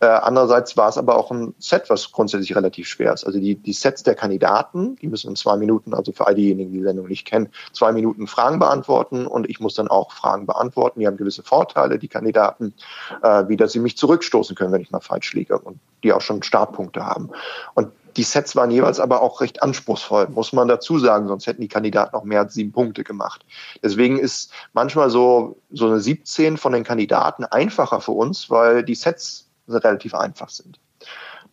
Äh, 0.00 0.06
andererseits 0.06 0.76
war 0.76 0.88
es 0.88 0.96
aber 0.96 1.16
auch 1.16 1.30
ein 1.30 1.54
Set, 1.58 1.90
was 1.90 2.12
grundsätzlich 2.12 2.54
relativ 2.54 2.86
schwer 2.86 3.12
ist. 3.12 3.24
Also 3.24 3.40
die, 3.40 3.56
die 3.56 3.72
Sets 3.72 4.04
der 4.04 4.14
Kandidaten, 4.14 4.96
die 4.96 5.08
müssen 5.08 5.30
in 5.30 5.36
zwei 5.36 5.56
Minuten, 5.56 5.92
also 5.94 6.12
für 6.12 6.26
all 6.26 6.34
diejenigen, 6.34 6.72
die 6.72 6.78
die 6.78 6.84
Sendung 6.84 7.08
nicht 7.08 7.26
kennen, 7.26 7.48
zwei 7.72 7.92
Minuten 7.92 8.26
Fragen 8.26 8.58
beantworten 8.60 9.26
und 9.26 9.48
ich 9.50 9.58
muss 9.58 9.74
dann 9.74 9.88
auch 9.88 10.12
Fragen 10.12 10.46
beantworten. 10.46 11.00
Die 11.00 11.06
haben 11.06 11.16
gewisse 11.16 11.42
Vorteile, 11.42 11.98
die 11.98 12.08
Kandidaten, 12.08 12.74
äh, 13.22 13.48
wie 13.48 13.56
dass 13.56 13.72
sie 13.72 13.80
mich 13.80 13.96
zurückstoßen 13.96 14.54
können, 14.54 14.72
wenn 14.72 14.82
ich 14.82 14.90
mal 14.90 15.00
falsch 15.00 15.34
liege 15.34 15.58
und 15.58 15.80
die 16.04 16.12
auch 16.12 16.20
schon 16.20 16.42
Startpunkte 16.44 17.04
haben. 17.04 17.30
Und 17.74 17.90
die 18.16 18.22
Sets 18.22 18.56
waren 18.56 18.70
jeweils 18.70 19.00
aber 19.00 19.22
auch 19.22 19.40
recht 19.40 19.62
anspruchsvoll, 19.62 20.28
muss 20.28 20.52
man 20.52 20.68
dazu 20.68 20.98
sagen, 20.98 21.28
sonst 21.28 21.46
hätten 21.46 21.60
die 21.60 21.68
Kandidaten 21.68 22.16
auch 22.16 22.24
mehr 22.24 22.40
als 22.40 22.54
sieben 22.54 22.72
Punkte 22.72 23.04
gemacht. 23.04 23.44
Deswegen 23.82 24.18
ist 24.18 24.52
manchmal 24.72 25.10
so, 25.10 25.58
so 25.70 25.86
eine 25.86 26.00
17 26.00 26.56
von 26.56 26.72
den 26.72 26.84
Kandidaten 26.84 27.44
einfacher 27.44 28.00
für 28.00 28.12
uns, 28.12 28.50
weil 28.50 28.82
die 28.82 28.94
Sets 28.94 29.47
relativ 29.68 30.14
einfach 30.14 30.48
sind. 30.48 30.78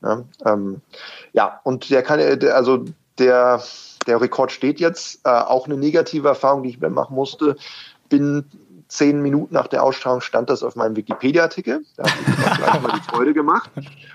Ja, 0.02 0.24
ähm, 0.46 0.82
ja 1.34 1.60
und 1.64 1.90
der 1.90 2.04
kann, 2.04 2.20
also 2.20 2.86
der, 3.18 3.62
der 4.08 4.22
Rekord 4.22 4.52
steht 4.52 4.80
jetzt, 4.80 5.22
äh, 5.26 5.30
auch 5.30 5.66
eine 5.66 5.78
negative 5.78 6.28
Erfahrung, 6.28 6.64
die 6.64 6.70
ich 6.70 6.80
machen 6.80 7.16
musste. 7.16 7.56
Bin 8.10 8.46
zehn 8.88 9.22
Minuten 9.22 9.54
nach 9.54 9.68
der 9.68 9.84
Ausstrahlung 9.84 10.22
stand 10.22 10.50
das 10.50 10.64
auf 10.64 10.76
meinem 10.76 10.96
Wikipedia-Artikel. 10.96 11.84
Da 11.98 12.04
hat 12.04 12.18
sich 12.18 12.58
gleich 12.58 12.82
mal 12.82 13.00
die 13.00 13.10
Freude 13.10 13.34
gemacht. 13.34 13.70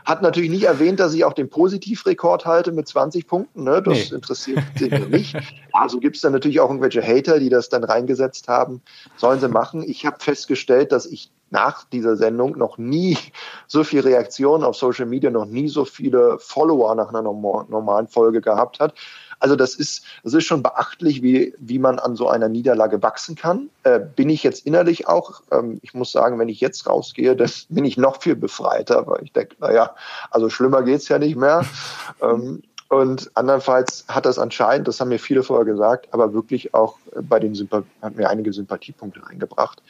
Hat 0.04 0.22
natürlich 0.22 0.50
nicht 0.50 0.64
erwähnt, 0.64 1.00
dass 1.00 1.12
ich 1.12 1.24
auch 1.24 1.32
den 1.32 1.50
Positivrekord 1.50 2.46
halte 2.46 2.72
mit 2.72 2.88
20 2.88 3.26
Punkten. 3.26 3.64
Ne? 3.64 3.82
Das 3.82 4.10
nee. 4.10 4.14
interessiert 4.14 4.62
mich 4.80 5.08
nicht. 5.08 5.36
Also 5.72 5.98
gibt 5.98 6.16
es 6.16 6.22
dann 6.22 6.32
natürlich 6.32 6.60
auch 6.60 6.68
irgendwelche 6.68 7.02
Hater, 7.02 7.38
die 7.38 7.48
das 7.48 7.68
dann 7.68 7.84
reingesetzt 7.84 8.48
haben. 8.48 8.82
Sollen 9.16 9.40
sie 9.40 9.48
machen. 9.48 9.82
Ich 9.82 10.06
habe 10.06 10.16
festgestellt, 10.20 10.92
dass 10.92 11.06
ich 11.06 11.30
nach 11.50 11.84
dieser 11.84 12.16
Sendung 12.16 12.56
noch 12.56 12.78
nie 12.78 13.18
so 13.66 13.84
viel 13.84 14.00
Reaktionen 14.00 14.64
auf 14.64 14.76
Social 14.76 15.06
Media, 15.06 15.30
noch 15.30 15.46
nie 15.46 15.68
so 15.68 15.84
viele 15.84 16.38
Follower 16.38 16.94
nach 16.94 17.08
einer 17.08 17.22
normalen 17.22 18.06
Folge 18.06 18.40
gehabt 18.40 18.80
hat. 18.80 18.94
Also 19.40 19.56
das 19.56 19.74
ist, 19.74 20.04
das 20.22 20.34
ist 20.34 20.44
schon 20.44 20.62
beachtlich, 20.62 21.22
wie, 21.22 21.54
wie 21.58 21.78
man 21.78 21.98
an 21.98 22.14
so 22.14 22.28
einer 22.28 22.48
Niederlage 22.48 23.02
wachsen 23.02 23.34
kann. 23.34 23.70
Äh, 23.82 23.98
bin 23.98 24.28
ich 24.28 24.42
jetzt 24.42 24.66
innerlich 24.66 25.08
auch, 25.08 25.42
ähm, 25.50 25.78
ich 25.82 25.94
muss 25.94 26.12
sagen, 26.12 26.38
wenn 26.38 26.48
ich 26.48 26.60
jetzt 26.60 26.86
rausgehe, 26.86 27.34
dann 27.34 27.50
bin 27.68 27.84
ich 27.84 27.96
noch 27.96 28.22
viel 28.22 28.36
befreiter, 28.36 29.06
weil 29.06 29.24
ich 29.24 29.32
denke, 29.32 29.56
naja, 29.58 29.94
also 30.30 30.48
schlimmer 30.48 30.82
geht's 30.82 31.08
ja 31.08 31.18
nicht 31.18 31.36
mehr. 31.36 31.64
ähm, 32.22 32.62
und 32.88 33.30
andernfalls 33.34 34.04
hat 34.08 34.26
das 34.26 34.38
anscheinend, 34.38 34.88
das 34.88 35.00
haben 35.00 35.10
mir 35.10 35.20
viele 35.20 35.44
vorher 35.44 35.64
gesagt, 35.64 36.08
aber 36.10 36.34
wirklich 36.34 36.74
auch 36.74 36.98
bei 37.22 37.38
den 37.38 37.54
Sympath 37.54 37.84
hat 38.02 38.16
mir 38.16 38.28
einige 38.28 38.52
Sympathiepunkte 38.52 39.24
eingebracht. 39.26 39.80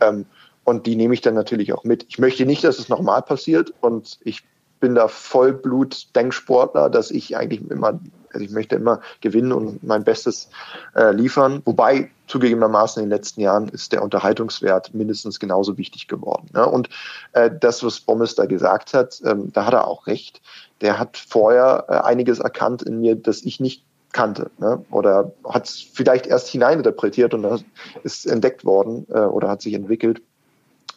Ähm, 0.00 0.26
und 0.64 0.84
die 0.84 0.96
nehme 0.96 1.14
ich 1.14 1.20
dann 1.22 1.34
natürlich 1.34 1.72
auch 1.72 1.84
mit. 1.84 2.04
Ich 2.08 2.18
möchte 2.18 2.44
nicht, 2.44 2.64
dass 2.64 2.78
es 2.78 2.88
nochmal 2.88 3.22
passiert 3.22 3.72
und 3.80 4.18
ich 4.24 4.42
bin 4.80 4.94
da 4.94 5.08
Vollblut-Denksportler, 5.08 6.90
dass 6.90 7.10
ich 7.10 7.36
eigentlich 7.36 7.68
immer, 7.70 8.00
also 8.32 8.44
ich 8.44 8.50
möchte 8.50 8.76
immer 8.76 9.00
gewinnen 9.20 9.52
und 9.52 9.82
mein 9.82 10.04
Bestes 10.04 10.48
äh, 10.94 11.12
liefern. 11.12 11.62
Wobei 11.64 12.10
zugegebenermaßen 12.26 13.02
in 13.02 13.08
den 13.08 13.16
letzten 13.16 13.40
Jahren 13.40 13.68
ist 13.68 13.92
der 13.92 14.02
Unterhaltungswert 14.02 14.94
mindestens 14.94 15.40
genauso 15.40 15.78
wichtig 15.78 16.08
geworden. 16.08 16.48
Ne? 16.52 16.66
Und 16.66 16.88
äh, 17.32 17.50
das, 17.50 17.82
was 17.82 18.00
Bommes 18.00 18.34
da 18.34 18.46
gesagt 18.46 18.94
hat, 18.94 19.20
ähm, 19.24 19.52
da 19.52 19.66
hat 19.66 19.74
er 19.74 19.86
auch 19.86 20.06
recht. 20.06 20.40
Der 20.80 20.98
hat 20.98 21.16
vorher 21.16 21.86
äh, 21.88 21.92
einiges 21.94 22.38
erkannt 22.38 22.82
in 22.82 23.00
mir, 23.00 23.16
das 23.16 23.42
ich 23.42 23.60
nicht 23.60 23.84
kannte 24.12 24.50
ne? 24.58 24.84
oder 24.90 25.32
hat 25.44 25.66
es 25.66 25.80
vielleicht 25.80 26.26
erst 26.26 26.48
hineininterpretiert 26.48 27.34
und 27.34 27.64
ist 28.04 28.26
entdeckt 28.26 28.64
worden 28.64 29.06
äh, 29.10 29.20
oder 29.20 29.48
hat 29.48 29.62
sich 29.62 29.74
entwickelt. 29.74 30.22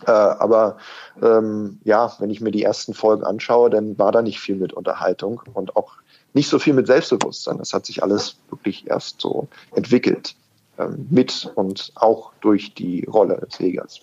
Äh, 0.06 0.12
aber 0.12 0.78
ähm, 1.22 1.80
ja, 1.84 2.14
wenn 2.20 2.30
ich 2.30 2.42
mir 2.42 2.52
die 2.52 2.64
ersten 2.64 2.94
Folgen 2.94 3.24
anschaue, 3.24 3.70
dann 3.70 3.98
war 3.98 4.12
da 4.12 4.22
nicht 4.22 4.40
viel 4.40 4.56
mit 4.56 4.74
Unterhaltung 4.74 5.42
und 5.54 5.76
auch 5.76 5.94
nicht 6.34 6.50
so 6.50 6.60
viel 6.60 6.74
mit 6.74 6.88
Selbstbewusstsein. 6.88 7.58
Das 7.58 7.74
hat 7.74 7.86
sich 7.86 8.04
alles 8.04 8.38
wirklich 8.50 8.88
erst 8.88 9.22
so 9.22 9.48
entwickelt 9.76 10.36
ähm, 10.78 11.08
mit 11.10 11.52
und 11.56 11.92
auch 11.96 12.32
durch 12.42 12.74
die 12.74 13.06
Rolle 13.06 13.46
des 13.50 13.60
Jägers. 13.60 14.02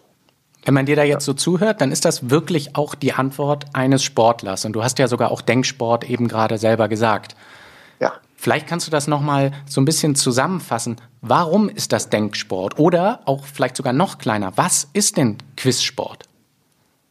Wenn 0.65 0.75
man 0.75 0.87
dir 0.87 0.97
da 0.97 1.05
jetzt 1.05 1.25
so 1.25 1.33
zuhört, 1.33 1.81
dann 1.81 1.93
ist 1.93 2.05
das 2.05 2.31
wirklich 2.31 2.77
auch 2.77 2.95
die 2.95 3.13
Antwort 3.13 3.67
eines 3.73 4.03
Sportlers. 4.03 4.65
Und 4.65 4.75
du 4.75 4.83
hast 4.83 4.99
ja 4.99 5.09
sogar 5.09 5.31
auch 5.31 5.41
Denksport 5.41 6.09
eben 6.11 6.29
gerade 6.29 6.59
selber 6.59 6.89
gesagt. 6.89 7.37
Vielleicht 8.40 8.68
kannst 8.68 8.87
du 8.87 8.92
das 8.92 9.09
nochmal 9.09 9.51
so 9.68 9.81
ein 9.81 9.85
bisschen 9.85 10.14
zusammenfassen. 10.14 10.96
Warum 11.22 11.68
ist 11.68 11.92
das 11.92 12.09
Denksport? 12.09 12.79
Oder 12.79 13.20
auch 13.24 13.44
vielleicht 13.44 13.77
sogar 13.77 13.92
noch 13.92 14.18
kleiner, 14.18 14.53
was 14.55 14.87
ist 14.92 15.16
denn 15.16 15.38
Quizsport? 15.57 16.22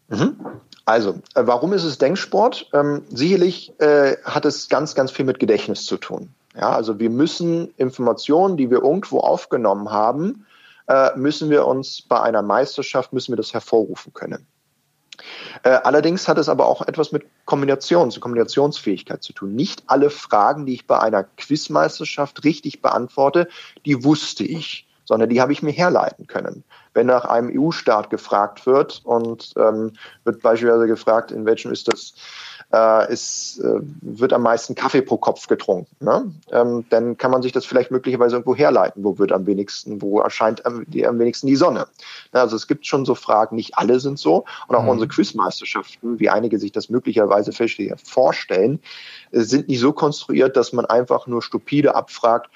Mhm. 0.08 0.38
Also, 0.86 1.16
äh, 1.36 1.46
warum 1.46 1.74
ist 1.74 1.84
es 1.84 1.98
Denksport? 1.98 2.70
Ähm, 2.74 3.02
sicherlich 3.10 3.74
äh, 3.82 4.16
hat 4.24 4.46
es 4.46 4.70
ganz, 4.70 4.96
ganz 4.96 5.12
viel 5.12 5.26
mit 5.26 5.38
Gedächtnis 5.38 5.84
zu 5.84 5.98
tun. 5.98 6.30
Ja, 6.56 6.72
also 6.72 6.98
wir 6.98 7.10
müssen 7.10 7.74
Informationen, 7.76 8.56
die 8.56 8.72
wir 8.72 8.82
irgendwo 8.82 9.20
aufgenommen 9.20 9.92
haben, 9.92 10.46
äh, 10.88 11.10
müssen 11.18 11.50
wir 11.50 11.68
uns 11.68 12.02
bei 12.02 12.22
einer 12.22 12.42
Meisterschaft, 12.42 13.12
müssen 13.12 13.34
wir 13.34 13.38
das 13.38 13.54
hervorrufen 13.54 14.14
können. 14.14 14.48
Äh, 15.64 15.70
allerdings 15.70 16.28
hat 16.28 16.38
es 16.38 16.50
aber 16.50 16.68
auch 16.68 16.82
etwas 16.88 17.12
mit 17.12 17.26
Kombination, 17.46 18.12
zu 18.12 18.20
Kombinationsfähigkeit 18.20 19.24
zu 19.24 19.34
tun. 19.34 19.56
Nicht 19.56 19.84
alle 19.88 20.10
Fragen, 20.10 20.66
die 20.66 20.74
ich 20.74 20.88
bei 20.88 21.00
einer 21.00 21.24
Quizmeisterschaft 21.24 22.44
richtig 22.44 22.82
beantworte, 22.82 23.48
die 23.86 24.04
wusste 24.04 24.44
ich, 24.44 24.88
sondern 25.06 25.30
die 25.30 25.42
habe 25.42 25.54
ich 25.54 25.64
mir 25.64 25.72
herleiten 25.72 26.28
können. 26.28 26.64
Wenn 26.94 27.08
nach 27.08 27.26
einem 27.26 27.52
EU-Staat 27.54 28.10
gefragt 28.10 28.66
wird 28.66 29.02
und 29.06 29.54
ähm, 29.58 29.94
wird 30.26 30.42
beispielsweise 30.42 30.88
gefragt, 30.88 31.32
in 31.32 31.46
welchem 31.46 31.72
ist 31.72 31.88
das 31.88 32.14
äh, 32.74 33.12
ist, 33.12 33.60
äh, 33.60 33.80
wird 34.02 34.34
am 34.34 34.42
meisten 34.44 34.76
Kaffee 34.76 35.02
pro 35.02 35.18
Kopf 35.18 35.48
getrunken. 35.48 35.96
Ne? 36.04 36.32
Ähm, 36.52 36.86
dann 36.90 37.18
kann 37.18 37.32
man 37.32 37.42
sich 37.42 37.52
das 37.52 37.66
vielleicht 37.66 37.92
möglicherweise 37.92 38.36
irgendwo 38.36 38.56
herleiten. 38.56 39.04
Wo 39.04 39.18
wird 39.18 39.32
am 39.32 39.46
wenigsten, 39.46 40.02
wo 40.02 40.20
erscheint 40.20 40.66
am, 40.66 40.84
die, 40.88 41.06
am 41.06 41.18
wenigsten 41.20 41.48
die 41.48 41.56
Sonne? 41.56 41.88
Also 42.32 42.56
es 42.56 42.68
gibt 42.68 42.86
schon 42.86 43.06
so 43.06 43.16
Fragen, 43.16 43.56
nicht 43.56 43.78
alle 43.78 44.00
sind 44.00 44.20
so. 44.20 44.46
Und 44.68 44.76
auch 44.76 44.84
mhm. 44.84 44.90
unsere 44.90 45.08
Quizmeisterschaften, 45.08 46.20
wie 46.20 46.30
einige 46.30 46.60
sich 46.60 46.72
das 46.72 46.90
möglicherweise 46.90 47.52
vorstellen, 48.04 48.80
äh, 49.32 49.42
sind 49.42 49.70
nicht 49.70 49.80
so 49.80 49.94
konstruiert, 49.94 50.58
dass 50.58 50.74
man 50.74 50.86
einfach 50.86 51.28
nur 51.28 51.42
stupide 51.42 51.96
abfragt, 51.96 52.50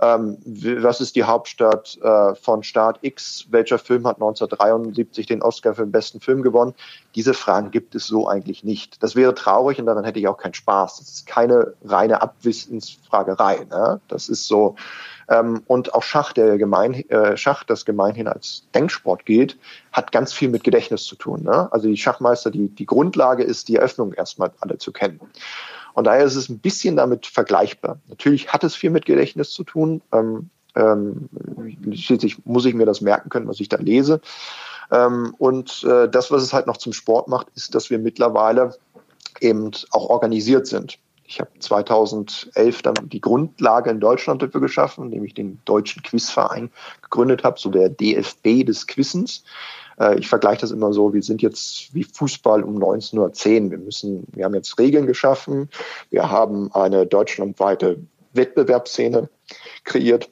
ähm, 0.00 0.38
was 0.44 1.00
ist 1.00 1.16
die 1.16 1.24
Hauptstadt 1.24 1.98
äh, 2.00 2.34
von 2.36 2.62
Staat 2.62 2.98
X, 3.02 3.46
welcher 3.50 3.78
Film 3.78 4.06
hat 4.06 4.16
1973 4.16 5.26
den 5.26 5.42
Oscar 5.42 5.74
für 5.74 5.82
den 5.82 5.90
besten 5.90 6.20
Film 6.20 6.42
gewonnen. 6.42 6.74
Diese 7.16 7.34
Fragen 7.34 7.72
gibt 7.72 7.96
es 7.96 8.06
so 8.06 8.28
eigentlich 8.28 8.62
nicht. 8.62 9.02
Das 9.02 9.16
wäre 9.16 9.34
traurig 9.34 9.80
und 9.80 9.86
daran 9.86 10.04
hätte 10.04 10.20
ich 10.20 10.28
auch 10.28 10.36
keinen 10.36 10.54
Spaß. 10.54 10.98
Das 10.98 11.08
ist 11.08 11.26
keine 11.26 11.74
reine 11.84 12.22
Abwissensfragerei. 12.22 13.66
Ne? 13.70 14.00
Das 14.06 14.28
ist 14.28 14.46
so. 14.46 14.76
Ähm, 15.28 15.62
und 15.66 15.94
auch 15.94 16.04
Schach, 16.04 16.32
der 16.32 16.58
gemein, 16.58 16.94
äh, 17.10 17.36
Schach, 17.36 17.64
das 17.64 17.84
gemeinhin 17.84 18.28
als 18.28 18.66
Denksport 18.74 19.26
gilt, 19.26 19.58
hat 19.92 20.12
ganz 20.12 20.32
viel 20.32 20.48
mit 20.48 20.62
Gedächtnis 20.62 21.04
zu 21.04 21.16
tun. 21.16 21.42
Ne? 21.42 21.68
Also 21.72 21.88
die 21.88 21.96
Schachmeister, 21.96 22.50
die, 22.50 22.68
die 22.68 22.86
Grundlage 22.86 23.42
ist, 23.42 23.68
die 23.68 23.76
Eröffnung 23.76 24.12
erstmal 24.12 24.52
alle 24.60 24.78
zu 24.78 24.92
kennen. 24.92 25.20
Und 25.98 26.04
daher 26.04 26.24
ist 26.24 26.36
es 26.36 26.48
ein 26.48 26.60
bisschen 26.60 26.94
damit 26.94 27.26
vergleichbar. 27.26 27.98
Natürlich 28.06 28.52
hat 28.52 28.62
es 28.62 28.76
viel 28.76 28.90
mit 28.90 29.04
Gedächtnis 29.04 29.50
zu 29.50 29.64
tun. 29.64 30.00
Ähm, 30.12 30.48
ähm, 30.76 31.28
schließlich 31.92 32.46
muss 32.46 32.66
ich 32.66 32.74
mir 32.74 32.86
das 32.86 33.00
merken 33.00 33.30
können, 33.30 33.48
was 33.48 33.58
ich 33.58 33.68
da 33.68 33.78
lese. 33.78 34.20
Ähm, 34.92 35.34
und 35.38 35.82
äh, 35.82 36.08
das, 36.08 36.30
was 36.30 36.44
es 36.44 36.52
halt 36.52 36.68
noch 36.68 36.76
zum 36.76 36.92
Sport 36.92 37.26
macht, 37.26 37.48
ist, 37.56 37.74
dass 37.74 37.90
wir 37.90 37.98
mittlerweile 37.98 38.76
eben 39.40 39.72
auch 39.90 40.08
organisiert 40.08 40.68
sind. 40.68 41.00
Ich 41.24 41.40
habe 41.40 41.50
2011 41.58 42.82
dann 42.82 42.94
die 43.08 43.20
Grundlage 43.20 43.90
in 43.90 43.98
Deutschland 43.98 44.40
dafür 44.40 44.60
geschaffen, 44.60 45.06
indem 45.06 45.24
ich 45.24 45.34
den 45.34 45.60
Deutschen 45.64 46.04
Quizverein 46.04 46.70
gegründet 47.02 47.42
habe, 47.42 47.58
so 47.58 47.70
der 47.70 47.88
DFB 47.88 48.64
des 48.64 48.86
Quizens. 48.86 49.42
Äh, 49.98 50.18
ich 50.18 50.28
vergleiche 50.28 50.60
das 50.60 50.70
immer 50.70 50.92
so, 50.92 51.12
wir 51.12 51.22
sind 51.22 51.42
jetzt 51.42 51.94
wie 51.94 52.04
Fußball 52.04 52.62
um 52.62 52.76
1910. 52.76 53.70
Wir 53.70 53.78
müssen, 53.78 54.26
wir 54.32 54.44
haben 54.44 54.54
jetzt 54.54 54.78
Regeln 54.78 55.06
geschaffen. 55.06 55.68
Wir 56.10 56.30
haben 56.30 56.72
eine 56.72 57.06
deutschlandweite 57.06 57.98
Wettbewerbsszene 58.32 59.28
kreiert. 59.84 60.30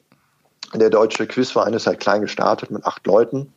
Der 0.73 0.89
deutsche 0.89 1.27
Quizverein 1.27 1.73
ist 1.73 1.87
halt 1.87 1.99
klein 1.99 2.21
gestartet 2.21 2.71
mit 2.71 2.85
acht 2.85 3.05
Leuten. 3.07 3.53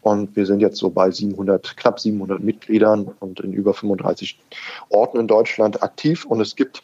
Und 0.00 0.36
wir 0.36 0.44
sind 0.44 0.60
jetzt 0.60 0.76
so 0.76 0.90
bei 0.90 1.10
700, 1.10 1.76
knapp 1.78 1.98
700 1.98 2.40
Mitgliedern 2.40 3.14
und 3.20 3.40
in 3.40 3.54
über 3.54 3.72
35 3.72 4.38
Orten 4.90 5.18
in 5.18 5.26
Deutschland 5.26 5.82
aktiv. 5.82 6.26
Und 6.26 6.40
es 6.40 6.56
gibt 6.56 6.82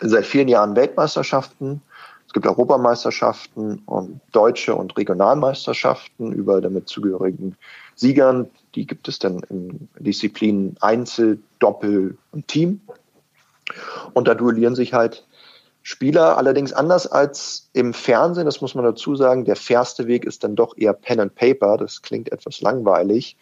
seit 0.00 0.24
vielen 0.24 0.48
Jahren 0.48 0.74
Weltmeisterschaften. 0.74 1.82
Es 2.30 2.34
gibt 2.34 2.46
Europameisterschaften 2.46 3.82
und 3.86 4.20
deutsche 4.30 4.76
und 4.76 4.96
Regionalmeisterschaften 4.96 6.30
über 6.30 6.60
damit 6.60 6.88
zugehörigen 6.88 7.56
Siegern. 7.96 8.48
Die 8.76 8.86
gibt 8.86 9.08
es 9.08 9.18
dann 9.18 9.40
in 9.50 9.88
Disziplinen 9.98 10.76
Einzel, 10.80 11.40
Doppel 11.58 12.16
und 12.30 12.46
Team. 12.46 12.82
Und 14.14 14.28
da 14.28 14.36
duellieren 14.36 14.76
sich 14.76 14.94
halt 14.94 15.26
Spieler. 15.82 16.38
Allerdings 16.38 16.72
anders 16.72 17.08
als 17.08 17.68
im 17.72 17.92
Fernsehen, 17.92 18.46
das 18.46 18.60
muss 18.60 18.76
man 18.76 18.84
dazu 18.84 19.16
sagen, 19.16 19.44
der 19.44 19.56
fairste 19.56 20.06
Weg 20.06 20.24
ist 20.24 20.44
dann 20.44 20.54
doch 20.54 20.76
eher 20.76 20.92
Pen 20.92 21.18
and 21.18 21.34
Paper. 21.34 21.78
Das 21.78 22.00
klingt 22.00 22.30
etwas 22.30 22.60
langweilig. 22.60 23.36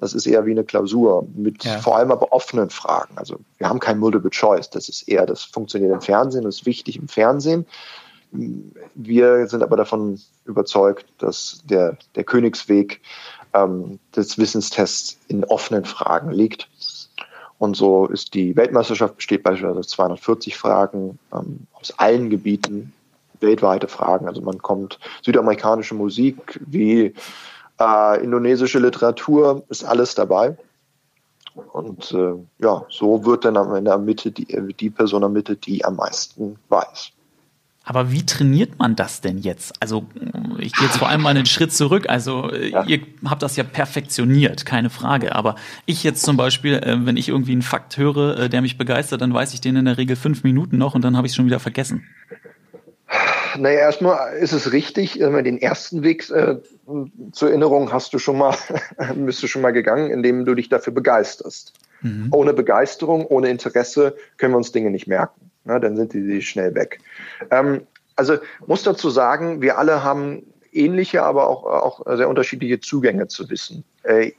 Das 0.00 0.14
ist 0.14 0.26
eher 0.26 0.46
wie 0.46 0.50
eine 0.50 0.64
Klausur 0.64 1.28
mit 1.36 1.62
ja. 1.62 1.78
vor 1.78 1.96
allem 1.96 2.10
aber 2.10 2.32
offenen 2.32 2.70
Fragen. 2.70 3.16
Also 3.16 3.38
wir 3.58 3.68
haben 3.68 3.78
kein 3.78 4.00
Multiple 4.00 4.30
Choice. 4.30 4.68
Das 4.68 4.88
ist 4.88 5.08
eher, 5.08 5.26
das 5.26 5.44
funktioniert 5.44 5.92
im 5.92 6.00
Fernsehen, 6.00 6.42
das 6.42 6.56
ist 6.56 6.66
wichtig 6.66 6.96
im 6.96 7.06
Fernsehen. 7.06 7.66
Wir 8.32 9.46
sind 9.46 9.62
aber 9.62 9.76
davon 9.76 10.18
überzeugt, 10.46 11.06
dass 11.18 11.62
der, 11.64 11.98
der 12.14 12.24
Königsweg 12.24 13.00
ähm, 13.52 13.98
des 14.16 14.38
Wissenstests 14.38 15.18
in 15.28 15.44
offenen 15.44 15.84
Fragen 15.84 16.30
liegt. 16.30 16.68
Und 17.58 17.76
so 17.76 18.06
ist 18.06 18.34
die 18.34 18.56
Weltmeisterschaft 18.56 19.16
besteht 19.16 19.42
beispielsweise 19.42 19.78
aus 19.78 19.88
240 19.88 20.56
Fragen 20.56 21.18
ähm, 21.32 21.66
aus 21.74 21.96
allen 21.98 22.30
Gebieten, 22.30 22.92
weltweite 23.40 23.86
Fragen. 23.86 24.26
Also 24.26 24.40
man 24.40 24.58
kommt 24.58 24.98
südamerikanische 25.22 25.94
Musik 25.94 26.58
wie 26.66 27.14
äh, 27.78 28.24
indonesische 28.24 28.78
Literatur, 28.78 29.62
ist 29.68 29.84
alles 29.84 30.14
dabei. 30.14 30.56
Und 31.72 32.12
äh, 32.12 32.34
ja, 32.58 32.86
so 32.88 33.24
wird 33.26 33.44
dann 33.44 33.76
in 33.76 33.84
der 33.84 33.98
Mitte 33.98 34.32
die, 34.32 34.46
die 34.72 34.90
Person 34.90 35.20
der 35.20 35.28
Mitte, 35.28 35.56
die 35.56 35.84
am 35.84 35.96
meisten 35.96 36.56
weiß. 36.68 37.12
Aber 37.84 38.12
wie 38.12 38.24
trainiert 38.24 38.78
man 38.78 38.94
das 38.94 39.20
denn 39.20 39.38
jetzt? 39.38 39.74
Also 39.80 40.06
ich 40.58 40.72
gehe 40.72 40.86
jetzt 40.86 40.98
vor 40.98 41.08
allem 41.08 41.22
mal 41.22 41.30
einen 41.30 41.46
Schritt 41.46 41.72
zurück. 41.72 42.08
Also 42.08 42.52
ja. 42.52 42.84
ihr 42.84 43.00
habt 43.24 43.42
das 43.42 43.56
ja 43.56 43.64
perfektioniert, 43.64 44.64
keine 44.64 44.88
Frage. 44.88 45.34
Aber 45.34 45.56
ich 45.84 46.04
jetzt 46.04 46.22
zum 46.22 46.36
Beispiel, 46.36 46.74
äh, 46.74 46.96
wenn 47.04 47.16
ich 47.16 47.28
irgendwie 47.28 47.52
einen 47.52 47.62
Fakt 47.62 47.96
höre, 47.96 48.38
äh, 48.38 48.48
der 48.48 48.62
mich 48.62 48.78
begeistert, 48.78 49.20
dann 49.20 49.34
weiß 49.34 49.52
ich 49.54 49.60
den 49.60 49.76
in 49.76 49.86
der 49.86 49.98
Regel 49.98 50.14
fünf 50.14 50.44
Minuten 50.44 50.78
noch 50.78 50.94
und 50.94 51.02
dann 51.02 51.16
habe 51.16 51.26
ich 51.26 51.32
es 51.32 51.36
schon 51.36 51.46
wieder 51.46 51.60
vergessen. 51.60 52.04
Naja, 53.58 53.80
erstmal 53.80 54.34
ist 54.34 54.52
es 54.52 54.72
richtig, 54.72 55.18
den 55.18 55.60
ersten 55.60 56.02
Weg 56.02 56.30
äh, 56.30 56.56
zur 57.32 57.48
Erinnerung 57.48 57.92
hast 57.92 58.14
du 58.14 58.18
schon 58.18 58.38
mal, 58.38 58.56
bist 59.16 59.42
du 59.42 59.46
schon 59.46 59.60
mal 59.60 59.72
gegangen, 59.72 60.10
indem 60.10 60.44
du 60.44 60.54
dich 60.54 60.68
dafür 60.68 60.92
begeisterst. 60.92 61.74
Mhm. 62.00 62.28
Ohne 62.30 62.54
Begeisterung, 62.54 63.26
ohne 63.26 63.50
Interesse 63.50 64.16
können 64.38 64.54
wir 64.54 64.58
uns 64.58 64.72
Dinge 64.72 64.90
nicht 64.90 65.06
merken. 65.06 65.51
Na, 65.64 65.78
dann 65.78 65.96
sind 65.96 66.12
die 66.12 66.42
schnell 66.42 66.74
weg. 66.74 67.00
Ähm, 67.50 67.86
also 68.16 68.38
muss 68.66 68.82
dazu 68.82 69.10
sagen, 69.10 69.62
wir 69.62 69.78
alle 69.78 70.02
haben 70.02 70.42
ähnliche, 70.72 71.22
aber 71.22 71.48
auch, 71.48 71.64
auch 71.64 72.16
sehr 72.16 72.28
unterschiedliche 72.28 72.80
Zugänge 72.80 73.28
zu 73.28 73.48
Wissen. 73.50 73.84
Äh, 74.02 74.32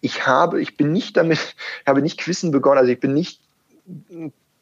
ich 0.00 0.26
habe, 0.26 0.60
ich 0.60 0.76
bin 0.76 0.92
nicht 0.92 1.16
damit, 1.16 1.56
habe 1.86 2.02
nicht 2.02 2.18
Quissen 2.18 2.50
begonnen, 2.50 2.78
also 2.78 2.92
ich 2.92 3.00
bin 3.00 3.14
nicht 3.14 3.40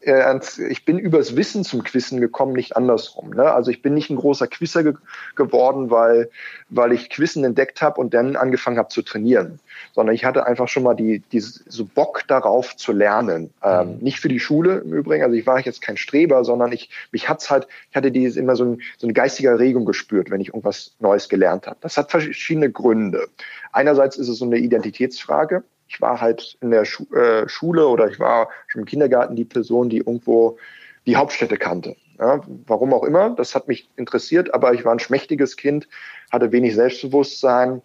äh, 0.07 0.41
ich 0.69 0.85
bin 0.85 0.99
übers 0.99 1.37
Wissen 1.37 1.65
zum 1.65 1.83
Quissen 1.83 2.21
gekommen, 2.21 2.53
nicht 2.53 2.77
andersrum. 2.77 3.31
Ne? 3.31 3.53
Also 3.53 3.71
ich 3.71 3.83
bin 3.83 3.95
nicht 3.95 4.11
ein 4.11 4.17
großer 4.17 4.47
Quisser 4.47 4.83
ge 4.83 4.95
geworden, 5.37 5.91
weil, 5.91 6.31
weil 6.69 6.93
ich 6.93 7.11
Quissen 7.11 7.45
entdeckt 7.45 7.83
habe 7.83 8.01
und 8.01 8.15
dann 8.15 8.37
angefangen 8.37 8.79
habe 8.79 8.89
zu 8.89 9.03
trainieren, 9.03 9.61
sondern 9.95 10.15
ich 10.15 10.25
hatte 10.25 10.47
einfach 10.47 10.69
schon 10.69 10.83
mal 10.83 10.95
die, 10.95 11.21
die 11.33 11.41
so 11.41 11.85
Bock 11.85 12.23
darauf 12.29 12.77
zu 12.77 12.93
lernen. 12.93 13.53
Ähm, 13.63 13.97
mhm. 13.97 13.99
Nicht 13.99 14.21
für 14.21 14.29
die 14.29 14.41
Schule 14.41 14.79
im 14.79 14.93
Übrigen, 14.93 15.25
also 15.25 15.35
ich 15.37 15.47
war 15.47 15.61
jetzt 15.61 15.83
kein 15.83 15.97
Streber, 15.97 16.45
sondern 16.45 16.73
ich 16.73 16.91
mich 17.11 17.29
hat's 17.29 17.51
halt, 17.51 17.67
ich 17.91 17.97
hatte 17.97 18.13
dieses 18.13 18.37
immer 18.37 18.57
so, 18.57 18.65
ein, 18.65 18.83
so 18.99 19.07
eine 19.07 19.15
geistige 19.15 19.49
Erregung 19.49 19.85
gespürt, 19.85 20.31
wenn 20.31 20.41
ich 20.41 20.49
irgendwas 20.49 20.95
Neues 21.01 21.29
gelernt 21.29 21.67
habe. 21.67 21.79
Das 21.81 21.97
hat 21.97 22.11
verschiedene 22.11 22.71
Gründe. 22.71 23.29
Einerseits 23.73 24.17
ist 24.17 24.29
es 24.29 24.39
so 24.39 24.45
eine 24.45 24.59
Identitätsfrage 24.59 25.65
ich 25.95 26.01
war 26.01 26.21
halt 26.21 26.59
in 26.61 26.71
der 26.71 26.85
Schu 26.85 27.05
äh, 27.15 27.49
Schule 27.49 27.87
oder 27.87 28.09
ich 28.09 28.19
war 28.19 28.49
schon 28.67 28.81
im 28.81 28.87
Kindergarten 28.87 29.37
die 29.37 29.45
Person, 29.45 29.89
die 29.89 29.99
irgendwo 29.99 30.59
die 31.07 31.17
Hauptstädte 31.17 31.57
kannte. 31.57 31.97
Ja, 32.19 32.41
warum 32.67 32.93
auch 32.93 33.05
immer, 33.05 33.31
das 33.31 33.55
hat 33.55 33.69
mich 33.69 33.89
interessiert, 33.97 34.55
aber 34.55 34.73
ich 34.73 34.85
war 34.85 34.93
ein 34.93 35.01
schmächtiges 35.01 35.57
Kind, 35.57 35.89
hatte 36.31 36.53
wenig 36.53 36.75
Selbstbewusstsein, 36.75 37.83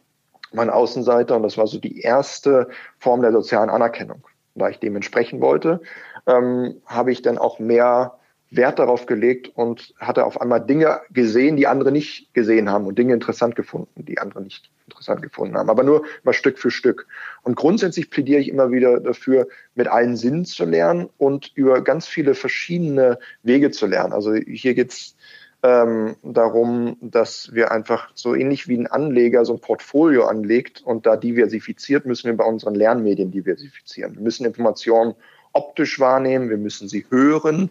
mein 0.53 0.70
Außenseiter 0.70 1.36
und 1.36 1.43
das 1.43 1.57
war 1.57 1.68
so 1.68 1.80
die 1.80 2.01
erste 2.01 2.70
Form 2.99 3.22
der 3.22 3.32
sozialen 3.32 3.70
Anerkennung. 3.70 4.24
Da 4.55 4.70
ich 4.70 4.80
dementsprechend 4.80 5.41
wollte, 5.41 5.82
ähm, 6.28 6.82
habe 6.86 7.12
ich 7.12 7.22
dann 7.22 7.38
auch 7.38 7.60
mehr 7.60 8.18
Wert 8.52 8.80
darauf 8.80 9.06
gelegt 9.06 9.52
und 9.54 9.93
hatte 10.00 10.26
auf 10.26 10.41
einmal 10.41 10.66
Dinge 10.66 11.02
gesehen, 11.12 11.56
die 11.56 11.68
andere 11.68 11.91
nicht 11.91 12.34
gesehen 12.34 12.70
haben 12.70 12.88
und 12.88 12.97
Dinge 12.97 13.14
interessant 13.14 13.56
gefunden, 13.56 14.06
die 14.06 14.18
andere 14.18 14.41
nicht 14.41 14.72
interessant 14.88 15.22
gefunden 15.22 15.56
haben. 15.56 15.70
Aber 15.70 15.84
nur 15.84 16.04
mal 16.24 16.34
Stück 16.34 16.58
für 16.58 16.72
Stück. 16.72 17.06
Und 17.43 17.56
grundsätzlich 17.56 18.10
plädiere 18.10 18.41
ich 18.41 18.50
immer 18.50 18.72
wieder 18.72 19.00
dafür, 19.00 19.47
mit 19.76 19.88
allen 19.88 20.18
Sinnen 20.18 20.45
zu 20.45 20.66
lernen 20.66 21.10
und 21.18 21.52
über 21.56 21.82
ganz 21.84 22.08
viele 22.08 22.34
verschiedene 22.34 23.20
Wege 23.43 23.70
zu 23.70 23.86
lernen. 23.86 24.14
Also 24.14 24.34
hier 24.34 24.74
geht's 24.74 25.16
ähm, 25.62 26.16
darum, 26.24 26.97
dass 27.02 27.54
wir 27.54 27.72
einfach 27.72 28.10
so 28.16 28.34
ähnlich 28.34 28.68
wie 28.68 28.78
ein 28.78 28.88
Anleger 28.88 29.45
so 29.45 29.54
ein 29.54 29.60
Portfolio 29.60 30.26
anlegt 30.26 30.82
und 30.82 31.06
da 31.06 31.18
diversifiziert, 31.18 32.06
müssen 32.06 32.28
wir 32.28 32.38
bei 32.38 32.45
unseren 32.45 32.76
Lernmedien 32.76 33.30
diversifizieren. 33.30 34.16
Wir 34.16 34.22
müssen 34.22 34.45
Informationen 34.45 35.16
optisch 35.52 36.00
wahrnehmen, 36.00 36.50
wir 36.50 36.58
müssen 36.58 36.88
sie 36.88 37.06
hören, 37.10 37.70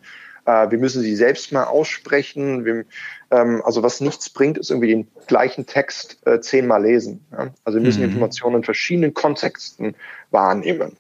äh, 0.48 0.70
wir 0.70 0.78
müssen 0.78 1.02
sie 1.02 1.14
selbst 1.14 1.52
mal 1.52 1.64
aussprechen. 1.64 2.64
Wir, 2.64 2.86
ähm, 3.30 3.60
also 3.64 3.82
was 3.82 4.00
nichts 4.00 4.30
bringt, 4.30 4.56
ist 4.56 4.70
irgendwie 4.70 4.88
den 4.88 5.08
gleichen 5.26 5.66
Text 5.66 6.26
äh, 6.26 6.40
zehnmal 6.40 6.82
lesen. 6.82 7.24
Ja? 7.32 7.48
Also 7.64 7.78
wir 7.78 7.84
müssen 7.84 8.02
mhm. 8.02 8.08
Informationen 8.08 8.56
in 8.56 8.64
verschiedenen 8.64 9.12
Kontexten 9.12 9.94
wahrnehmen. 10.30 10.96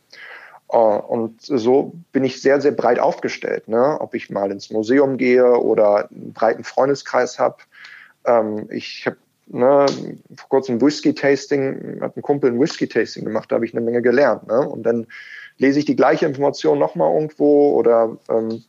Uh, 0.70 0.98
und 0.98 1.40
so 1.40 1.94
bin 2.12 2.24
ich 2.24 2.42
sehr, 2.42 2.60
sehr 2.60 2.72
breit 2.72 2.98
aufgestellt. 2.98 3.68
Ne? 3.68 3.96
Ob 4.00 4.14
ich 4.14 4.28
mal 4.28 4.50
ins 4.50 4.68
Museum 4.68 5.16
gehe 5.16 5.56
oder 5.56 6.10
einen 6.10 6.34
breiten 6.34 6.62
Freundeskreis 6.62 7.38
habe. 7.38 7.56
Ähm, 8.26 8.68
ich 8.70 9.06
habe 9.06 9.16
ne, 9.46 9.86
vor 10.36 10.48
kurzem 10.50 10.78
Whisky-Tasting, 10.82 12.02
hat 12.02 12.18
ein 12.18 12.22
Kumpel 12.22 12.50
ein 12.50 12.60
Whisky-Tasting 12.60 13.24
gemacht, 13.24 13.50
da 13.50 13.54
habe 13.54 13.64
ich 13.64 13.72
eine 13.72 13.80
Menge 13.80 14.02
gelernt. 14.02 14.46
Ne? 14.46 14.60
Und 14.60 14.82
dann 14.82 15.06
lese 15.56 15.78
ich 15.78 15.86
die 15.86 15.96
gleiche 15.96 16.26
Information 16.26 16.78
nochmal 16.78 17.14
irgendwo 17.14 17.70
oder 17.72 18.18
ähm, 18.28 18.62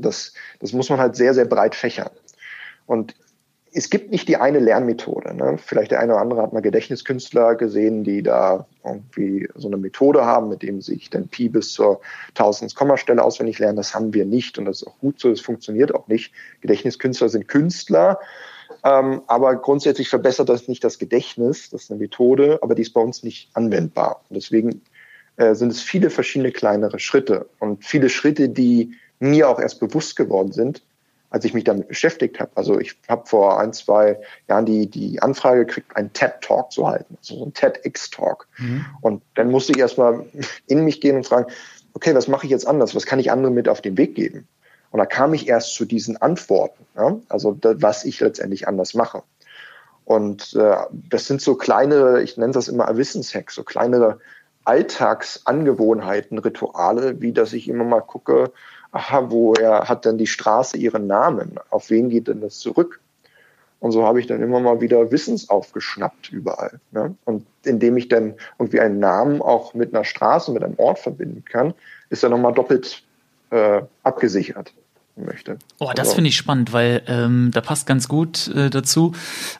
das, 0.00 0.34
das 0.60 0.72
muss 0.72 0.90
man 0.90 0.98
halt 0.98 1.16
sehr, 1.16 1.34
sehr 1.34 1.44
breit 1.44 1.74
fächern. 1.74 2.10
Und 2.86 3.14
es 3.72 3.90
gibt 3.90 4.10
nicht 4.10 4.28
die 4.28 4.36
eine 4.36 4.58
Lernmethode. 4.58 5.34
Ne? 5.34 5.56
Vielleicht 5.58 5.92
der 5.92 6.00
eine 6.00 6.12
oder 6.12 6.22
andere 6.22 6.42
hat 6.42 6.52
mal 6.52 6.60
Gedächtniskünstler 6.60 7.54
gesehen, 7.54 8.02
die 8.02 8.22
da 8.22 8.66
irgendwie 8.84 9.48
so 9.54 9.68
eine 9.68 9.76
Methode 9.76 10.24
haben, 10.24 10.48
mit 10.48 10.62
dem 10.62 10.80
sich 10.80 11.10
dann 11.10 11.28
Pi 11.28 11.48
bis 11.48 11.72
zur 11.72 12.00
Tausendskommastelle 12.34 13.22
auswendig 13.22 13.58
lernen. 13.58 13.76
Das 13.76 13.94
haben 13.94 14.12
wir 14.12 14.24
nicht 14.24 14.58
und 14.58 14.64
das 14.64 14.82
ist 14.82 14.88
auch 14.88 14.98
gut 14.98 15.20
so. 15.20 15.30
Das 15.30 15.40
funktioniert 15.40 15.94
auch 15.94 16.08
nicht. 16.08 16.32
Gedächtniskünstler 16.62 17.28
sind 17.28 17.46
Künstler, 17.46 18.18
ähm, 18.84 19.22
aber 19.26 19.56
grundsätzlich 19.56 20.08
verbessert 20.08 20.48
das 20.48 20.66
nicht 20.66 20.82
das 20.82 20.98
Gedächtnis. 20.98 21.70
Das 21.70 21.84
ist 21.84 21.90
eine 21.90 22.00
Methode, 22.00 22.58
aber 22.62 22.74
die 22.74 22.82
ist 22.82 22.92
bei 22.92 23.00
uns 23.00 23.22
nicht 23.22 23.50
anwendbar. 23.54 24.22
Und 24.28 24.36
deswegen 24.36 24.82
äh, 25.36 25.54
sind 25.54 25.70
es 25.70 25.80
viele 25.80 26.10
verschiedene 26.10 26.50
kleinere 26.50 26.98
Schritte 26.98 27.48
und 27.60 27.84
viele 27.84 28.08
Schritte, 28.08 28.48
die 28.48 28.94
mir 29.20 29.48
auch 29.48 29.60
erst 29.60 29.78
bewusst 29.78 30.16
geworden 30.16 30.50
sind, 30.50 30.82
als 31.30 31.44
ich 31.44 31.54
mich 31.54 31.64
damit 31.64 31.86
beschäftigt 31.86 32.40
habe. 32.40 32.50
Also 32.56 32.80
ich 32.80 32.96
habe 33.08 33.26
vor 33.26 33.60
ein, 33.60 33.72
zwei 33.72 34.18
Jahren 34.48 34.66
die, 34.66 34.90
die 34.90 35.22
Anfrage 35.22 35.64
gekriegt, 35.64 35.96
einen 35.96 36.12
TED-Talk 36.12 36.72
zu 36.72 36.88
halten, 36.88 37.16
also 37.18 37.36
so 37.36 37.44
ein 37.44 37.54
TEDx-Talk. 37.54 38.48
Mhm. 38.58 38.84
Und 39.00 39.22
dann 39.36 39.50
musste 39.50 39.72
ich 39.72 39.78
erstmal 39.78 40.26
in 40.66 40.84
mich 40.84 41.00
gehen 41.00 41.16
und 41.16 41.26
fragen, 41.26 41.46
okay, 41.94 42.14
was 42.14 42.26
mache 42.26 42.46
ich 42.46 42.50
jetzt 42.50 42.66
anders? 42.66 42.94
Was 42.96 43.06
kann 43.06 43.20
ich 43.20 43.30
anderen 43.30 43.54
mit 43.54 43.68
auf 43.68 43.80
den 43.80 43.96
Weg 43.96 44.16
geben? 44.16 44.48
Und 44.90 44.98
da 44.98 45.06
kam 45.06 45.34
ich 45.34 45.46
erst 45.46 45.74
zu 45.74 45.84
diesen 45.84 46.16
Antworten, 46.16 46.84
ja? 46.96 47.16
also 47.28 47.52
das, 47.52 47.76
was 47.80 48.04
ich 48.04 48.18
letztendlich 48.18 48.66
anders 48.66 48.94
mache. 48.94 49.22
Und 50.04 50.54
äh, 50.56 50.76
das 50.90 51.26
sind 51.26 51.40
so 51.40 51.54
kleine, 51.54 52.22
ich 52.22 52.36
nenne 52.36 52.52
das 52.52 52.66
immer 52.66 52.96
Wissenshacks, 52.96 53.54
so 53.54 53.62
kleinere 53.62 54.18
Alltagsangewohnheiten, 54.64 56.38
Rituale, 56.38 57.20
wie 57.20 57.32
dass 57.32 57.52
ich 57.52 57.68
immer 57.68 57.84
mal 57.84 58.00
gucke, 58.00 58.52
aha, 58.92 59.30
woher 59.30 59.88
hat 59.88 60.04
denn 60.04 60.18
die 60.18 60.26
Straße 60.26 60.76
ihren 60.76 61.06
Namen? 61.06 61.56
Auf 61.70 61.90
wen 61.90 62.10
geht 62.10 62.28
denn 62.28 62.40
das 62.40 62.58
zurück? 62.58 63.00
Und 63.78 63.92
so 63.92 64.04
habe 64.04 64.20
ich 64.20 64.26
dann 64.26 64.42
immer 64.42 64.60
mal 64.60 64.80
wieder 64.80 65.10
Wissens 65.10 65.48
aufgeschnappt 65.48 66.30
überall. 66.30 66.80
Ne? 66.90 67.14
Und 67.24 67.46
indem 67.64 67.96
ich 67.96 68.08
dann 68.08 68.34
irgendwie 68.58 68.80
einen 68.80 68.98
Namen 68.98 69.40
auch 69.40 69.72
mit 69.72 69.94
einer 69.94 70.04
Straße, 70.04 70.52
mit 70.52 70.62
einem 70.62 70.78
Ort 70.78 70.98
verbinden 70.98 71.44
kann, 71.46 71.72
ist 72.10 72.22
er 72.22 72.28
nochmal 72.28 72.52
doppelt 72.52 73.02
äh, 73.50 73.82
abgesichert 74.02 74.74
möchte. 75.24 75.58
Oh, 75.78 75.90
das 75.94 76.08
also. 76.08 76.16
finde 76.16 76.28
ich 76.28 76.36
spannend, 76.36 76.72
weil 76.72 77.02
ähm, 77.06 77.50
da 77.52 77.60
passt 77.60 77.86
ganz 77.86 78.08
gut 78.08 78.48
äh, 78.48 78.70
dazu. 78.70 79.12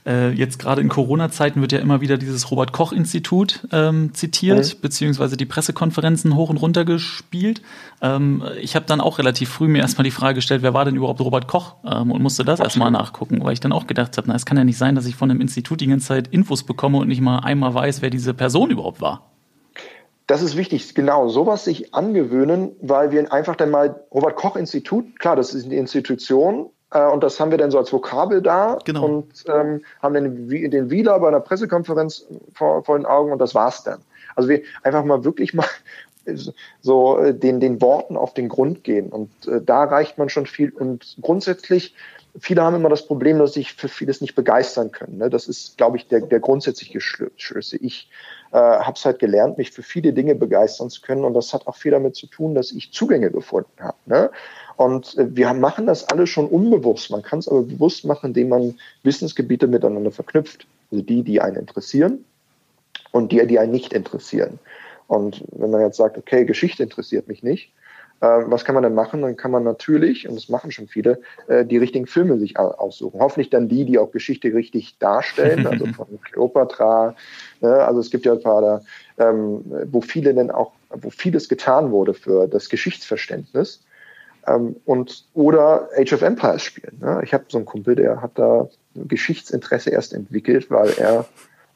Äh, 0.06 0.30
jetzt 0.30 0.58
gerade 0.58 0.80
in 0.80 0.88
Corona-Zeiten 0.88 1.61
wird 1.61 1.72
ja 1.72 1.78
immer 1.78 2.00
wieder 2.00 2.18
dieses 2.18 2.50
Robert-Koch-Institut 2.50 3.66
ähm, 3.72 4.14
zitiert, 4.14 4.76
mhm. 4.76 4.80
beziehungsweise 4.80 5.36
die 5.36 5.46
Pressekonferenzen 5.46 6.34
hoch 6.36 6.50
und 6.50 6.56
runter 6.56 6.84
gespielt. 6.84 7.62
Ähm, 8.02 8.42
ich 8.61 8.76
habe 8.76 8.86
dann 8.86 9.00
auch 9.00 9.18
relativ 9.18 9.50
früh 9.50 9.68
mir 9.68 9.80
erstmal 9.80 10.04
die 10.04 10.11
Frage 10.11 10.36
gestellt, 10.36 10.62
wer 10.62 10.74
war 10.74 10.84
denn 10.84 10.96
überhaupt 10.96 11.20
Robert 11.20 11.48
Koch? 11.48 11.76
Ähm, 11.84 12.11
und 12.11 12.22
musste 12.22 12.44
das 12.44 12.61
erstmal 12.61 12.90
nachgucken, 12.90 13.42
weil 13.42 13.52
ich 13.52 13.61
dann 13.61 13.72
auch 13.72 13.86
gedacht 13.86 14.16
habe, 14.16 14.28
na, 14.28 14.34
es 14.34 14.46
kann 14.46 14.56
ja 14.56 14.64
nicht 14.64 14.78
sein, 14.78 14.94
dass 14.94 15.06
ich 15.06 15.16
von 15.16 15.30
einem 15.30 15.40
Institut 15.40 15.80
die 15.80 15.86
ganze 15.86 16.08
Zeit 16.08 16.28
Infos 16.28 16.62
bekomme 16.62 16.98
und 16.98 17.08
nicht 17.08 17.20
mal 17.20 17.40
einmal 17.40 17.74
weiß, 17.74 18.02
wer 18.02 18.11
diese 18.11 18.34
Person 18.34 18.70
überhaupt 18.70 19.00
war. 19.00 19.30
Das 20.31 20.43
ist 20.43 20.57
wichtig, 20.57 20.95
genau, 20.95 21.26
sowas 21.26 21.64
sich 21.64 21.93
angewöhnen, 21.93 22.76
weil 22.81 23.11
wir 23.11 23.33
einfach 23.33 23.57
dann 23.57 23.70
mal, 23.70 24.05
Robert 24.14 24.37
Koch 24.37 24.55
Institut, 24.55 25.18
klar, 25.18 25.35
das 25.35 25.55
ist 25.55 25.64
eine 25.66 25.74
Institution, 25.74 26.70
Äh, 26.93 27.07
und 27.07 27.22
das 27.22 27.39
haben 27.39 27.51
wir 27.51 27.59
dann 27.59 27.70
so 27.70 27.78
als 27.78 27.93
Vokabel 27.93 28.41
da 28.43 28.78
Genau. 28.85 29.05
und 29.05 29.45
ähm, 29.47 29.83
haben 30.03 30.14
dann 30.14 30.49
den, 30.49 30.70
den 30.70 30.91
Wieler 30.91 31.18
bei 31.20 31.28
einer 31.28 31.41
Pressekonferenz 31.41 32.26
vor, 32.53 32.85
vor 32.85 32.97
den 32.99 33.07
Augen 33.07 33.33
und 33.33 33.39
das 33.41 33.55
war's 33.55 33.83
dann. 33.85 34.01
Also 34.37 34.49
wir 34.49 34.62
einfach 34.83 35.05
mal 35.05 35.24
wirklich 35.24 35.55
mal 35.55 35.66
so 36.81 37.18
äh, 37.18 37.35
den, 37.35 37.61
den 37.61 37.81
Worten 37.81 38.16
auf 38.16 38.35
den 38.35 38.49
Grund 38.49 38.85
gehen. 38.85 39.11
Und 39.11 39.31
äh, 39.47 39.61
da 39.61 39.85
reicht 39.85 40.18
man 40.18 40.28
schon 40.28 40.47
viel. 40.47 40.70
Und 40.70 41.16
grundsätzlich, 41.20 41.95
viele 42.39 42.62
haben 42.62 42.76
immer 42.76 42.89
das 42.89 43.07
Problem, 43.07 43.39
dass 43.39 43.55
sich 43.55 43.74
für 43.74 43.89
vieles 43.89 44.20
nicht 44.20 44.35
begeistern 44.35 44.91
können. 44.91 45.18
Ne? 45.18 45.31
Das 45.31 45.49
ist, 45.49 45.76
glaube 45.76 45.97
ich, 45.97 46.09
der, 46.09 46.20
der 46.20 46.41
grundsätzliche 46.41 47.01
Schlüssel. 47.01 47.78
Ich 47.83 48.09
äh, 48.53 48.57
habe 48.57 48.94
es 48.96 49.05
halt 49.05 49.18
gelernt, 49.18 49.59
mich 49.59 49.70
für 49.70 49.82
viele 49.82 50.12
Dinge 50.12 50.34
begeistern 50.34 50.90
zu 50.90 51.01
können. 51.03 51.24
Und 51.24 51.34
das 51.34 51.53
hat 51.53 51.66
auch 51.66 51.76
viel 51.76 51.92
damit 51.92 52.16
zu 52.16 52.26
tun, 52.26 52.55
dass 52.55 52.72
ich 52.72 52.92
Zugänge 52.92 53.30
gefunden 53.30 53.70
habe. 53.78 53.96
Ne? 54.07 54.30
Und 54.76 55.16
äh, 55.18 55.36
wir 55.36 55.53
machen 55.55 55.86
das 55.86 56.09
alle 56.09 56.26
schon 56.26 56.48
unbewusst. 56.48 57.11
Man 57.11 57.22
kann 57.22 57.38
es 57.38 57.48
aber 57.48 57.62
bewusst 57.62 58.05
machen, 58.05 58.28
indem 58.28 58.48
man 58.48 58.78
Wissensgebiete 59.03 59.66
miteinander 59.66 60.11
verknüpft. 60.11 60.66
Also 60.90 61.05
die, 61.05 61.22
die 61.22 61.40
einen 61.40 61.57
interessieren 61.57 62.24
und 63.12 63.32
die, 63.32 63.46
die 63.46 63.59
einen 63.59 63.72
nicht 63.72 63.92
interessieren. 63.92 64.59
Und 65.07 65.44
wenn 65.53 65.70
man 65.70 65.80
jetzt 65.80 65.96
sagt, 65.96 66.16
okay, 66.16 66.44
Geschichte 66.44 66.82
interessiert 66.82 67.28
mich 67.28 67.42
nicht, 67.42 67.72
was 68.27 68.64
kann 68.64 68.75
man 68.75 68.85
denn 68.85 68.95
machen? 68.95 69.23
Dann 69.23 69.37
kann 69.37 69.51
man 69.51 69.64
natürlich, 69.64 70.29
und 70.29 70.35
das 70.35 70.49
machen 70.49 70.71
schon 70.71 70.89
viele, 70.89 71.21
äh, 71.49 71.64
die 71.64 71.79
richtigen 71.79 72.07
Filme 72.07 72.39
sich 72.39 72.59
au- 72.59 72.73
aussuchen. 72.73 73.21
Hoffentlich 73.21 73.51
dann 73.51 73.68
die, 73.68 73.85
die 73.85 73.99
auch 73.99 74.11
Geschichte 74.12 74.53
richtig 74.53 74.99
darstellen, 74.99 75.66
also 75.66 75.87
von 75.97 76.07
Cleopatra. 76.23 77.14
Ne? 77.61 77.75
Also 77.75 78.01
es 78.01 78.11
gibt 78.11 78.27
ja 78.27 78.33
ein 78.33 78.43
paar 78.43 78.61
da, 78.61 78.83
ähm, 79.31 79.64
wo 79.91 80.01
viele 80.01 80.35
denn 80.35 80.51
auch, 80.51 80.73
wo 80.91 81.11
vieles 81.11 81.49
getan 81.49 81.91
wurde 81.91 82.14
für 82.14 82.47
das 82.47 82.68
Geschichtsverständnis. 82.68 83.83
Ähm, 84.47 84.77
und 84.87 85.25
oder 85.35 85.89
Age 85.97 86.14
of 86.14 86.23
Empires 86.23 86.62
spielen. 86.62 86.99
Ne? 87.01 87.21
Ich 87.23 87.35
habe 87.35 87.45
so 87.49 87.59
einen 87.59 87.66
Kumpel, 87.66 87.95
der 87.95 88.23
hat 88.23 88.33
da 88.37 88.68
Geschichtsinteresse 88.95 89.91
erst 89.91 90.14
entwickelt, 90.14 90.71
weil 90.71 90.91
er 90.99 91.27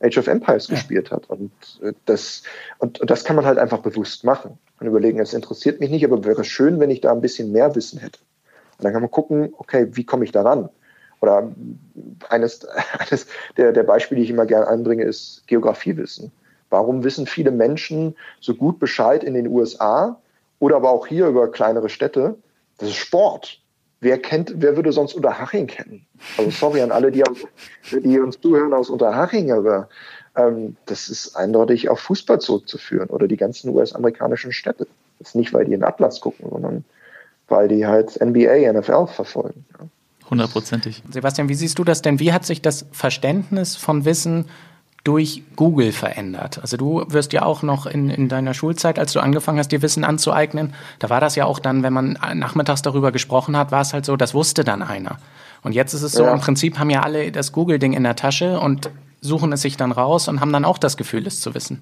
Age 0.05 0.19
of 0.19 0.27
Empires 0.27 0.69
gespielt 0.69 1.11
hat. 1.11 1.29
Und 1.31 1.53
äh, 1.83 1.93
das, 2.05 2.43
und, 2.79 3.01
und 3.01 3.11
das 3.11 3.25
kann 3.25 3.37
man 3.37 3.47
halt 3.47 3.59
einfach 3.59 3.79
bewusst 3.79 4.25
machen. 4.25 4.59
Und 4.81 4.87
überlegen, 4.87 5.19
es 5.21 5.33
interessiert 5.33 5.81
mich 5.81 5.91
nicht, 5.91 6.05
aber 6.05 6.25
wäre 6.25 6.45
schön, 6.45 6.81
wenn 6.81 6.91
ich 6.91 7.01
da 7.01 7.13
ein 7.13 7.21
bisschen 7.21 7.53
mehr 7.53 7.75
Wissen 7.75 7.99
hätte. 7.99 8.19
Und 8.79 8.85
dann 8.85 8.93
kann 8.93 9.03
man 9.03 9.11
gucken, 9.11 9.55
okay, 9.57 9.89
wie 9.93 10.05
komme 10.05 10.25
ich 10.25 10.33
da 10.33 10.43
ran? 10.43 10.69
Oder 11.21 11.51
eines, 12.29 12.67
eines 12.99 13.27
der, 13.57 13.73
der 13.73 13.83
Beispiele, 13.85 14.19
die 14.19 14.25
ich 14.25 14.31
immer 14.31 14.47
gerne 14.47 14.67
anbringe, 14.67 15.05
ist 15.05 15.45
Geografiewissen. 15.47 16.33
Warum 16.71 17.05
wissen 17.05 17.27
viele 17.27 17.51
Menschen 17.51 18.17
so 18.41 18.55
gut 18.55 18.79
Bescheid 18.79 19.23
in 19.23 19.35
den 19.35 19.47
USA 19.47 20.21
oder 20.59 20.77
aber 20.77 20.91
auch 20.91 21.07
hier 21.07 21.29
über 21.29 21.51
kleinere 21.51 21.89
Städte? 21.89 22.37
Das 22.79 22.89
ist 22.89 22.97
Sport. 22.97 23.61
Wer 24.05 24.19
kennt, 24.19 24.53
wer 24.57 24.77
würde 24.77 24.93
sonst 24.93 25.15
Unterhaching 25.15 25.67
kennen? 25.67 26.05
Also 26.37 26.51
sorry 26.51 26.83
an 26.83 26.93
alle, 26.93 27.11
die, 27.11 27.25
aus, 27.27 27.39
die 27.91 28.21
uns 28.21 28.39
zuhören 28.39 28.75
aus 28.75 28.91
Unterhaching, 28.91 29.51
aber 29.51 29.89
ähm, 30.37 30.77
das 30.85 31.09
ist 31.09 31.35
eindeutig 31.37 31.89
auf 31.89 32.01
Fußball 32.01 32.39
zurückzuführen 32.39 33.09
oder 33.09 33.27
die 33.29 33.39
ganzen 33.39 33.71
US-amerikanischen 33.71 34.53
Städte. 34.53 34.87
Das 35.19 35.29
ist 35.29 35.37
nicht, 35.37 35.55
weil 35.55 35.65
die 35.65 35.73
in 35.73 35.81
den 35.81 35.89
Atlas 35.89 36.21
gucken, 36.21 36.51
sondern 36.51 36.85
weil 37.49 37.69
die 37.69 37.87
halt 37.87 38.21
NBA, 38.21 38.71
NFL 38.75 39.07
verfolgen. 39.07 39.65
Ja. 39.79 39.87
Hundertprozentig. 40.29 41.03
Sebastian, 41.11 41.49
wie 41.49 41.55
siehst 41.55 41.79
du 41.79 41.85
das 41.85 42.03
denn? 42.03 42.21
Wie 42.21 42.35
hat 42.35 42.45
sich 42.45 42.61
das 42.61 42.85
Verständnis 42.93 43.75
von 43.75 44.05
Wissen 44.05 44.51
durch 45.05 45.43
Google 45.55 45.93
verändert? 45.93 46.59
Also 46.61 46.77
du 46.77 47.05
wirst 47.09 47.33
ja 47.33 47.45
auch 47.45 47.63
noch 47.63 47.87
in, 47.87 48.11
in 48.11 48.29
deiner 48.29 48.55
Schulzeit, 48.55 48.99
als 48.99 49.13
du 49.13 49.21
angefangen 49.21 49.59
hast, 49.59 49.71
dir 49.71 49.83
Wissen 49.83 50.03
anzueignen, 50.03 50.75
da 50.99 51.11
war 51.11 51.21
das 51.21 51.37
ja 51.37 51.45
auch 51.45 51.59
dann, 51.59 51.83
wenn 51.83 51.93
man 51.93 52.19
nachmittags 52.35 52.83
darüber 52.83 53.13
gesprochen 53.13 53.57
hat, 53.57 53.71
war 53.71 53.83
es 53.83 53.93
halt 53.93 54.07
so, 54.07 54.17
das 54.17 54.35
wusste 54.35 54.65
dann 54.65 54.83
einer. 54.83 55.19
Und 55.63 55.73
jetzt 55.75 55.95
ist 55.95 56.03
es 56.03 56.13
so, 56.13 56.25
Ja. 56.25 56.33
im 56.33 56.41
Prinzip 56.41 56.79
haben 56.79 56.91
ja 56.91 57.03
alle 57.03 57.31
das 57.33 57.53
Google-Ding 57.53 57.93
in 57.93 58.03
der 58.03 58.17
Tasche 58.17 58.59
und 58.59 58.91
suchen 59.21 59.53
es 59.53 59.63
sich 59.63 59.77
dann 59.77 59.93
raus 59.93 60.29
und 60.29 60.41
haben 60.41 60.53
dann 60.53 60.65
auch 60.65 60.79
das 60.79 60.97
Gefühl, 60.97 61.27
es 61.27 61.41
zu 61.41 61.55
wissen. 61.55 61.81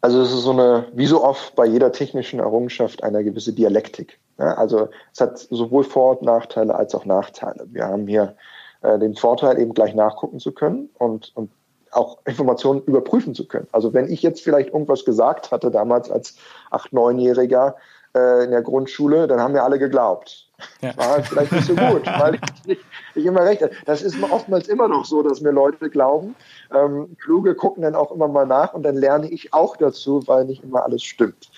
Also 0.00 0.22
es 0.22 0.32
ist 0.32 0.42
so 0.42 0.52
eine, 0.52 0.86
wie 0.94 1.06
so 1.06 1.24
oft 1.24 1.56
bei 1.56 1.66
jeder 1.66 1.90
technischen 1.90 2.38
Errungenschaft, 2.38 3.02
eine 3.02 3.24
gewisse 3.24 3.52
Dialektik. 3.52 4.18
Ja, 4.38 4.54
also 4.54 4.88
es 5.12 5.20
hat 5.20 5.38
sowohl 5.38 5.82
Vor- 5.82 6.18
und 6.18 6.22
Nachteile 6.22 6.74
als 6.74 6.94
auch 6.94 7.04
Nachteile. 7.04 7.66
Wir 7.72 7.86
haben 7.86 8.06
hier 8.06 8.36
äh, 8.82 8.98
den 8.98 9.16
Vorteil, 9.16 9.58
eben 9.58 9.74
gleich 9.74 9.94
nachgucken 9.94 10.38
zu 10.38 10.52
können 10.52 10.88
und, 10.98 11.32
und 11.34 11.50
auch 11.92 12.18
Informationen 12.24 12.82
überprüfen 12.82 13.34
zu 13.34 13.46
können. 13.46 13.68
Also 13.72 13.94
wenn 13.94 14.10
ich 14.10 14.22
jetzt 14.22 14.42
vielleicht 14.42 14.72
irgendwas 14.72 15.04
gesagt 15.04 15.50
hatte 15.50 15.70
damals 15.70 16.10
als 16.10 16.36
acht, 16.70 16.92
neunjähriger 16.92 17.76
äh, 18.14 18.44
in 18.44 18.50
der 18.50 18.62
Grundschule, 18.62 19.26
dann 19.26 19.40
haben 19.40 19.54
wir 19.54 19.64
alle 19.64 19.78
geglaubt. 19.78 20.48
Ja. 20.80 20.96
War 20.96 21.22
vielleicht 21.22 21.52
nicht 21.52 21.66
so 21.66 21.74
gut, 21.74 22.06
weil 22.18 22.34
ich 22.34 22.66
nicht, 22.66 22.80
nicht 23.14 23.26
immer 23.26 23.44
recht 23.44 23.62
hatte. 23.62 23.74
Das 23.86 24.02
ist 24.02 24.16
oftmals 24.22 24.68
immer 24.68 24.88
noch 24.88 25.04
so, 25.04 25.22
dass 25.22 25.40
mir 25.40 25.52
Leute 25.52 25.88
glauben. 25.90 26.34
Ähm, 26.74 27.16
Kluge 27.20 27.54
gucken 27.54 27.82
dann 27.82 27.94
auch 27.94 28.10
immer 28.12 28.28
mal 28.28 28.46
nach 28.46 28.74
und 28.74 28.82
dann 28.82 28.96
lerne 28.96 29.30
ich 29.30 29.52
auch 29.54 29.76
dazu, 29.76 30.26
weil 30.26 30.44
nicht 30.44 30.64
immer 30.64 30.84
alles 30.84 31.02
stimmt. 31.02 31.50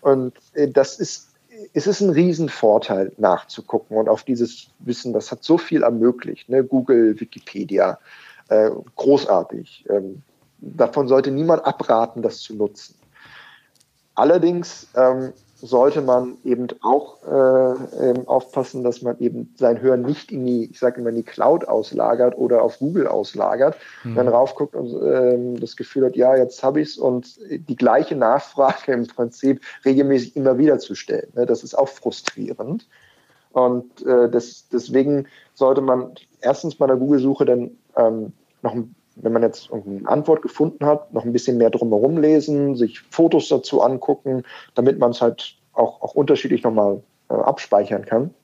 Und 0.00 0.34
äh, 0.54 0.68
das 0.68 0.98
ist, 0.98 1.30
es 1.72 1.86
ist 1.86 2.00
ein 2.00 2.10
Riesenvorteil, 2.10 3.12
nachzugucken 3.16 3.96
und 3.96 4.08
auf 4.08 4.22
dieses 4.22 4.68
Wissen, 4.80 5.12
das 5.12 5.32
hat 5.32 5.42
so 5.42 5.58
viel 5.58 5.82
ermöglicht. 5.82 6.48
Ne? 6.48 6.62
Google, 6.62 7.18
Wikipedia, 7.18 7.98
äh, 8.48 8.70
großartig. 8.96 9.86
Ähm, 9.88 10.22
davon 10.58 11.08
sollte 11.08 11.30
niemand 11.30 11.64
abraten, 11.64 12.22
das 12.22 12.40
zu 12.40 12.54
nutzen. 12.54 12.94
Allerdings 14.14 14.88
ähm, 14.94 15.32
sollte 15.60 16.02
man 16.02 16.36
eben 16.44 16.68
auch 16.82 17.22
äh, 17.24 18.10
ähm, 18.10 18.28
aufpassen, 18.28 18.84
dass 18.84 19.02
man 19.02 19.18
eben 19.20 19.54
sein 19.58 19.80
Hören 19.80 20.02
nicht 20.02 20.30
in 20.30 20.44
die, 20.44 20.70
ich 20.70 20.78
sage 20.78 21.00
immer, 21.00 21.10
in 21.10 21.16
die 21.16 21.22
Cloud 21.22 21.66
auslagert 21.66 22.36
oder 22.36 22.62
auf 22.62 22.78
Google 22.78 23.06
auslagert, 23.06 23.76
dann 24.04 24.28
raufguckt 24.28 24.74
und 24.74 24.92
ähm, 25.02 25.58
das 25.58 25.76
Gefühl 25.76 26.06
hat, 26.06 26.16
ja, 26.16 26.36
jetzt 26.36 26.62
habe 26.62 26.80
ich's 26.80 26.98
und 26.98 27.38
die 27.50 27.76
gleiche 27.76 28.16
Nachfrage 28.16 28.92
im 28.92 29.06
Prinzip 29.06 29.60
regelmäßig 29.84 30.36
immer 30.36 30.58
wieder 30.58 30.78
zu 30.78 30.94
stellen. 30.94 31.28
Ne? 31.34 31.46
Das 31.46 31.62
ist 31.62 31.76
auch 31.76 31.88
frustrierend. 31.88 32.86
Und 33.56 34.04
äh, 34.04 34.28
das, 34.28 34.68
deswegen 34.70 35.28
sollte 35.54 35.80
man 35.80 36.12
erstens 36.42 36.74
bei 36.74 36.86
der 36.86 36.96
Google-Suche 36.96 37.46
dann 37.46 37.70
ähm, 37.96 38.34
noch, 38.60 38.76
wenn 39.14 39.32
man 39.32 39.42
jetzt 39.42 39.70
irgendeine 39.70 40.06
Antwort 40.06 40.42
gefunden 40.42 40.84
hat, 40.84 41.14
noch 41.14 41.24
ein 41.24 41.32
bisschen 41.32 41.56
mehr 41.56 41.70
drumherum 41.70 42.18
lesen, 42.18 42.76
sich 42.76 43.00
Fotos 43.00 43.48
dazu 43.48 43.80
angucken, 43.80 44.42
damit 44.74 44.98
man 44.98 45.12
es 45.12 45.22
halt 45.22 45.56
auch, 45.72 46.02
auch 46.02 46.14
unterschiedlich 46.14 46.64
nochmal 46.64 47.02
äh, 47.30 47.32
abspeichern 47.32 48.04
kann 48.04 48.34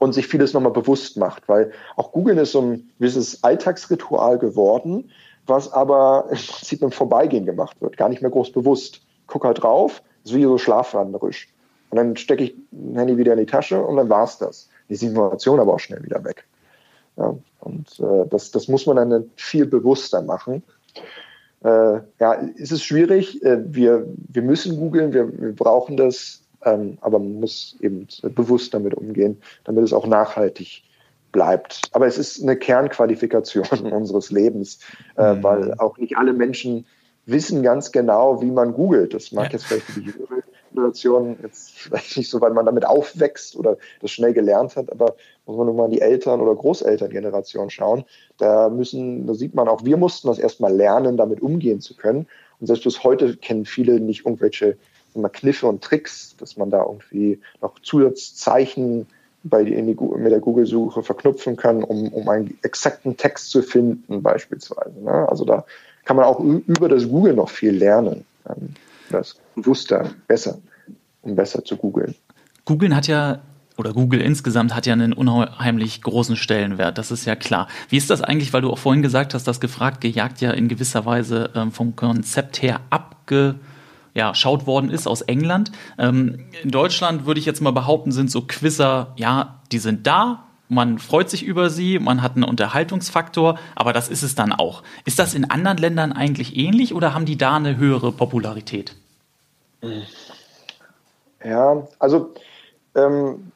und 0.00 0.12
sich 0.12 0.26
vieles 0.26 0.52
nochmal 0.52 0.72
bewusst 0.72 1.16
macht, 1.16 1.48
weil 1.48 1.72
auch 1.96 2.12
Google 2.12 2.36
ist 2.36 2.52
so 2.52 2.60
ein 2.60 2.90
gewisses 2.98 3.42
Alltagsritual 3.42 4.38
geworden, 4.38 5.10
was 5.46 5.72
aber 5.72 6.26
im 6.28 6.36
Prinzip 6.36 6.82
im 6.82 6.92
Vorbeigehen 6.92 7.46
gemacht 7.46 7.80
wird, 7.80 7.96
gar 7.96 8.10
nicht 8.10 8.20
mehr 8.20 8.30
groß 8.30 8.52
bewusst. 8.52 9.00
Guck 9.26 9.46
halt 9.46 9.62
drauf, 9.62 10.02
ist 10.24 10.34
wie 10.34 10.42
so 10.42 10.58
schlafwanderisch. 10.58 11.48
Und 11.90 11.96
dann 11.96 12.16
stecke 12.16 12.44
ich 12.44 12.54
ein 12.72 12.96
Handy 12.96 13.16
wieder 13.18 13.32
in 13.32 13.38
die 13.40 13.46
Tasche 13.46 13.82
und 13.82 13.96
dann 13.96 14.08
war's 14.08 14.38
das. 14.38 14.68
Die 14.88 14.94
ist 14.94 15.02
die 15.02 15.06
Information 15.06 15.60
aber 15.60 15.74
auch 15.74 15.80
schnell 15.80 16.02
wieder 16.02 16.24
weg. 16.24 16.44
Ja, 17.16 17.34
und 17.60 18.00
äh, 18.00 18.26
das, 18.28 18.50
das 18.52 18.68
muss 18.68 18.86
man 18.86 18.96
dann 18.96 19.30
viel 19.36 19.66
bewusster 19.66 20.22
machen. 20.22 20.62
Äh, 21.62 22.00
ja, 22.20 22.40
es 22.58 22.72
ist 22.72 22.84
schwierig. 22.84 23.42
Äh, 23.44 23.58
wir, 23.74 24.06
wir 24.28 24.42
müssen 24.42 24.76
googeln, 24.78 25.12
wir, 25.12 25.30
wir 25.38 25.52
brauchen 25.54 25.96
das, 25.96 26.42
ähm, 26.64 26.96
aber 27.00 27.18
man 27.18 27.40
muss 27.40 27.76
eben 27.80 28.06
bewusst 28.34 28.72
damit 28.72 28.94
umgehen, 28.94 29.36
damit 29.64 29.84
es 29.84 29.92
auch 29.92 30.06
nachhaltig 30.06 30.82
bleibt. 31.32 31.82
Aber 31.92 32.06
es 32.06 32.18
ist 32.18 32.42
eine 32.42 32.56
Kernqualifikation 32.56 33.64
unseres 33.92 34.30
Lebens, 34.30 34.78
äh, 35.16 35.34
Mhm. 35.34 35.42
weil 35.42 35.74
auch 35.78 35.98
nicht 35.98 36.16
alle 36.16 36.32
Menschen 36.32 36.86
wissen 37.26 37.62
ganz 37.62 37.92
genau, 37.92 38.40
wie 38.40 38.50
man 38.50 38.72
googelt. 38.72 39.12
Das 39.14 39.30
mag 39.32 39.46
Ja. 39.46 39.52
jetzt 39.52 39.66
vielleicht 39.66 39.86
für 39.86 40.00
die 40.00 40.10
jüngere 40.10 40.42
Generation 40.72 41.36
jetzt 41.42 41.70
vielleicht 41.72 42.16
nicht 42.16 42.30
so, 42.30 42.40
weil 42.40 42.52
man 42.52 42.66
damit 42.66 42.86
aufwächst 42.86 43.56
oder 43.56 43.76
das 44.00 44.10
schnell 44.10 44.32
gelernt 44.32 44.76
hat, 44.76 44.90
aber 44.90 45.16
muss 45.46 45.56
man 45.56 45.66
nur 45.66 45.74
mal 45.74 45.86
in 45.86 45.92
die 45.92 46.00
Eltern- 46.00 46.40
oder 46.40 46.54
Großelterngeneration 46.54 47.70
schauen. 47.70 48.04
Da 48.38 48.68
müssen, 48.68 49.26
da 49.26 49.34
sieht 49.34 49.54
man 49.54 49.68
auch, 49.68 49.84
wir 49.84 49.96
mussten 49.96 50.28
das 50.28 50.38
erstmal 50.38 50.74
lernen, 50.74 51.16
damit 51.16 51.40
umgehen 51.40 51.80
zu 51.80 51.96
können. 51.96 52.26
Und 52.60 52.66
selbst 52.66 52.84
bis 52.84 53.02
heute 53.04 53.36
kennen 53.36 53.64
viele 53.64 54.00
nicht 54.00 54.26
irgendwelche 54.26 54.76
mal, 55.14 55.28
Kniffe 55.28 55.66
und 55.66 55.82
Tricks, 55.82 56.36
dass 56.38 56.56
man 56.56 56.70
da 56.70 56.84
irgendwie 56.84 57.40
noch 57.60 57.78
Zusatzzeichen 57.80 59.06
bei 59.42 59.64
die, 59.64 59.74
die, 59.74 59.96
mit 60.18 60.32
der 60.32 60.40
Google-Suche 60.40 61.02
verknüpfen 61.02 61.56
kann, 61.56 61.82
um, 61.82 62.08
um 62.08 62.28
einen 62.28 62.58
exakten 62.62 63.16
Text 63.16 63.50
zu 63.50 63.62
finden, 63.62 64.22
beispielsweise. 64.22 65.00
Ne? 65.02 65.28
Also 65.28 65.44
da 65.44 65.64
kann 66.04 66.16
man 66.16 66.26
auch 66.26 66.40
über 66.40 66.88
das 66.88 67.08
Google 67.08 67.34
noch 67.34 67.48
viel 67.48 67.72
lernen. 67.72 68.24
Das 69.10 69.36
bewusster, 69.54 70.10
besser, 70.26 70.58
um 71.22 71.36
besser 71.36 71.64
zu 71.64 71.76
googeln. 71.76 72.14
Googeln 72.64 72.94
hat 72.94 73.08
ja, 73.08 73.40
oder 73.76 73.92
Google 73.92 74.20
insgesamt 74.20 74.74
hat 74.74 74.86
ja 74.86 74.92
einen 74.92 75.12
unheimlich 75.12 76.00
großen 76.02 76.36
Stellenwert, 76.36 76.96
das 76.96 77.10
ist 77.10 77.24
ja 77.24 77.36
klar. 77.36 77.68
Wie 77.88 77.96
ist 77.96 78.08
das 78.10 78.22
eigentlich, 78.22 78.52
weil 78.52 78.62
du 78.62 78.70
auch 78.70 78.78
vorhin 78.78 79.02
gesagt 79.02 79.34
hast, 79.34 79.46
dass 79.46 79.60
gefragt, 79.60 80.00
gejagt 80.00 80.40
ja 80.40 80.52
in 80.52 80.68
gewisser 80.68 81.04
Weise 81.04 81.50
ähm, 81.54 81.72
vom 81.72 81.96
Konzept 81.96 82.62
her 82.62 82.80
abge 82.90 83.56
ja, 84.14 84.34
schaut 84.34 84.66
worden 84.66 84.90
ist 84.90 85.06
aus 85.06 85.22
England. 85.22 85.70
Ähm, 85.98 86.46
in 86.62 86.70
Deutschland 86.70 87.26
würde 87.26 87.40
ich 87.40 87.46
jetzt 87.46 87.60
mal 87.60 87.72
behaupten, 87.72 88.12
sind 88.12 88.30
so 88.30 88.42
Quizzer, 88.42 89.12
ja, 89.16 89.60
die 89.72 89.78
sind 89.78 90.06
da, 90.06 90.49
man 90.70 90.98
freut 90.98 91.28
sich 91.28 91.42
über 91.42 91.68
sie, 91.68 91.98
man 91.98 92.22
hat 92.22 92.36
einen 92.36 92.44
Unterhaltungsfaktor, 92.44 93.58
aber 93.74 93.92
das 93.92 94.08
ist 94.08 94.22
es 94.22 94.34
dann 94.36 94.52
auch. 94.52 94.82
Ist 95.04 95.18
das 95.18 95.34
in 95.34 95.50
anderen 95.50 95.78
Ländern 95.78 96.12
eigentlich 96.12 96.56
ähnlich 96.56 96.94
oder 96.94 97.12
haben 97.12 97.26
die 97.26 97.36
da 97.36 97.56
eine 97.56 97.76
höhere 97.76 98.12
Popularität? 98.12 98.94
Ja, 101.44 101.86
also 101.98 102.34
ähm, 102.94 103.50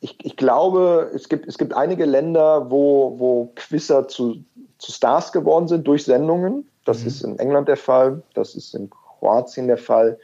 ich, 0.00 0.16
ich, 0.22 0.36
glaube, 0.36 1.12
es 1.14 1.28
gibt, 1.28 1.46
es 1.46 1.58
gibt 1.58 1.74
einige 1.74 2.04
Länder, 2.06 2.70
wo, 2.70 3.18
wo 3.18 3.52
Quizzer 3.54 4.08
zu, 4.08 4.42
zu 4.78 4.90
Stars 4.90 5.30
geworden 5.30 5.68
sind 5.68 5.86
durch 5.86 6.04
Sendungen. 6.04 6.68
Das 6.84 7.02
mhm. 7.02 7.06
ist 7.06 7.22
in 7.22 7.38
England 7.38 7.68
der 7.68 7.76
Fall, 7.76 8.22
das 8.34 8.56
ist 8.56 8.74
in 8.74 8.90
Kroatien 8.90 9.68
der 9.68 9.78
Fall. 9.78 10.18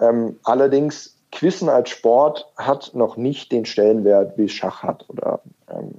Ähm, 0.00 0.38
allerdings, 0.44 1.14
Quizzen 1.30 1.68
als 1.68 1.90
Sport 1.90 2.50
hat 2.56 2.92
noch 2.94 3.18
nicht 3.18 3.52
den 3.52 3.66
Stellenwert, 3.66 4.38
wie 4.38 4.48
Schach 4.48 4.82
hat 4.82 5.04
oder 5.08 5.40
ähm, 5.70 5.92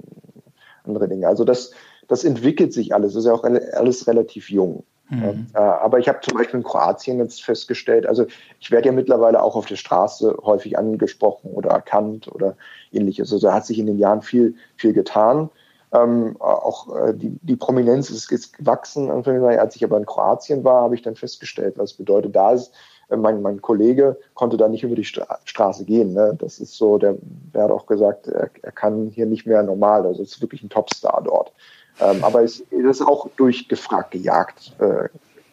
andere 0.84 1.08
Dinge. 1.08 1.28
Also 1.28 1.44
das, 1.44 1.72
das 2.08 2.24
entwickelt 2.24 2.72
sich 2.72 2.94
alles. 2.94 3.14
Das 3.14 3.20
ist 3.20 3.26
ja 3.26 3.34
auch 3.34 3.44
alles 3.44 4.06
relativ 4.06 4.50
jung. 4.50 4.84
Mhm. 5.10 5.48
Äh, 5.54 5.58
aber 5.58 5.98
ich 5.98 6.08
habe 6.08 6.20
zum 6.22 6.38
Beispiel 6.38 6.60
in 6.60 6.64
Kroatien 6.64 7.18
jetzt 7.18 7.42
festgestellt, 7.42 8.06
also 8.06 8.26
ich 8.60 8.70
werde 8.70 8.86
ja 8.86 8.92
mittlerweile 8.92 9.42
auch 9.42 9.56
auf 9.56 9.66
der 9.66 9.76
Straße 9.76 10.36
häufig 10.42 10.78
angesprochen 10.78 11.50
oder 11.50 11.70
erkannt 11.70 12.28
oder 12.32 12.56
ähnliches. 12.92 13.32
Also 13.32 13.48
da 13.48 13.54
hat 13.54 13.66
sich 13.66 13.78
in 13.78 13.86
den 13.86 13.98
Jahren 13.98 14.22
viel, 14.22 14.54
viel 14.76 14.92
getan. 14.92 15.50
Ähm, 15.92 16.36
auch 16.38 16.96
äh, 16.96 17.12
die, 17.12 17.36
die 17.42 17.56
Prominenz 17.56 18.10
ist, 18.10 18.30
ist 18.30 18.56
gewachsen. 18.56 19.10
Als 19.10 19.74
ich 19.74 19.82
aber 19.82 19.96
in 19.96 20.06
Kroatien 20.06 20.62
war, 20.62 20.82
habe 20.82 20.94
ich 20.94 21.02
dann 21.02 21.16
festgestellt, 21.16 21.74
was 21.76 21.94
bedeutet, 21.94 22.36
da 22.36 22.52
ist 22.52 22.72
mein, 23.16 23.42
mein 23.42 23.60
Kollege 23.60 24.16
konnte 24.34 24.56
da 24.56 24.68
nicht 24.68 24.84
über 24.84 24.94
die 24.94 25.04
Stra 25.04 25.38
Straße 25.44 25.84
gehen. 25.84 26.12
Ne? 26.12 26.36
Das 26.38 26.58
ist 26.58 26.76
so, 26.76 26.98
der, 26.98 27.16
der 27.54 27.64
hat 27.64 27.70
auch 27.70 27.86
gesagt, 27.86 28.28
er, 28.28 28.50
er 28.62 28.72
kann 28.72 29.10
hier 29.14 29.26
nicht 29.26 29.46
mehr 29.46 29.62
normal. 29.62 30.06
Also 30.06 30.22
es 30.22 30.32
ist 30.32 30.42
wirklich 30.42 30.62
ein 30.62 30.68
Topstar 30.68 31.22
dort. 31.24 31.52
Ähm, 32.00 32.22
aber 32.24 32.42
es, 32.42 32.60
es 32.70 32.84
ist 32.84 33.02
auch 33.02 33.28
durchgefragt, 33.36 34.12
gejagt. 34.12 34.72
Äh, 34.78 35.08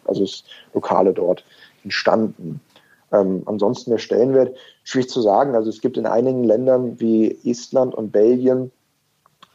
also 0.05 0.23
es 0.23 0.43
Lokale 0.73 1.13
dort 1.13 1.43
entstanden. 1.83 2.61
Ähm, 3.11 3.43
ansonsten 3.45 3.91
der 3.91 3.97
Stellenwert, 3.97 4.57
schwierig 4.83 5.09
zu 5.09 5.21
sagen. 5.21 5.55
Also 5.55 5.69
es 5.69 5.81
gibt 5.81 5.97
in 5.97 6.05
einigen 6.05 6.43
Ländern 6.43 6.99
wie 6.99 7.37
Estland 7.49 7.95
und 7.95 8.11
Belgien, 8.11 8.71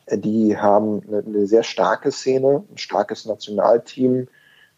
äh, 0.06 0.18
die 0.18 0.56
haben 0.56 1.02
eine, 1.06 1.18
eine, 1.18 1.46
sehr 1.46 1.62
starke 1.62 2.10
Szene, 2.12 2.64
ein 2.70 2.78
starkes 2.78 3.26
Nationalteam, 3.26 4.28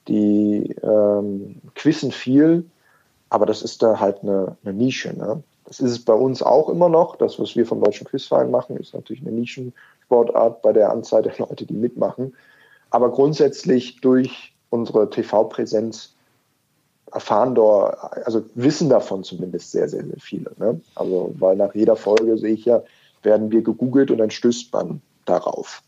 die 0.08 0.74
ähm, 0.82 1.60
quissen 1.74 2.12
viel, 2.12 2.66
aber 3.34 3.46
das 3.46 3.62
ist 3.62 3.82
da 3.82 3.98
halt 3.98 4.22
eine, 4.22 4.56
eine 4.62 4.72
Nische. 4.74 5.12
Ne? 5.12 5.42
Das 5.64 5.80
ist 5.80 5.90
es 5.90 6.04
bei 6.04 6.12
uns 6.12 6.40
auch 6.40 6.68
immer 6.68 6.88
noch. 6.88 7.16
Das, 7.16 7.36
was 7.40 7.56
wir 7.56 7.66
vom 7.66 7.82
Deutschen 7.82 8.06
Quizverein 8.06 8.48
machen, 8.48 8.76
ist 8.76 8.94
natürlich 8.94 9.26
eine 9.26 9.32
Nischensportart 9.32 10.62
bei 10.62 10.72
der 10.72 10.90
Anzahl 10.90 11.24
der 11.24 11.36
Leute, 11.38 11.66
die 11.66 11.74
mitmachen. 11.74 12.36
Aber 12.90 13.10
grundsätzlich 13.10 14.00
durch 14.00 14.54
unsere 14.70 15.10
TV-Präsenz 15.10 16.14
erfahren 17.10 17.56
dort, 17.56 17.98
also 18.24 18.44
wissen 18.54 18.88
davon 18.88 19.24
zumindest 19.24 19.72
sehr, 19.72 19.88
sehr, 19.88 20.04
sehr 20.04 20.20
viele. 20.20 20.52
Ne? 20.58 20.80
Also, 20.94 21.34
weil 21.36 21.56
nach 21.56 21.74
jeder 21.74 21.96
Folge 21.96 22.38
sehe 22.38 22.54
ich 22.54 22.66
ja, 22.66 22.84
werden 23.24 23.50
wir 23.50 23.62
gegoogelt 23.62 24.12
und 24.12 24.18
dann 24.18 24.30
stößt 24.30 24.72
man 24.72 25.00
darauf. 25.24 25.82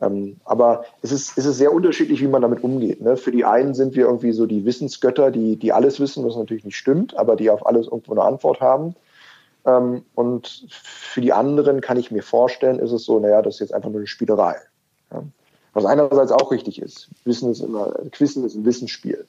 Ähm, 0.00 0.36
aber 0.44 0.84
es 1.02 1.10
ist, 1.10 1.38
es 1.38 1.46
ist 1.46 1.56
sehr 1.56 1.72
unterschiedlich, 1.72 2.20
wie 2.20 2.28
man 2.28 2.42
damit 2.42 2.62
umgeht. 2.62 3.00
Ne? 3.00 3.16
Für 3.16 3.32
die 3.32 3.44
einen 3.44 3.74
sind 3.74 3.94
wir 3.94 4.06
irgendwie 4.06 4.32
so 4.32 4.46
die 4.46 4.64
Wissensgötter, 4.64 5.30
die, 5.30 5.56
die 5.56 5.72
alles 5.72 6.00
wissen, 6.00 6.24
was 6.24 6.36
natürlich 6.36 6.64
nicht 6.64 6.76
stimmt, 6.76 7.16
aber 7.16 7.36
die 7.36 7.50
auf 7.50 7.66
alles 7.66 7.86
irgendwo 7.86 8.12
eine 8.12 8.22
Antwort 8.22 8.60
haben. 8.60 8.94
Ähm, 9.64 10.04
und 10.14 10.66
für 10.70 11.20
die 11.22 11.32
anderen 11.32 11.80
kann 11.80 11.96
ich 11.96 12.10
mir 12.10 12.22
vorstellen, 12.22 12.78
ist 12.78 12.92
es 12.92 13.04
so, 13.04 13.18
naja, 13.18 13.40
das 13.40 13.54
ist 13.54 13.60
jetzt 13.60 13.74
einfach 13.74 13.88
nur 13.88 14.00
eine 14.00 14.06
Spielerei. 14.06 14.56
Ja? 15.10 15.22
Was 15.72 15.86
einerseits 15.86 16.32
auch 16.32 16.50
richtig 16.50 16.80
ist. 16.80 17.08
Wissen 17.24 17.50
ist 17.50 17.60
immer, 17.60 17.94
Quizzen 18.12 18.44
ist 18.44 18.54
ein 18.54 18.64
Wissensspiel. 18.64 19.26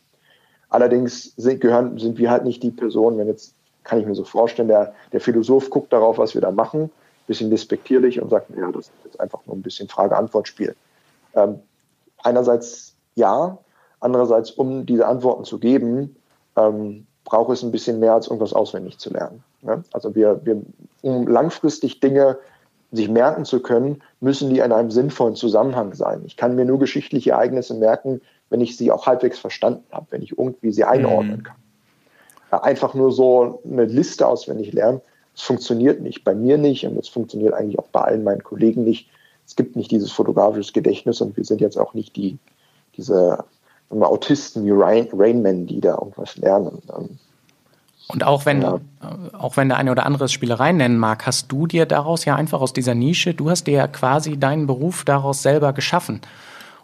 Allerdings 0.70 1.34
sind, 1.38 1.61
gehören, 1.61 1.97
sind 1.97 2.18
wir 2.18 2.30
halt 2.30 2.43
nicht 2.43 2.61
die 2.61 2.72
Person, 2.72 3.18
wenn 3.18 3.28
jetzt, 3.28 3.53
kann 3.86 3.99
ich 3.99 4.05
mir 4.05 4.15
so 4.15 4.26
vorstellen, 4.26 4.68
der, 4.68 4.93
der 5.13 5.22
Philosoph 5.22 5.70
guckt 5.70 5.93
darauf, 5.93 6.18
was 6.18 6.34
wir 6.34 6.41
da 6.41 6.51
machen 6.51 6.89
bisschen 7.28 7.51
despektierlich 7.51 8.21
und 8.21 8.30
sagt, 8.30 8.49
ja, 8.57 8.71
das 8.71 8.88
ist 8.88 8.93
jetzt 9.05 9.19
einfach 9.19 9.45
nur 9.45 9.55
ein 9.55 9.61
bisschen 9.61 9.88
Frage-Antwort-Spiel. 9.88 10.75
Ähm, 11.36 11.59
einerseits 12.23 12.95
ja, 13.15 13.57
andererseits, 13.99 14.51
um 14.51 14.86
diese 14.86 15.07
Antworten 15.07 15.43
zu 15.43 15.59
geben, 15.59 16.15
ähm, 16.55 17.05
braucht 17.25 17.51
es 17.51 17.63
ein 17.63 17.71
bisschen 17.71 17.99
mehr 17.99 18.13
als 18.13 18.28
irgendwas 18.28 18.53
auswendig 18.53 18.99
zu 18.99 19.11
lernen. 19.11 19.43
Ne? 19.61 19.84
Also 19.91 20.15
wir, 20.15 20.39
wir, 20.45 20.61
um 21.01 21.28
langfristig 21.28 21.99
Dinge 21.99 22.38
sich 22.91 23.09
merken 23.09 23.43
zu 23.43 23.61
können, 23.61 24.01
müssen 24.21 24.49
die 24.49 24.59
in 24.59 24.71
einem 24.71 24.91
sinnvollen 24.91 25.36
Zusammenhang 25.36 25.93
sein. 25.93 26.21
Ich 26.25 26.38
kann 26.38 26.55
mir 26.55 26.63
nur 26.63 26.80
geschichtliche 26.80 27.32
Ereignisse 27.32 27.73
merken, 27.73 28.21
wenn 28.49 28.61
ich 28.61 28.78
sie 28.78 28.91
auch 28.91 29.05
halbwegs 29.07 29.39
verstanden 29.39 29.84
habe, 29.91 30.05
wenn 30.11 30.21
ich 30.21 30.38
irgendwie 30.38 30.71
sie 30.71 30.86
einordnen 30.86 31.39
mhm. 31.39 31.43
kann. 31.43 32.61
Einfach 32.61 32.93
nur 32.93 33.11
so 33.11 33.61
eine 33.65 33.84
Liste 33.84 34.25
auswendig 34.25 34.71
lernen, 34.71 35.01
es 35.38 35.43
funktioniert 35.43 36.01
nicht, 36.01 36.23
bei 36.23 36.33
mir 36.33 36.57
nicht 36.57 36.85
und 36.88 36.97
es 36.97 37.07
funktioniert 37.07 37.53
eigentlich 37.53 37.77
auch 37.77 37.88
bei 37.89 38.01
allen 38.01 38.23
meinen 38.23 38.43
Kollegen 38.43 38.83
nicht. 38.83 39.07
Es 39.45 39.55
gibt 39.55 39.75
nicht 39.75 39.91
dieses 39.91 40.11
fotografische 40.11 40.73
Gedächtnis 40.73 41.21
und 41.21 41.38
wir 41.38 41.45
sind 41.45 41.61
jetzt 41.61 41.77
auch 41.77 41.93
nicht 41.93 42.15
die, 42.15 42.39
diese 42.97 43.45
wir, 43.91 44.07
Autisten 44.07 44.65
wie 44.65 44.71
Rain, 44.71 45.07
Rainman, 45.13 45.67
die 45.67 45.79
da 45.79 45.93
irgendwas 45.93 46.38
lernen. 46.38 46.81
Ähm, 46.97 47.19
und 48.07 48.23
auch 48.23 48.45
wenn, 48.45 48.63
ja. 48.63 48.79
auch 49.38 49.57
wenn 49.57 49.69
der 49.69 49.77
eine 49.77 49.91
oder 49.91 50.05
andere 50.07 50.25
es 50.25 50.31
Spielerei 50.31 50.71
nennen 50.71 50.97
mag, 50.97 51.27
hast 51.27 51.51
du 51.51 51.67
dir 51.67 51.85
daraus 51.85 52.25
ja 52.25 52.35
einfach 52.35 52.59
aus 52.59 52.73
dieser 52.73 52.95
Nische, 52.95 53.33
du 53.33 53.49
hast 53.49 53.67
dir 53.67 53.73
ja 53.73 53.88
quasi 53.88 54.38
deinen 54.38 54.65
Beruf 54.65 55.03
daraus 55.03 55.43
selber 55.43 55.71
geschaffen. 55.71 56.21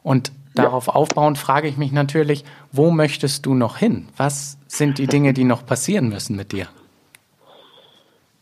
Und 0.03 0.31
darauf 0.53 0.87
ja. 0.87 0.93
aufbauend 0.93 1.39
frage 1.39 1.67
ich 1.67 1.77
mich 1.77 1.91
natürlich, 1.91 2.45
wo 2.71 2.91
möchtest 2.91 3.45
du 3.47 3.55
noch 3.55 3.77
hin? 3.77 4.09
Was 4.15 4.57
sind 4.67 4.99
die 4.99 5.07
Dinge, 5.07 5.33
die 5.33 5.45
noch 5.45 5.65
passieren 5.65 6.09
müssen 6.09 6.35
mit 6.35 6.51
dir? 6.51 6.67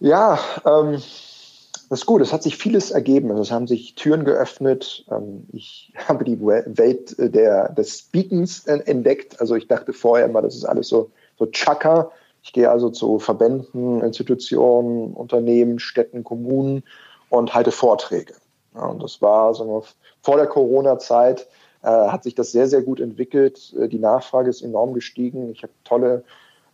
Ja, 0.02 0.40
ähm, 0.66 0.94
das 0.94 2.00
ist 2.00 2.06
gut. 2.08 2.22
Es 2.22 2.34
hat 2.34 2.42
sich 2.42 2.58
vieles 2.58 2.90
ergeben. 2.90 3.30
Also 3.30 3.44
es 3.44 3.52
haben 3.52 3.68
sich 3.68 3.94
Türen 3.94 4.26
geöffnet. 4.26 5.06
Ähm, 5.12 5.46
ich 5.54 5.94
habe 6.08 6.24
die 6.24 6.42
Welt 6.42 7.18
äh, 7.20 7.30
der, 7.30 7.70
des 7.70 8.00
Speakens 8.00 8.66
entdeckt. 8.66 9.40
Also 9.40 9.56
ich 9.56 9.68
dachte 9.68 9.94
vorher 9.94 10.26
immer, 10.26 10.42
das 10.42 10.56
ist 10.56 10.66
alles 10.66 10.88
so, 10.88 11.12
so 11.38 11.46
Chaka. 11.46 12.12
Ich 12.42 12.52
gehe 12.52 12.72
also 12.72 12.90
zu 12.90 13.20
Verbänden, 13.20 14.02
Institutionen, 14.02 15.14
Unternehmen, 15.14 15.78
Städten, 15.78 16.24
Kommunen 16.24 16.84
und 17.30 17.54
halte 17.54 17.72
Vorträge. 17.72 18.34
Ja, 18.74 18.88
und 18.88 19.04
das 19.04 19.22
war 19.22 19.54
wir, 19.54 19.84
vor 20.24 20.38
der 20.38 20.48
Corona-Zeit 20.48 21.48
äh, 21.84 21.88
hat 21.88 22.24
sich 22.24 22.34
das 22.34 22.52
sehr, 22.52 22.68
sehr 22.68 22.82
gut 22.82 23.00
entwickelt. 23.00 23.76
Äh, 23.80 23.88
die 23.88 24.00
Nachfrage 24.00 24.50
ist 24.50 24.64
enorm 24.64 24.96
gestiegen. 24.96 25.52
Ich 25.52 25.62
habe 25.62 25.74
tolle 25.84 26.24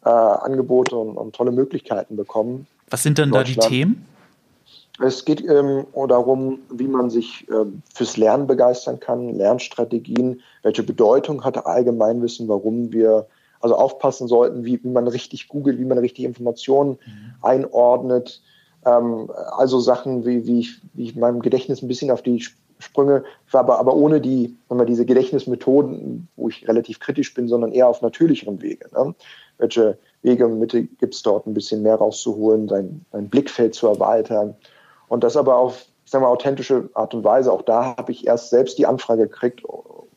äh, 0.05 0.09
Angebote 0.09 0.95
und, 0.95 1.17
und 1.17 1.35
tolle 1.35 1.51
Möglichkeiten 1.51 2.15
bekommen. 2.15 2.67
Was 2.89 3.03
sind 3.03 3.17
denn 3.17 3.31
da 3.31 3.43
die 3.43 3.55
Themen? 3.55 4.05
Es 4.99 5.25
geht 5.25 5.41
ähm, 5.41 5.85
darum, 6.07 6.59
wie 6.71 6.87
man 6.87 7.09
sich 7.09 7.45
ähm, 7.51 7.83
fürs 7.93 8.17
Lernen 8.17 8.47
begeistern 8.47 8.99
kann, 8.99 9.29
Lernstrategien, 9.29 10.41
welche 10.63 10.81
Bedeutung 10.81 11.43
hat 11.43 11.65
Allgemeinwissen, 11.65 12.47
warum 12.47 12.91
wir 12.91 13.27
also 13.59 13.75
aufpassen 13.75 14.27
sollten, 14.27 14.65
wie, 14.65 14.83
wie 14.83 14.89
man 14.89 15.07
richtig 15.07 15.49
googelt, 15.49 15.79
wie 15.79 15.85
man 15.85 15.97
richtig 15.99 16.25
Informationen 16.25 16.91
mhm. 16.91 17.33
einordnet. 17.43 18.41
Ähm, 18.85 19.29
also 19.51 19.79
Sachen, 19.79 20.25
wie, 20.25 20.47
wie, 20.47 20.61
ich, 20.61 20.81
wie 20.93 21.03
ich 21.05 21.15
meinem 21.15 21.41
Gedächtnis 21.41 21.81
ein 21.81 21.87
bisschen 21.87 22.09
auf 22.09 22.23
die 22.23 22.43
Sprünge, 22.79 23.23
aber, 23.51 23.79
aber 23.79 23.95
ohne 23.95 24.21
die, 24.21 24.55
wenn 24.69 24.77
man 24.77 24.87
diese 24.87 25.05
Gedächtnismethoden, 25.05 26.27
wo 26.35 26.49
ich 26.49 26.67
relativ 26.67 26.99
kritisch 26.99 27.33
bin, 27.33 27.47
sondern 27.47 27.71
eher 27.71 27.87
auf 27.87 28.01
natürlicheren 28.01 28.61
Wege. 28.61 28.87
Ne? 28.93 29.15
Welche 29.57 29.97
Wege 30.21 30.45
und 30.45 30.59
Mitte 30.59 30.83
gibt 30.83 31.13
es 31.13 31.21
dort 31.21 31.45
ein 31.47 31.53
bisschen 31.53 31.83
mehr 31.83 31.95
rauszuholen, 31.95 32.67
sein, 32.67 33.05
sein 33.11 33.29
Blickfeld 33.29 33.75
zu 33.75 33.87
erweitern. 33.87 34.55
Und 35.07 35.23
das 35.23 35.37
aber 35.37 35.55
auf, 35.55 35.85
ich 36.05 36.11
sag 36.11 36.21
mal, 36.21 36.27
authentische 36.27 36.89
Art 36.93 37.13
und 37.13 37.23
Weise. 37.23 37.51
Auch 37.51 37.61
da 37.61 37.95
habe 37.97 38.11
ich 38.11 38.27
erst 38.27 38.49
selbst 38.49 38.77
die 38.77 38.85
Anfrage 38.85 39.27
gekriegt, 39.27 39.63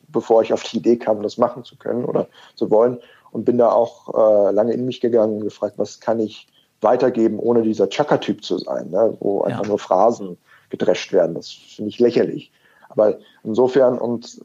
bevor 0.09 0.43
ich 0.43 0.53
auf 0.53 0.63
die 0.65 0.79
Idee 0.79 0.97
kam, 0.97 1.23
das 1.23 1.39
machen 1.39 1.65
zu 1.65 1.77
können 1.77 2.05
oder 2.05 2.27
zu 2.57 2.71
wollen. 2.71 2.99
Und 3.33 3.45
bin 3.45 3.59
da 3.59 3.71
auch 3.71 4.09
äh, 4.13 4.53
lange 4.53 4.73
in 4.73 4.85
mich 4.85 5.01
gegangen 5.01 5.37
und 5.37 5.45
gefragt, 5.45 5.75
was 5.77 6.01
kann 6.01 6.19
ich 6.19 6.49
weitergeben, 6.81 7.39
ohne 7.39 7.63
dieser 7.63 7.89
Chaka-Typ 7.89 8.43
zu 8.43 8.59
sein, 8.59 8.91
ne? 8.91 9.17
wo 9.21 9.43
einfach 9.43 9.63
ja. 9.63 9.69
nur 9.69 9.79
Phrasen 9.79 10.37
gedrescht 10.71 11.13
werden. 11.13 11.35
Das 11.35 11.51
finde 11.51 11.91
ich 11.91 11.99
lächerlich. 11.99 12.51
Aber 12.89 13.19
insofern, 13.45 13.99
und 13.99 14.41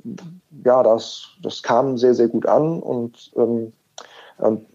ja, 0.64 0.84
das, 0.84 1.30
das 1.42 1.64
kam 1.64 1.98
sehr, 1.98 2.14
sehr 2.14 2.28
gut 2.28 2.46
an 2.46 2.80
und, 2.80 3.32
ähm, 3.36 3.74
und 4.38 4.68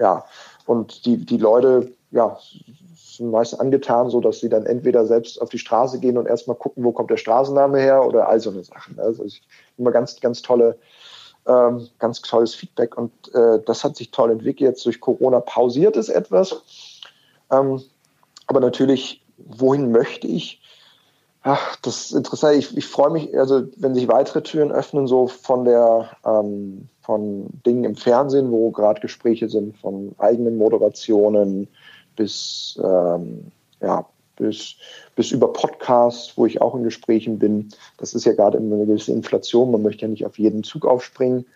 ja, 0.00 0.24
und 0.66 1.04
die, 1.04 1.18
die 1.18 1.36
Leute, 1.36 1.92
ja, 2.10 2.38
sind 2.94 3.30
meist 3.30 3.60
angetan, 3.60 4.10
so 4.10 4.20
dass 4.20 4.40
sie 4.40 4.48
dann 4.48 4.66
entweder 4.66 5.06
selbst 5.06 5.40
auf 5.40 5.50
die 5.50 5.58
Straße 5.58 6.00
gehen 6.00 6.16
und 6.16 6.26
erstmal 6.26 6.56
gucken, 6.56 6.82
wo 6.82 6.92
kommt 6.92 7.10
der 7.10 7.18
Straßenname 7.18 7.78
her 7.78 8.04
oder 8.04 8.28
all 8.28 8.40
so 8.40 8.50
eine 8.50 8.64
Sachen. 8.64 8.98
Also 8.98 9.24
ich, 9.24 9.42
immer 9.76 9.92
ganz, 9.92 10.18
ganz 10.20 10.42
tolle, 10.42 10.78
ähm, 11.46 11.88
ganz 11.98 12.22
tolles 12.22 12.54
Feedback 12.54 12.96
und 12.96 13.12
äh, 13.34 13.60
das 13.64 13.84
hat 13.84 13.96
sich 13.96 14.10
toll 14.10 14.30
entwickelt. 14.30 14.70
Jetzt 14.70 14.86
durch 14.86 15.00
Corona 15.00 15.40
pausiert 15.40 15.96
es 15.96 16.08
etwas. 16.08 16.62
Ähm, 17.50 17.82
aber 18.46 18.60
natürlich, 18.60 19.22
wohin 19.36 19.92
möchte 19.92 20.26
ich? 20.26 20.62
Ach, 21.42 21.76
das 21.76 22.06
ist 22.06 22.12
interessant. 22.12 22.58
Ich, 22.58 22.76
ich 22.76 22.86
freue 22.86 23.10
mich, 23.10 23.36
also 23.38 23.62
wenn 23.76 23.94
sich 23.94 24.08
weitere 24.08 24.42
Türen 24.42 24.70
öffnen, 24.70 25.06
so 25.06 25.26
von 25.26 25.64
der 25.64 26.10
ähm, 26.24 26.88
von 27.00 27.46
Dingen 27.64 27.84
im 27.84 27.96
Fernsehen, 27.96 28.50
wo 28.50 28.70
gerade 28.70 29.00
Gespräche 29.00 29.48
sind, 29.48 29.76
von 29.78 30.14
eigenen 30.18 30.58
Moderationen 30.58 31.66
bis 32.14 32.78
ähm, 32.82 33.52
ja, 33.80 34.04
bis, 34.36 34.76
bis 35.16 35.30
über 35.30 35.52
Podcasts, 35.52 36.36
wo 36.36 36.46
ich 36.46 36.60
auch 36.60 36.74
in 36.74 36.82
Gesprächen 36.82 37.38
bin. 37.38 37.68
Das 37.98 38.14
ist 38.14 38.24
ja 38.24 38.32
gerade 38.32 38.58
immer 38.58 38.76
eine 38.76 38.86
gewisse 38.86 39.12
Inflation. 39.12 39.70
Man 39.70 39.82
möchte 39.82 40.02
ja 40.02 40.08
nicht 40.08 40.26
auf 40.26 40.38
jeden 40.38 40.64
Zug 40.64 40.86
aufspringen. 40.86 41.46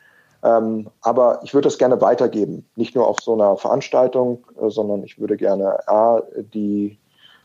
Ähm, 0.42 0.88
aber 1.00 1.40
ich 1.42 1.54
würde 1.54 1.66
das 1.66 1.78
gerne 1.78 2.00
weitergeben. 2.00 2.66
Nicht 2.76 2.94
nur 2.94 3.06
auf 3.06 3.20
so 3.20 3.32
einer 3.32 3.56
Veranstaltung, 3.56 4.44
äh, 4.60 4.68
sondern 4.68 5.02
ich 5.02 5.18
würde 5.18 5.36
gerne 5.36 5.88
A, 5.88 6.22
die 6.52 6.98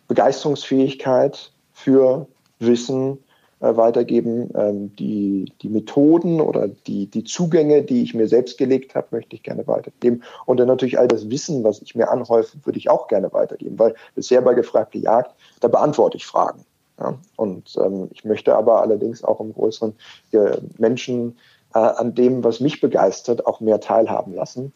Begeisterungsfähigkeit 0.09 1.51
für 1.83 2.27
Wissen 2.59 3.19
äh, 3.61 3.75
weitergeben. 3.75 4.49
Ähm, 4.55 4.95
die, 4.95 5.51
die 5.61 5.69
Methoden 5.69 6.41
oder 6.41 6.67
die, 6.67 7.07
die 7.07 7.23
Zugänge, 7.23 7.83
die 7.83 8.03
ich 8.03 8.13
mir 8.13 8.27
selbst 8.27 8.57
gelegt 8.57 8.95
habe, 8.95 9.07
möchte 9.11 9.35
ich 9.35 9.43
gerne 9.43 9.67
weitergeben. 9.67 10.23
Und 10.45 10.59
dann 10.59 10.67
natürlich 10.67 10.99
all 10.99 11.07
das 11.07 11.29
Wissen, 11.29 11.63
was 11.63 11.81
ich 11.81 11.95
mir 11.95 12.09
anhäufe, 12.09 12.57
würde 12.63 12.79
ich 12.79 12.89
auch 12.89 13.07
gerne 13.07 13.31
weitergeben, 13.33 13.77
weil 13.79 13.95
bisher 14.15 14.41
bei 14.41 14.53
Gefragte 14.53 14.97
Jagd, 14.97 15.35
da 15.59 15.67
beantworte 15.67 16.17
ich 16.17 16.25
Fragen. 16.25 16.65
Ja? 16.99 17.17
Und 17.35 17.75
ähm, 17.77 18.09
ich 18.11 18.23
möchte 18.25 18.55
aber 18.55 18.81
allerdings 18.81 19.23
auch 19.23 19.39
im 19.39 19.53
größeren 19.53 19.93
äh, 20.31 20.57
Menschen 20.77 21.37
äh, 21.73 21.79
an 21.79 22.15
dem, 22.15 22.43
was 22.43 22.59
mich 22.59 22.81
begeistert, 22.81 23.45
auch 23.45 23.59
mehr 23.59 23.79
teilhaben 23.79 24.33
lassen. 24.33 24.73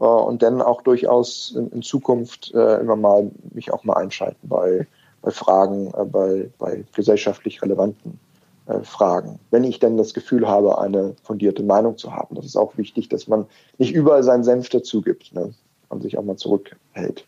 Äh, 0.00 0.04
und 0.04 0.42
dann 0.42 0.62
auch 0.62 0.82
durchaus 0.82 1.54
in, 1.56 1.70
in 1.70 1.82
Zukunft 1.82 2.52
äh, 2.54 2.80
immer 2.80 2.96
mal 2.96 3.30
mich 3.52 3.72
auch 3.72 3.84
mal 3.84 3.94
einschalten 3.94 4.48
bei 4.48 4.86
bei 5.22 5.30
Fragen, 5.30 5.92
äh, 5.94 6.04
bei, 6.04 6.50
bei 6.58 6.84
gesellschaftlich 6.94 7.62
relevanten 7.62 8.18
äh, 8.66 8.80
Fragen. 8.80 9.38
Wenn 9.50 9.64
ich 9.64 9.78
denn 9.78 9.96
das 9.96 10.14
Gefühl 10.14 10.46
habe, 10.46 10.78
eine 10.78 11.14
fundierte 11.22 11.62
Meinung 11.62 11.96
zu 11.96 12.12
haben. 12.14 12.34
Das 12.34 12.44
ist 12.44 12.56
auch 12.56 12.76
wichtig, 12.76 13.08
dass 13.08 13.28
man 13.28 13.46
nicht 13.78 13.92
überall 13.92 14.22
seinen 14.22 14.44
Senf 14.44 14.68
dazu 14.68 15.00
gibt, 15.02 15.34
ne? 15.34 15.54
man 15.90 16.00
sich 16.00 16.18
auch 16.18 16.24
mal 16.24 16.36
zurückhält. 16.36 17.26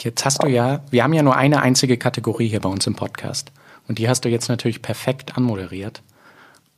Jetzt 0.00 0.24
hast 0.24 0.42
du 0.42 0.48
ja, 0.48 0.82
wir 0.90 1.04
haben 1.04 1.12
ja 1.12 1.22
nur 1.22 1.36
eine 1.36 1.62
einzige 1.62 1.96
Kategorie 1.96 2.48
hier 2.48 2.60
bei 2.60 2.68
uns 2.68 2.86
im 2.86 2.96
Podcast. 2.96 3.52
Und 3.88 3.98
die 3.98 4.08
hast 4.08 4.24
du 4.24 4.28
jetzt 4.28 4.48
natürlich 4.48 4.82
perfekt 4.82 5.36
anmoderiert. 5.36 6.02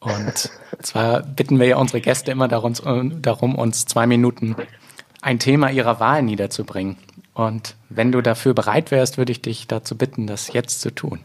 Und 0.01 0.51
zwar 0.83 1.23
bitten 1.23 1.59
wir 1.59 1.67
ja 1.67 1.77
unsere 1.77 2.01
Gäste 2.01 2.31
immer 2.31 2.49
darum, 2.49 3.23
darum, 3.23 3.55
uns 3.57 3.87
zwei 3.87 4.07
Minuten 4.07 4.57
ein 5.23 5.39
Thema 5.39 5.71
ihrer 5.71 6.01
Wahl 6.01 6.23
niederzubringen. 6.23 6.97
Und 7.35 7.75
wenn 7.89 8.13
du 8.13 8.21
dafür 8.21 8.55
bereit 8.55 8.93
wärst, 8.93 9.19
würde 9.19 9.33
ich 9.33 9.43
dich 9.43 9.67
dazu 9.67 9.99
bitten, 9.99 10.27
das 10.27 10.53
jetzt 10.53 10.81
zu 10.81 10.95
tun. 10.95 11.21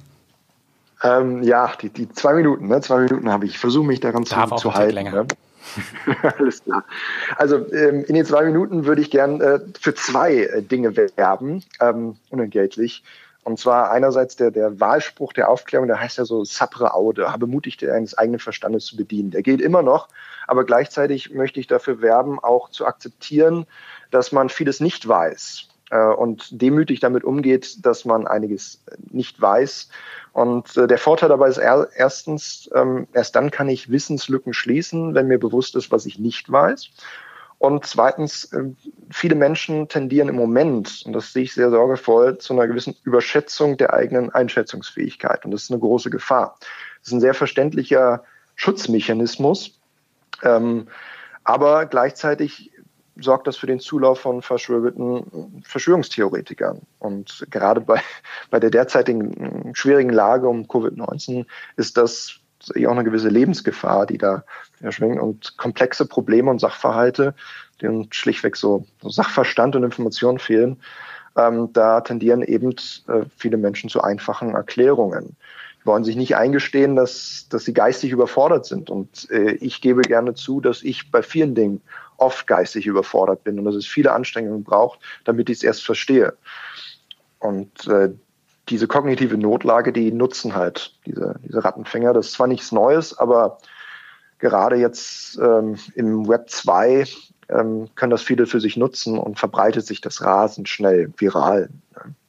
Ähm, 1.04 1.44
ja, 1.44 1.72
die, 1.82 1.90
die 1.90 2.10
zwei 2.10 2.34
Minuten, 2.34 2.68
ne? 2.68 2.82
zwei 2.82 3.02
Minuten 3.02 3.32
habe 3.32 3.46
ich. 3.46 3.52
Ich 3.52 3.60
versuche 3.60 3.86
mich 3.86 4.00
daran 4.00 4.26
Darf 4.26 4.50
zu, 4.50 4.56
zu 4.56 4.74
halten. 4.74 4.96
Länger. 4.96 5.12
Ne? 5.12 5.28
Alles 6.38 6.64
klar. 6.64 6.84
Also 7.38 7.72
ähm, 7.72 8.04
in 8.06 8.16
den 8.16 8.26
zwei 8.26 8.44
Minuten 8.44 8.86
würde 8.86 9.02
ich 9.02 9.12
gern 9.12 9.40
äh, 9.40 9.60
für 9.80 9.94
zwei 9.94 10.36
äh, 10.36 10.62
Dinge 10.64 10.98
werben, 10.98 11.64
ähm, 11.80 12.18
unentgeltlich. 12.30 13.04
Und 13.44 13.60
zwar 13.60 13.92
einerseits 13.92 14.36
der, 14.36 14.52
der 14.52 14.80
Wahlspruch 14.80 15.32
der 15.32 15.50
Aufklärung, 15.50 15.88
der 15.88 16.02
heißt 16.02 16.18
ja 16.18 16.26
so 16.26 16.44
Sapre 16.44 16.94
Aude, 16.94 17.32
habe 17.32 17.48
mutig 17.48 17.78
deines 17.78 18.18
eigenen 18.18 18.40
Verstandes 18.40 18.86
zu 18.86 18.98
bedienen. 18.98 19.32
Der 19.32 19.42
gilt 19.42 19.62
immer 19.62 19.82
noch, 19.82 20.10
aber 20.48 20.66
gleichzeitig 20.66 21.34
möchte 21.34 21.60
ich 21.60 21.68
dafür 21.68 22.02
werben, 22.02 22.40
auch 22.40 22.70
zu 22.70 22.86
akzeptieren, 22.86 23.66
dass 24.12 24.32
man 24.32 24.50
vieles 24.50 24.82
nicht 24.82 25.08
weiß 25.08 25.69
und 25.98 26.62
demütig 26.62 27.00
damit 27.00 27.24
umgeht, 27.24 27.86
dass 27.86 28.06
man 28.06 28.28
einiges 28.28 28.84
nicht 29.10 29.42
weiß. 29.42 29.90
Und 30.34 30.78
äh, 30.78 30.88
der 30.88 30.98
Vorteil 30.98 31.30
dabei 31.30 31.50
ist 31.50 31.58
erstens, 31.58 32.70
ähm, 32.74 33.08
erst 33.14 33.36
dann 33.36 33.52
kann 33.52 33.70
ich 33.70 33.92
Wissenslücken 33.92 34.54
schließen, 34.54 35.16
wenn 35.16 35.28
mir 35.28 35.40
bewusst 35.40 35.76
ist, 35.76 35.92
was 35.92 36.06
ich 36.06 36.20
nicht 36.20 36.52
weiß. 36.52 36.90
Und 37.58 37.86
zweitens, 37.86 38.46
äh, 38.54 38.66
viele 39.12 39.36
Menschen 39.36 39.90
tendieren 39.90 40.30
im 40.30 40.36
Moment, 40.36 41.04
und 41.06 41.14
das 41.14 41.34
sehe 41.34 41.44
ich 41.44 41.54
sehr 41.54 41.70
sorgevoll, 41.70 42.38
zu 42.38 42.54
einer 42.54 42.68
gewissen 42.68 42.96
Überschätzung 43.04 43.76
der 43.76 43.94
eigenen 43.94 44.30
Einschätzungsfähigkeit. 44.30 45.44
Und 45.44 45.52
das 45.52 45.64
ist 45.64 45.72
eine 45.72 45.80
große 45.80 46.10
Gefahr. 46.10 46.56
Das 47.00 47.10
ist 47.10 47.14
ein 47.14 47.22
sehr 47.22 47.34
verständlicher 47.34 48.24
Schutzmechanismus. 48.56 49.80
Ähm, 50.42 50.88
aber 51.44 51.86
gleichzeitig 51.86 52.72
sorgt 53.22 53.48
das 53.48 53.58
für 53.58 53.68
den 53.68 53.80
Zulauf 53.80 54.20
von 54.20 54.42
verschwörten 54.42 55.62
Verschwörungstheoretikern. 55.64 56.82
Und 57.00 57.46
gerade 57.50 57.82
bei, 57.82 58.02
bei 58.50 58.60
der 58.60 58.70
derzeitigen 58.70 59.72
schwierigen 59.74 60.12
Lage 60.12 60.48
um 60.48 60.66
Covid-19 60.66 61.46
ist 61.78 61.98
das 61.98 62.40
auch 62.70 62.92
eine 62.92 63.04
gewisse 63.04 63.30
Lebensgefahr, 63.30 64.06
die 64.06 64.18
da 64.18 64.44
schwingt 64.90 65.20
und 65.20 65.58
komplexe 65.58 66.06
Probleme 66.06 66.52
und 66.52 66.60
Sachverhalte, 66.60 67.34
denen 67.82 68.12
schlichtweg 68.12 68.56
so, 68.56 68.86
so 69.02 69.10
Sachverstand 69.10 69.76
und 69.76 69.84
Informationen 69.84 70.40
fehlen, 70.40 70.78
ähm, 71.38 71.72
da 71.74 72.02
tendieren 72.02 72.42
eben 72.42 72.72
äh, 73.08 73.26
viele 73.38 73.58
Menschen 73.58 73.90
zu 73.90 74.02
einfachen 74.02 74.56
Erklärungen. 74.56 75.36
Die 75.82 75.86
wollen 75.86 76.04
sich 76.04 76.16
nicht 76.16 76.36
eingestehen, 76.36 76.96
dass, 76.96 77.48
dass 77.50 77.64
sie 77.66 77.74
geistig 77.74 78.12
überfordert 78.12 78.66
sind. 78.66 78.90
Und 78.90 79.30
äh, 79.32 79.52
ich 79.54 79.82
gebe 79.82 80.02
gerne 80.02 80.34
zu, 80.34 80.60
dass 80.60 80.84
ich 80.84 81.12
bei 81.12 81.22
vielen 81.22 81.56
Dingen 81.56 81.82
oft 82.20 82.48
geistig 82.48 82.86
überfordert 82.86 83.44
bin 83.44 83.60
und 83.60 83.66
dass 83.66 83.76
es 83.76 83.88
viele 83.88 84.12
Anstrengungen 84.12 84.64
braucht, 84.64 85.00
damit 85.26 85.50
ich 85.50 85.58
es 85.58 85.64
erst 85.64 85.86
verstehe. 85.86 86.34
Und 87.40 87.88
äh, 87.88 88.10
diese 88.70 88.88
kognitive 88.88 89.38
Notlage, 89.38 89.92
die 89.92 90.12
nutzen 90.12 90.56
halt 90.56 90.94
diese, 91.06 91.36
diese 91.44 91.64
Rattenfänger. 91.64 92.14
Das 92.14 92.28
ist 92.28 92.34
zwar 92.34 92.48
nichts 92.48 92.72
Neues, 92.72 93.18
aber 93.18 93.58
gerade 94.38 94.76
jetzt 94.76 95.40
ähm, 95.42 95.78
im 95.96 96.28
Web 96.28 96.50
2 96.50 97.06
ähm, 97.50 97.90
können 97.96 98.12
das 98.12 98.22
viele 98.22 98.46
für 98.46 98.60
sich 98.60 98.78
nutzen 98.78 99.18
und 99.18 99.40
verbreitet 99.40 99.86
sich 99.86 100.02
das 100.02 100.22
rasend 100.22 100.70
schnell, 100.70 101.12
viral. 101.18 101.70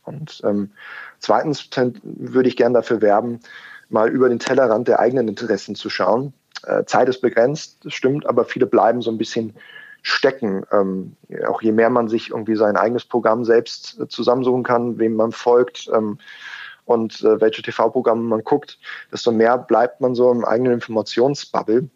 Und 0.05 0.41
ähm, 0.45 0.70
zweitens 1.18 1.68
würde 2.03 2.49
ich 2.49 2.57
gerne 2.57 2.74
dafür 2.74 3.01
werben, 3.01 3.41
mal 3.88 4.09
über 4.09 4.28
den 4.28 4.38
Tellerrand 4.38 4.88
der 4.88 4.99
eigenen 4.99 5.28
Interessen 5.28 5.74
zu 5.74 5.91
schauen. 5.91 6.32
Äh, 6.64 6.84
Zeit 6.84 7.09
ist 7.09 7.20
begrenzt, 7.20 7.78
das 7.84 7.95
stimmt, 7.95 8.26
aber 8.26 8.45
viele 8.45 8.66
bleiben 8.66 9.03
so 9.03 9.11
ein 9.11 9.18
bisschen 9.18 9.55
stecken. 10.03 10.64
Ähm, 10.72 11.16
auch 11.46 11.62
je 11.62 11.72
mehr 11.72 11.90
man 11.90 12.09
sich 12.09 12.30
irgendwie 12.30 12.57
sein 12.57 12.76
eigenes 12.76 13.05
Programm 13.05 13.44
selbst 13.44 13.98
äh, 14.01 14.09
zusammensuchen 14.09 14.62
kann, 14.62 14.98
wem 14.98 15.14
man 15.14 15.32
folgt 15.32 15.88
ähm, 15.94 16.18
und 16.84 17.22
äh, 17.22 17.40
welche 17.40 17.62
TV-Programme 17.62 18.22
man 18.22 18.44
guckt, 18.44 18.78
desto 19.12 19.32
mehr 19.32 19.59
bleibt 19.59 20.01
man 20.01 20.14
so 20.14 20.30
im 20.30 20.44
eigenen 20.44 20.74
Informationsbubble. 20.74 21.88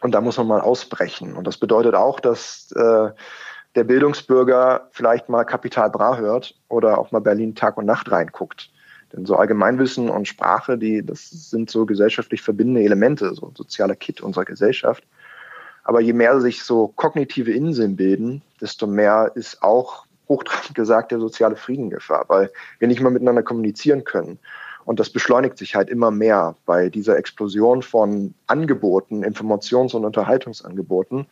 Und 0.00 0.12
da 0.12 0.20
muss 0.20 0.36
man 0.36 0.46
mal 0.46 0.60
ausbrechen. 0.60 1.34
Und 1.34 1.46
das 1.46 1.56
bedeutet 1.56 1.94
auch, 1.94 2.20
dass 2.20 2.70
äh, 2.72 3.10
der 3.74 3.84
Bildungsbürger 3.84 4.88
vielleicht 4.92 5.28
mal 5.28 5.44
Kapital 5.44 5.90
Bra 5.90 6.16
hört 6.16 6.54
oder 6.68 6.98
auch 6.98 7.10
mal 7.10 7.20
Berlin 7.20 7.54
Tag 7.54 7.76
und 7.76 7.86
Nacht 7.86 8.10
reinguckt. 8.10 8.70
Denn 9.12 9.24
so 9.24 9.36
Allgemeinwissen 9.36 10.10
und 10.10 10.28
Sprache, 10.28 10.76
die, 10.78 11.04
das 11.04 11.30
sind 11.30 11.70
so 11.70 11.86
gesellschaftlich 11.86 12.42
verbindende 12.42 12.82
Elemente, 12.82 13.34
so 13.34 13.46
ein 13.46 13.56
sozialer 13.56 13.96
Kit 13.96 14.20
unserer 14.20 14.44
Gesellschaft. 14.44 15.04
Aber 15.88 16.02
je 16.02 16.12
mehr 16.12 16.38
sich 16.42 16.64
so 16.64 16.88
kognitive 16.96 17.50
Inseln 17.50 17.96
bilden, 17.96 18.42
desto 18.60 18.86
mehr 18.86 19.32
ist 19.34 19.62
auch 19.62 20.04
hochtrabend 20.28 20.74
gesagt 20.74 21.12
der 21.12 21.18
soziale 21.18 21.56
Frieden 21.56 21.88
Gefahr, 21.88 22.26
weil 22.28 22.52
wir 22.78 22.88
nicht 22.88 23.00
mal 23.00 23.08
miteinander 23.08 23.42
kommunizieren 23.42 24.04
können. 24.04 24.38
Und 24.84 25.00
das 25.00 25.08
beschleunigt 25.08 25.56
sich 25.56 25.74
halt 25.74 25.88
immer 25.88 26.10
mehr 26.10 26.56
bei 26.66 26.90
dieser 26.90 27.16
Explosion 27.16 27.80
von 27.80 28.34
Angeboten, 28.48 29.24
Informations- 29.24 29.96
und 29.96 30.04
Unterhaltungsangeboten. 30.04 31.26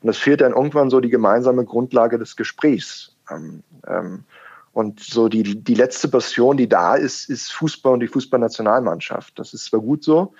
Und 0.00 0.08
es 0.08 0.16
fehlt 0.16 0.40
dann 0.40 0.54
irgendwann 0.54 0.88
so 0.88 1.00
die 1.00 1.10
gemeinsame 1.10 1.66
Grundlage 1.66 2.18
des 2.18 2.34
Gesprächs. 2.34 3.14
Ähm, 3.30 3.62
ähm, 3.86 4.24
und 4.72 5.00
so 5.00 5.28
die, 5.28 5.62
die 5.62 5.74
letzte 5.74 6.08
Passion, 6.08 6.56
die 6.56 6.68
da 6.70 6.94
ist, 6.94 7.28
ist 7.28 7.52
Fußball 7.52 7.92
und 7.92 8.00
die 8.00 8.08
Fußballnationalmannschaft. 8.08 9.38
Das 9.38 9.52
ist 9.52 9.66
zwar 9.66 9.80
gut 9.80 10.02
so, 10.02 10.32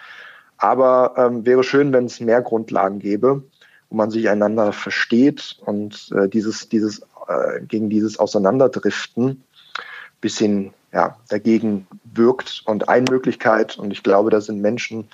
aber 0.57 1.13
ähm, 1.19 1.45
wäre 1.45 1.63
schön, 1.63 1.93
wenn 1.93 2.07
es 2.07 2.19
mehr 2.19 2.41
Grundlagen 2.41 2.99
gäbe, 2.99 3.43
wo 3.91 3.97
man 3.97 4.11
sich 4.11 4.29
einander 4.29 4.73
versteht 4.73 5.59
und 5.65 6.11
äh, 6.15 6.29
dieses, 6.29 6.69
dieses, 6.69 7.01
äh, 7.29 7.61
gegen 7.67 7.91
dieses 7.91 8.19
Auseinanderdriften 8.19 9.43
bisschen 10.21 10.73
ja, 10.93 11.17
dagegen 11.29 11.87
wirkt. 12.05 12.63
Und 12.67 12.89
eine 12.89 13.07
Möglichkeit, 13.11 13.79
und 13.79 13.91
ich 13.91 14.03
glaube, 14.03 14.31
da 14.31 14.41
sind 14.41 14.61
Menschen, 14.61 15.09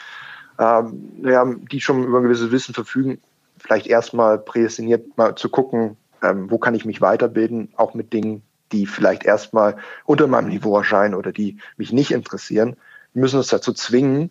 ähm, 0.58 1.10
ja, 1.22 1.44
die 1.70 1.80
schon 1.80 2.04
über 2.04 2.18
ein 2.18 2.24
gewisses 2.24 2.50
Wissen 2.50 2.74
verfügen, 2.74 3.20
vielleicht 3.58 3.86
erstmal 3.86 4.38
prädestiniert 4.38 5.16
mal 5.16 5.34
zu 5.34 5.48
gucken, 5.48 5.96
ähm, 6.22 6.50
wo 6.50 6.58
kann 6.58 6.74
ich 6.74 6.84
mich 6.84 7.00
weiterbilden, 7.00 7.72
auch 7.76 7.94
mit 7.94 8.12
Dingen, 8.12 8.42
die 8.72 8.86
vielleicht 8.86 9.24
erstmal 9.24 9.76
unter 10.04 10.26
meinem 10.26 10.48
Niveau 10.48 10.76
erscheinen 10.76 11.14
oder 11.14 11.32
die 11.32 11.58
mich 11.76 11.92
nicht 11.92 12.12
interessieren. 12.12 12.76
Müssen 13.12 13.36
uns 13.36 13.48
dazu 13.48 13.72
zwingen, 13.72 14.30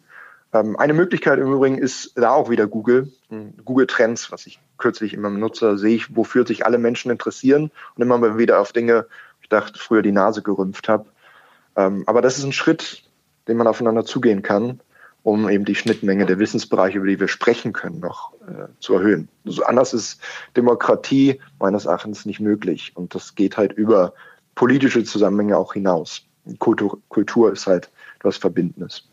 eine 0.54 0.94
Möglichkeit 0.94 1.40
im 1.40 1.52
Übrigen 1.52 1.78
ist 1.80 2.14
da 2.16 2.32
auch 2.32 2.50
wieder 2.50 2.68
Google. 2.68 3.12
Hm, 3.30 3.54
Google 3.66 3.88
Trends, 3.88 4.32
was 4.32 4.46
ich 4.46 4.60
kürzlich 4.78 5.14
immer 5.14 5.30
nutze, 5.30 5.78
sehe 5.78 5.96
ich, 5.96 6.16
wofür 6.16 6.46
sich 6.46 6.66
alle 6.66 6.78
Menschen 6.78 7.10
interessieren 7.10 7.72
und 7.96 8.02
immer 8.02 8.38
wieder 8.38 8.60
auf 8.60 8.72
Dinge, 8.72 9.08
ich 9.42 9.50
dachte, 9.50 9.80
früher 9.80 10.02
die 10.02 10.12
Nase 10.12 10.42
gerümpft 10.42 10.90
habe. 10.90 11.06
Ähm, 11.76 12.04
aber 12.06 12.22
das 12.22 12.38
ist 12.38 12.44
ein 12.44 12.54
Schritt, 12.54 13.04
den 13.48 13.58
man 13.58 13.68
aufeinander 13.68 14.06
zugehen 14.06 14.42
kann, 14.42 14.80
um 15.24 15.50
eben 15.50 15.66
die 15.66 15.76
Schnittmenge 15.76 16.26
der 16.26 16.40
Wissensbereiche, 16.40 16.98
über 16.98 17.08
die 17.08 17.20
wir 17.20 17.28
sprechen 17.28 17.74
können, 17.74 18.00
noch 18.00 18.34
äh, 18.48 18.68
zu 18.80 18.94
erhöhen. 18.94 19.30
Also 19.46 19.64
anders 19.64 19.94
ist 19.94 20.22
Demokratie 20.56 21.40
meines 21.60 21.86
Erachtens 21.86 22.26
nicht 22.26 22.40
möglich. 22.40 22.92
Und 22.96 23.16
das 23.16 23.36
geht 23.36 23.58
halt 23.58 23.74
über 23.74 24.14
politische 24.56 25.04
Zusammenhänge 25.04 25.58
auch 25.58 25.74
hinaus. 25.74 26.26
Kultur, 26.60 27.00
Kultur 27.10 27.52
ist 27.52 27.68
halt 27.68 27.90
etwas 28.20 28.38
Verbindendes. 28.38 29.10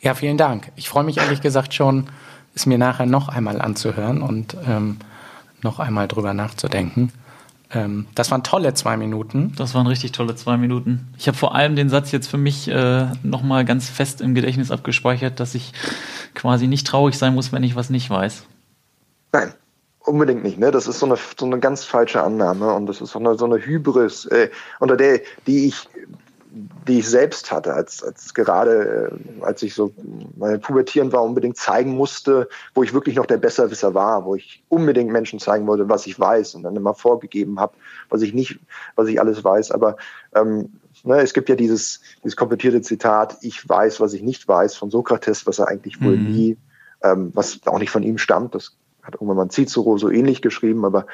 Ja, 0.00 0.14
vielen 0.14 0.38
Dank. 0.38 0.72
Ich 0.76 0.88
freue 0.88 1.04
mich 1.04 1.18
ehrlich 1.18 1.42
gesagt 1.42 1.74
schon, 1.74 2.06
es 2.54 2.66
mir 2.66 2.78
nachher 2.78 3.06
noch 3.06 3.28
einmal 3.28 3.60
anzuhören 3.60 4.22
und 4.22 4.56
ähm, 4.66 4.98
noch 5.62 5.78
einmal 5.78 6.08
drüber 6.08 6.32
nachzudenken. 6.32 7.12
Ähm, 7.72 8.06
das 8.14 8.30
waren 8.30 8.42
tolle 8.42 8.74
zwei 8.74 8.96
Minuten. 8.96 9.52
Das 9.56 9.74
waren 9.74 9.86
richtig 9.86 10.12
tolle 10.12 10.34
zwei 10.34 10.56
Minuten. 10.56 11.12
Ich 11.18 11.28
habe 11.28 11.36
vor 11.36 11.54
allem 11.54 11.76
den 11.76 11.88
Satz 11.88 12.12
jetzt 12.12 12.28
für 12.28 12.38
mich 12.38 12.68
äh, 12.68 13.06
nochmal 13.22 13.64
ganz 13.64 13.88
fest 13.88 14.20
im 14.20 14.34
Gedächtnis 14.34 14.70
abgespeichert, 14.70 15.38
dass 15.38 15.54
ich 15.54 15.72
quasi 16.34 16.66
nicht 16.66 16.86
traurig 16.86 17.16
sein 17.16 17.34
muss, 17.34 17.52
wenn 17.52 17.62
ich 17.62 17.76
was 17.76 17.90
nicht 17.90 18.08
weiß. 18.08 18.44
Nein, 19.32 19.52
unbedingt 20.00 20.42
nicht. 20.42 20.58
Ne? 20.58 20.70
Das 20.70 20.88
ist 20.88 20.98
so 20.98 21.06
eine, 21.06 21.16
so 21.38 21.46
eine 21.46 21.60
ganz 21.60 21.84
falsche 21.84 22.22
Annahme 22.22 22.72
und 22.72 22.86
das 22.86 23.00
ist 23.00 23.12
so 23.12 23.18
eine, 23.18 23.36
so 23.36 23.44
eine 23.44 23.58
Hybris, 23.58 24.26
äh, 24.26 24.50
unter 24.80 24.96
der, 24.96 25.20
die 25.46 25.68
ich 25.68 25.88
die 26.52 26.98
ich 26.98 27.08
selbst 27.08 27.52
hatte, 27.52 27.74
als, 27.74 28.02
als 28.02 28.34
gerade, 28.34 29.12
äh, 29.12 29.44
als 29.44 29.62
ich 29.62 29.74
so 29.74 29.92
meine 30.36 30.58
Pubertieren 30.58 31.12
war, 31.12 31.22
unbedingt 31.22 31.56
zeigen 31.56 31.92
musste, 31.92 32.48
wo 32.74 32.82
ich 32.82 32.92
wirklich 32.92 33.16
noch 33.16 33.26
der 33.26 33.36
Besserwisser 33.36 33.94
war, 33.94 34.24
wo 34.24 34.34
ich 34.34 34.62
unbedingt 34.68 35.12
Menschen 35.12 35.38
zeigen 35.38 35.66
wollte, 35.66 35.88
was 35.88 36.06
ich 36.06 36.18
weiß 36.18 36.56
und 36.56 36.64
dann 36.64 36.76
immer 36.76 36.94
vorgegeben 36.94 37.60
habe, 37.60 37.74
was 38.08 38.22
ich 38.22 38.34
nicht, 38.34 38.58
was 38.96 39.08
ich 39.08 39.20
alles 39.20 39.44
weiß. 39.44 39.70
Aber 39.70 39.96
ähm, 40.34 40.72
ne, 41.04 41.20
es 41.20 41.34
gibt 41.34 41.48
ja 41.48 41.54
dieses, 41.54 42.00
dieses 42.24 42.36
komplettierte 42.36 42.82
Zitat, 42.82 43.38
ich 43.42 43.68
weiß, 43.68 44.00
was 44.00 44.12
ich 44.12 44.22
nicht 44.22 44.48
weiß, 44.48 44.74
von 44.74 44.90
Sokrates, 44.90 45.46
was 45.46 45.60
er 45.60 45.68
eigentlich 45.68 46.02
wohl 46.02 46.16
mhm. 46.16 46.30
nie, 46.30 46.56
ähm, 47.02 47.30
was 47.34 47.60
auch 47.66 47.78
nicht 47.78 47.90
von 47.90 48.02
ihm 48.02 48.18
stammt, 48.18 48.54
das 48.54 48.76
hat 49.02 49.14
irgendwann 49.14 49.36
mal 49.36 49.50
Cicero 49.50 49.96
so 49.98 50.10
ähnlich 50.10 50.42
geschrieben, 50.42 50.84
aber 50.84 51.06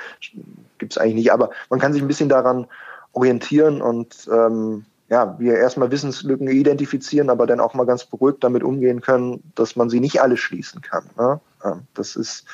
gibt 0.79 0.93
es 0.93 0.99
eigentlich 0.99 1.15
nicht. 1.15 1.33
Aber 1.33 1.51
man 1.71 1.79
kann 1.79 1.93
sich 1.93 2.03
ein 2.03 2.09
bisschen 2.09 2.29
daran 2.29 2.67
orientieren 3.13 3.81
und 3.81 4.29
ähm, 4.33 4.85
ja, 5.09 5.39
wir 5.39 5.57
erstmal 5.57 5.91
Wissenslücken 5.91 6.49
identifizieren, 6.49 7.31
aber 7.31 7.47
dann 7.47 7.61
auch 7.61 7.75
mal 7.75 7.87
ganz 7.87 8.05
beruhigt 8.05 8.43
damit 8.43 8.65
umgehen 8.65 9.01
können, 9.01 9.43
dass 9.55 9.77
man 9.77 9.89
sie 9.89 10.01
nicht 10.01 10.21
alle 10.21 10.37
schließen 10.37 10.81
kann. 10.81 11.05
Ne? 11.17 11.41
Das 11.95 12.17
ist, 12.17 12.45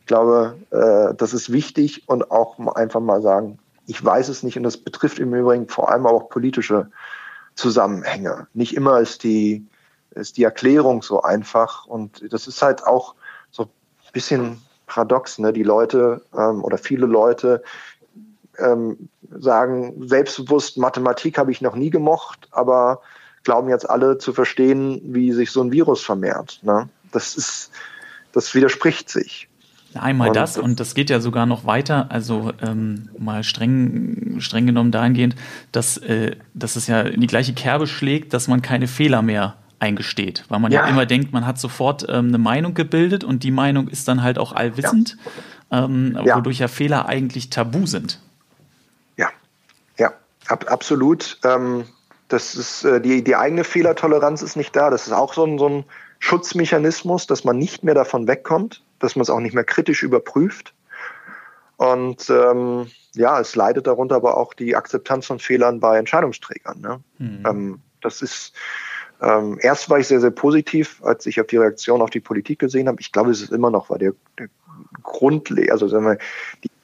ich 0.00 0.06
glaube, 0.06 0.56
äh, 0.70 1.14
das 1.14 1.34
ist 1.34 1.52
wichtig 1.52 2.08
und 2.08 2.30
auch 2.30 2.58
einfach 2.74 3.00
mal 3.00 3.20
sagen, 3.20 3.58
ich 3.86 4.02
weiß 4.02 4.28
es 4.28 4.42
nicht 4.42 4.56
und 4.56 4.62
das 4.62 4.76
betrifft 4.76 5.18
im 5.18 5.34
Übrigen 5.34 5.68
vor 5.68 5.90
allem 5.90 6.06
auch 6.06 6.28
politische 6.28 6.90
Zusammenhänge. 7.54 8.46
Nicht 8.54 8.74
immer 8.74 9.00
ist 9.00 9.22
die, 9.24 9.66
ist 10.10 10.36
die 10.36 10.44
Erklärung 10.44 11.02
so 11.02 11.22
einfach 11.22 11.86
und 11.86 12.32
das 12.32 12.46
ist 12.46 12.62
halt 12.62 12.86
auch 12.86 13.14
so 13.50 13.64
ein 13.64 14.12
bisschen 14.12 14.62
paradox, 14.86 15.38
ne? 15.38 15.52
Die 15.52 15.62
Leute 15.62 16.22
ähm, 16.36 16.64
oder 16.64 16.78
viele 16.78 17.06
Leute 17.06 17.62
ähm, 18.58 19.08
sagen, 19.30 20.06
selbstbewusst 20.06 20.78
Mathematik 20.78 21.38
habe 21.38 21.52
ich 21.52 21.60
noch 21.60 21.74
nie 21.74 21.90
gemocht, 21.90 22.48
aber 22.50 23.00
glauben 23.44 23.68
jetzt 23.68 23.88
alle 23.88 24.18
zu 24.18 24.32
verstehen, 24.32 25.00
wie 25.04 25.32
sich 25.32 25.50
so 25.50 25.62
ein 25.62 25.72
Virus 25.72 26.02
vermehrt. 26.02 26.60
Ne? 26.62 26.88
Das 27.12 27.34
ist, 27.34 27.70
das 28.32 28.54
widerspricht 28.54 29.08
sich. 29.08 29.48
Einmal 29.94 30.28
und, 30.28 30.36
das 30.36 30.58
und 30.58 30.80
das 30.80 30.94
geht 30.94 31.08
ja 31.10 31.18
sogar 31.18 31.46
noch 31.46 31.64
weiter, 31.64 32.10
also 32.10 32.52
ähm, 32.60 33.08
mal 33.18 33.42
streng, 33.42 34.36
streng 34.38 34.66
genommen 34.66 34.92
dahingehend, 34.92 35.34
dass, 35.72 35.96
äh, 35.96 36.36
dass 36.52 36.76
es 36.76 36.86
ja 36.86 37.00
in 37.00 37.20
die 37.20 37.26
gleiche 37.26 37.54
Kerbe 37.54 37.86
schlägt, 37.86 38.34
dass 38.34 38.48
man 38.48 38.60
keine 38.60 38.86
Fehler 38.86 39.22
mehr 39.22 39.54
eingesteht, 39.80 40.44
weil 40.48 40.60
man 40.60 40.72
ja, 40.72 40.82
ja 40.82 40.88
immer 40.88 41.06
denkt, 41.06 41.32
man 41.32 41.46
hat 41.46 41.58
sofort 41.58 42.04
ähm, 42.08 42.28
eine 42.28 42.38
Meinung 42.38 42.74
gebildet 42.74 43.24
und 43.24 43.44
die 43.44 43.50
Meinung 43.50 43.88
ist 43.88 44.08
dann 44.08 44.22
halt 44.22 44.38
auch 44.38 44.52
allwissend, 44.52 45.16
ja. 45.70 45.84
Ähm, 45.84 46.16
wodurch 46.16 46.60
ja 46.60 46.68
Fehler 46.68 47.06
eigentlich 47.06 47.50
tabu 47.50 47.86
sind. 47.86 48.20
Ab, 50.46 50.66
absolut. 50.68 51.38
Ähm, 51.44 51.84
das 52.28 52.54
ist 52.54 52.84
äh, 52.84 53.00
die, 53.00 53.24
die 53.24 53.36
eigene 53.36 53.64
Fehlertoleranz 53.64 54.42
ist 54.42 54.56
nicht 54.56 54.74
da. 54.76 54.90
Das 54.90 55.06
ist 55.06 55.12
auch 55.12 55.34
so 55.34 55.44
ein, 55.44 55.58
so 55.58 55.68
ein 55.68 55.84
Schutzmechanismus, 56.18 57.26
dass 57.26 57.44
man 57.44 57.58
nicht 57.58 57.84
mehr 57.84 57.94
davon 57.94 58.26
wegkommt, 58.26 58.82
dass 58.98 59.16
man 59.16 59.22
es 59.22 59.30
auch 59.30 59.40
nicht 59.40 59.54
mehr 59.54 59.64
kritisch 59.64 60.02
überprüft. 60.02 60.74
Und 61.76 62.28
ähm, 62.28 62.90
ja, 63.14 63.40
es 63.40 63.54
leidet 63.54 63.86
darunter 63.86 64.16
aber 64.16 64.36
auch 64.36 64.52
die 64.52 64.76
Akzeptanz 64.76 65.26
von 65.26 65.38
Fehlern 65.38 65.80
bei 65.80 65.98
Entscheidungsträgern. 65.98 66.80
Ne? 66.80 67.00
Mhm. 67.18 67.44
Ähm, 67.46 67.80
das 68.00 68.22
ist 68.22 68.52
ähm, 69.20 69.58
erst 69.60 69.90
war 69.90 69.98
ich 69.98 70.06
sehr, 70.06 70.20
sehr 70.20 70.30
positiv, 70.30 71.02
als 71.02 71.26
ich 71.26 71.40
auf 71.40 71.48
die 71.48 71.56
Reaktion 71.56 72.02
auf 72.02 72.10
die 72.10 72.20
Politik 72.20 72.60
gesehen 72.60 72.86
habe. 72.88 73.00
Ich 73.00 73.10
glaube, 73.10 73.30
es 73.30 73.42
ist 73.42 73.52
immer 73.52 73.70
noch, 73.70 73.90
weil 73.90 73.98
der, 73.98 74.12
der 74.38 74.48
grundlegend, 75.02 75.72
also 75.72 75.88
sagen 75.88 76.04
wir, 76.04 76.18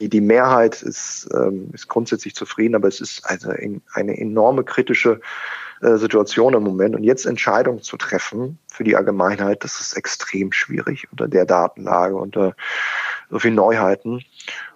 die, 0.00 0.08
die 0.08 0.20
Mehrheit 0.20 0.82
ist, 0.82 1.28
ähm, 1.34 1.70
ist 1.72 1.88
grundsätzlich 1.88 2.34
zufrieden, 2.34 2.74
aber 2.74 2.88
es 2.88 3.00
ist 3.00 3.24
also 3.24 3.50
in, 3.52 3.82
eine 3.92 4.18
enorme 4.18 4.64
kritische 4.64 5.20
äh, 5.80 5.96
Situation 5.96 6.54
im 6.54 6.62
Moment. 6.62 6.94
Und 6.94 7.04
jetzt 7.04 7.26
Entscheidungen 7.26 7.82
zu 7.82 7.96
treffen 7.96 8.58
für 8.68 8.84
die 8.84 8.96
Allgemeinheit, 8.96 9.64
das 9.64 9.80
ist 9.80 9.96
extrem 9.96 10.52
schwierig 10.52 11.08
unter 11.10 11.28
der 11.28 11.44
Datenlage, 11.46 12.16
unter 12.16 12.54
so 13.30 13.38
vielen 13.38 13.54
Neuheiten. 13.54 14.24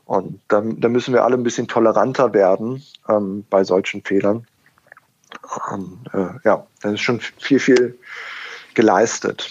Und 0.05 0.41
da, 0.49 0.63
da 0.65 0.89
müssen 0.89 1.13
wir 1.15 1.25
alle 1.25 1.37
ein 1.37 1.43
bisschen 1.43 1.69
toleranter 1.69 2.33
werden 2.33 2.83
ähm, 3.09 3.45
bei 3.51 3.65
solchen 3.65 4.03
Fehlern. 4.03 4.47
Und, 5.71 6.07
äh, 6.13 6.31
ja, 6.45 6.67
da 6.83 6.91
ist 6.91 7.01
schon 7.01 7.21
viel, 7.21 7.61
viel 7.61 7.99
geleistet. 8.75 9.51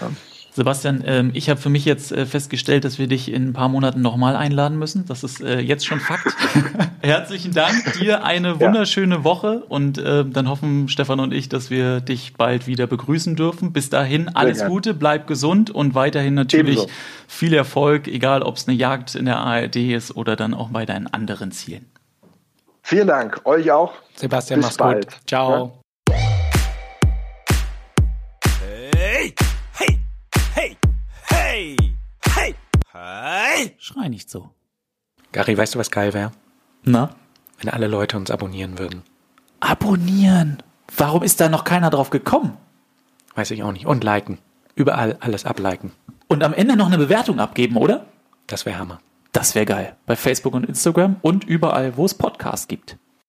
Ja. 0.00 0.10
Sebastian, 0.58 1.04
ähm, 1.06 1.30
ich 1.34 1.48
habe 1.50 1.60
für 1.60 1.68
mich 1.68 1.84
jetzt 1.84 2.10
äh, 2.10 2.26
festgestellt, 2.26 2.84
dass 2.84 2.98
wir 2.98 3.06
dich 3.06 3.32
in 3.32 3.50
ein 3.50 3.52
paar 3.52 3.68
Monaten 3.68 4.02
nochmal 4.02 4.34
einladen 4.34 4.76
müssen. 4.76 5.06
Das 5.06 5.22
ist 5.22 5.40
äh, 5.40 5.60
jetzt 5.60 5.86
schon 5.86 6.00
Fakt. 6.00 6.26
Herzlichen 7.00 7.52
Dank, 7.52 7.92
dir 7.92 8.24
eine 8.24 8.58
wunderschöne 8.58 9.18
ja. 9.18 9.24
Woche 9.24 9.60
und 9.68 9.98
äh, 9.98 10.24
dann 10.24 10.48
hoffen 10.48 10.88
Stefan 10.88 11.20
und 11.20 11.32
ich, 11.32 11.48
dass 11.48 11.70
wir 11.70 12.00
dich 12.00 12.34
bald 12.34 12.66
wieder 12.66 12.88
begrüßen 12.88 13.36
dürfen. 13.36 13.72
Bis 13.72 13.88
dahin 13.88 14.30
alles 14.34 14.64
Gute, 14.66 14.94
bleib 14.94 15.28
gesund 15.28 15.70
und 15.70 15.94
weiterhin 15.94 16.34
natürlich 16.34 16.78
Ebenso. 16.78 16.92
viel 17.28 17.54
Erfolg, 17.54 18.08
egal 18.08 18.42
ob 18.42 18.56
es 18.56 18.66
eine 18.66 18.76
Jagd 18.76 19.14
in 19.14 19.26
der 19.26 19.38
ARD 19.38 19.76
ist 19.76 20.16
oder 20.16 20.34
dann 20.34 20.54
auch 20.54 20.70
bei 20.70 20.84
deinen 20.86 21.06
anderen 21.06 21.52
Zielen. 21.52 21.86
Vielen 22.82 23.06
Dank, 23.06 23.42
euch 23.44 23.70
auch. 23.70 23.92
Sebastian, 24.16 24.58
Bis 24.58 24.66
mach's 24.66 24.76
bald. 24.76 25.06
gut. 25.06 25.20
Ciao. 25.28 25.66
Ja. 25.66 25.87
Hey! 33.08 33.74
Schrei 33.78 34.08
nicht 34.08 34.28
so. 34.28 34.50
Gary, 35.32 35.56
weißt 35.56 35.74
du, 35.74 35.78
was 35.78 35.90
geil 35.90 36.12
wäre? 36.12 36.30
Na? 36.82 37.10
Wenn 37.58 37.70
alle 37.70 37.86
Leute 37.86 38.18
uns 38.18 38.30
abonnieren 38.30 38.78
würden. 38.78 39.02
Abonnieren? 39.60 40.62
Warum 40.94 41.22
ist 41.22 41.40
da 41.40 41.48
noch 41.48 41.64
keiner 41.64 41.88
drauf 41.88 42.10
gekommen? 42.10 42.58
Weiß 43.34 43.50
ich 43.50 43.62
auch 43.62 43.72
nicht. 43.72 43.86
Und 43.86 44.04
liken. 44.04 44.38
Überall 44.74 45.16
alles 45.20 45.46
abliken. 45.46 45.92
Und 46.26 46.42
am 46.44 46.52
Ende 46.52 46.76
noch 46.76 46.86
eine 46.86 46.98
Bewertung 46.98 47.40
abgeben, 47.40 47.78
oder? 47.78 48.04
Das 48.46 48.66
wäre 48.66 48.78
Hammer. 48.78 49.00
Das 49.32 49.54
wäre 49.54 49.64
geil. 49.64 49.96
Bei 50.04 50.14
Facebook 50.14 50.54
und 50.54 50.66
Instagram 50.66 51.16
und 51.22 51.44
überall, 51.44 51.96
wo 51.96 52.04
es 52.04 52.14
Podcasts 52.14 52.68
gibt. 52.68 52.98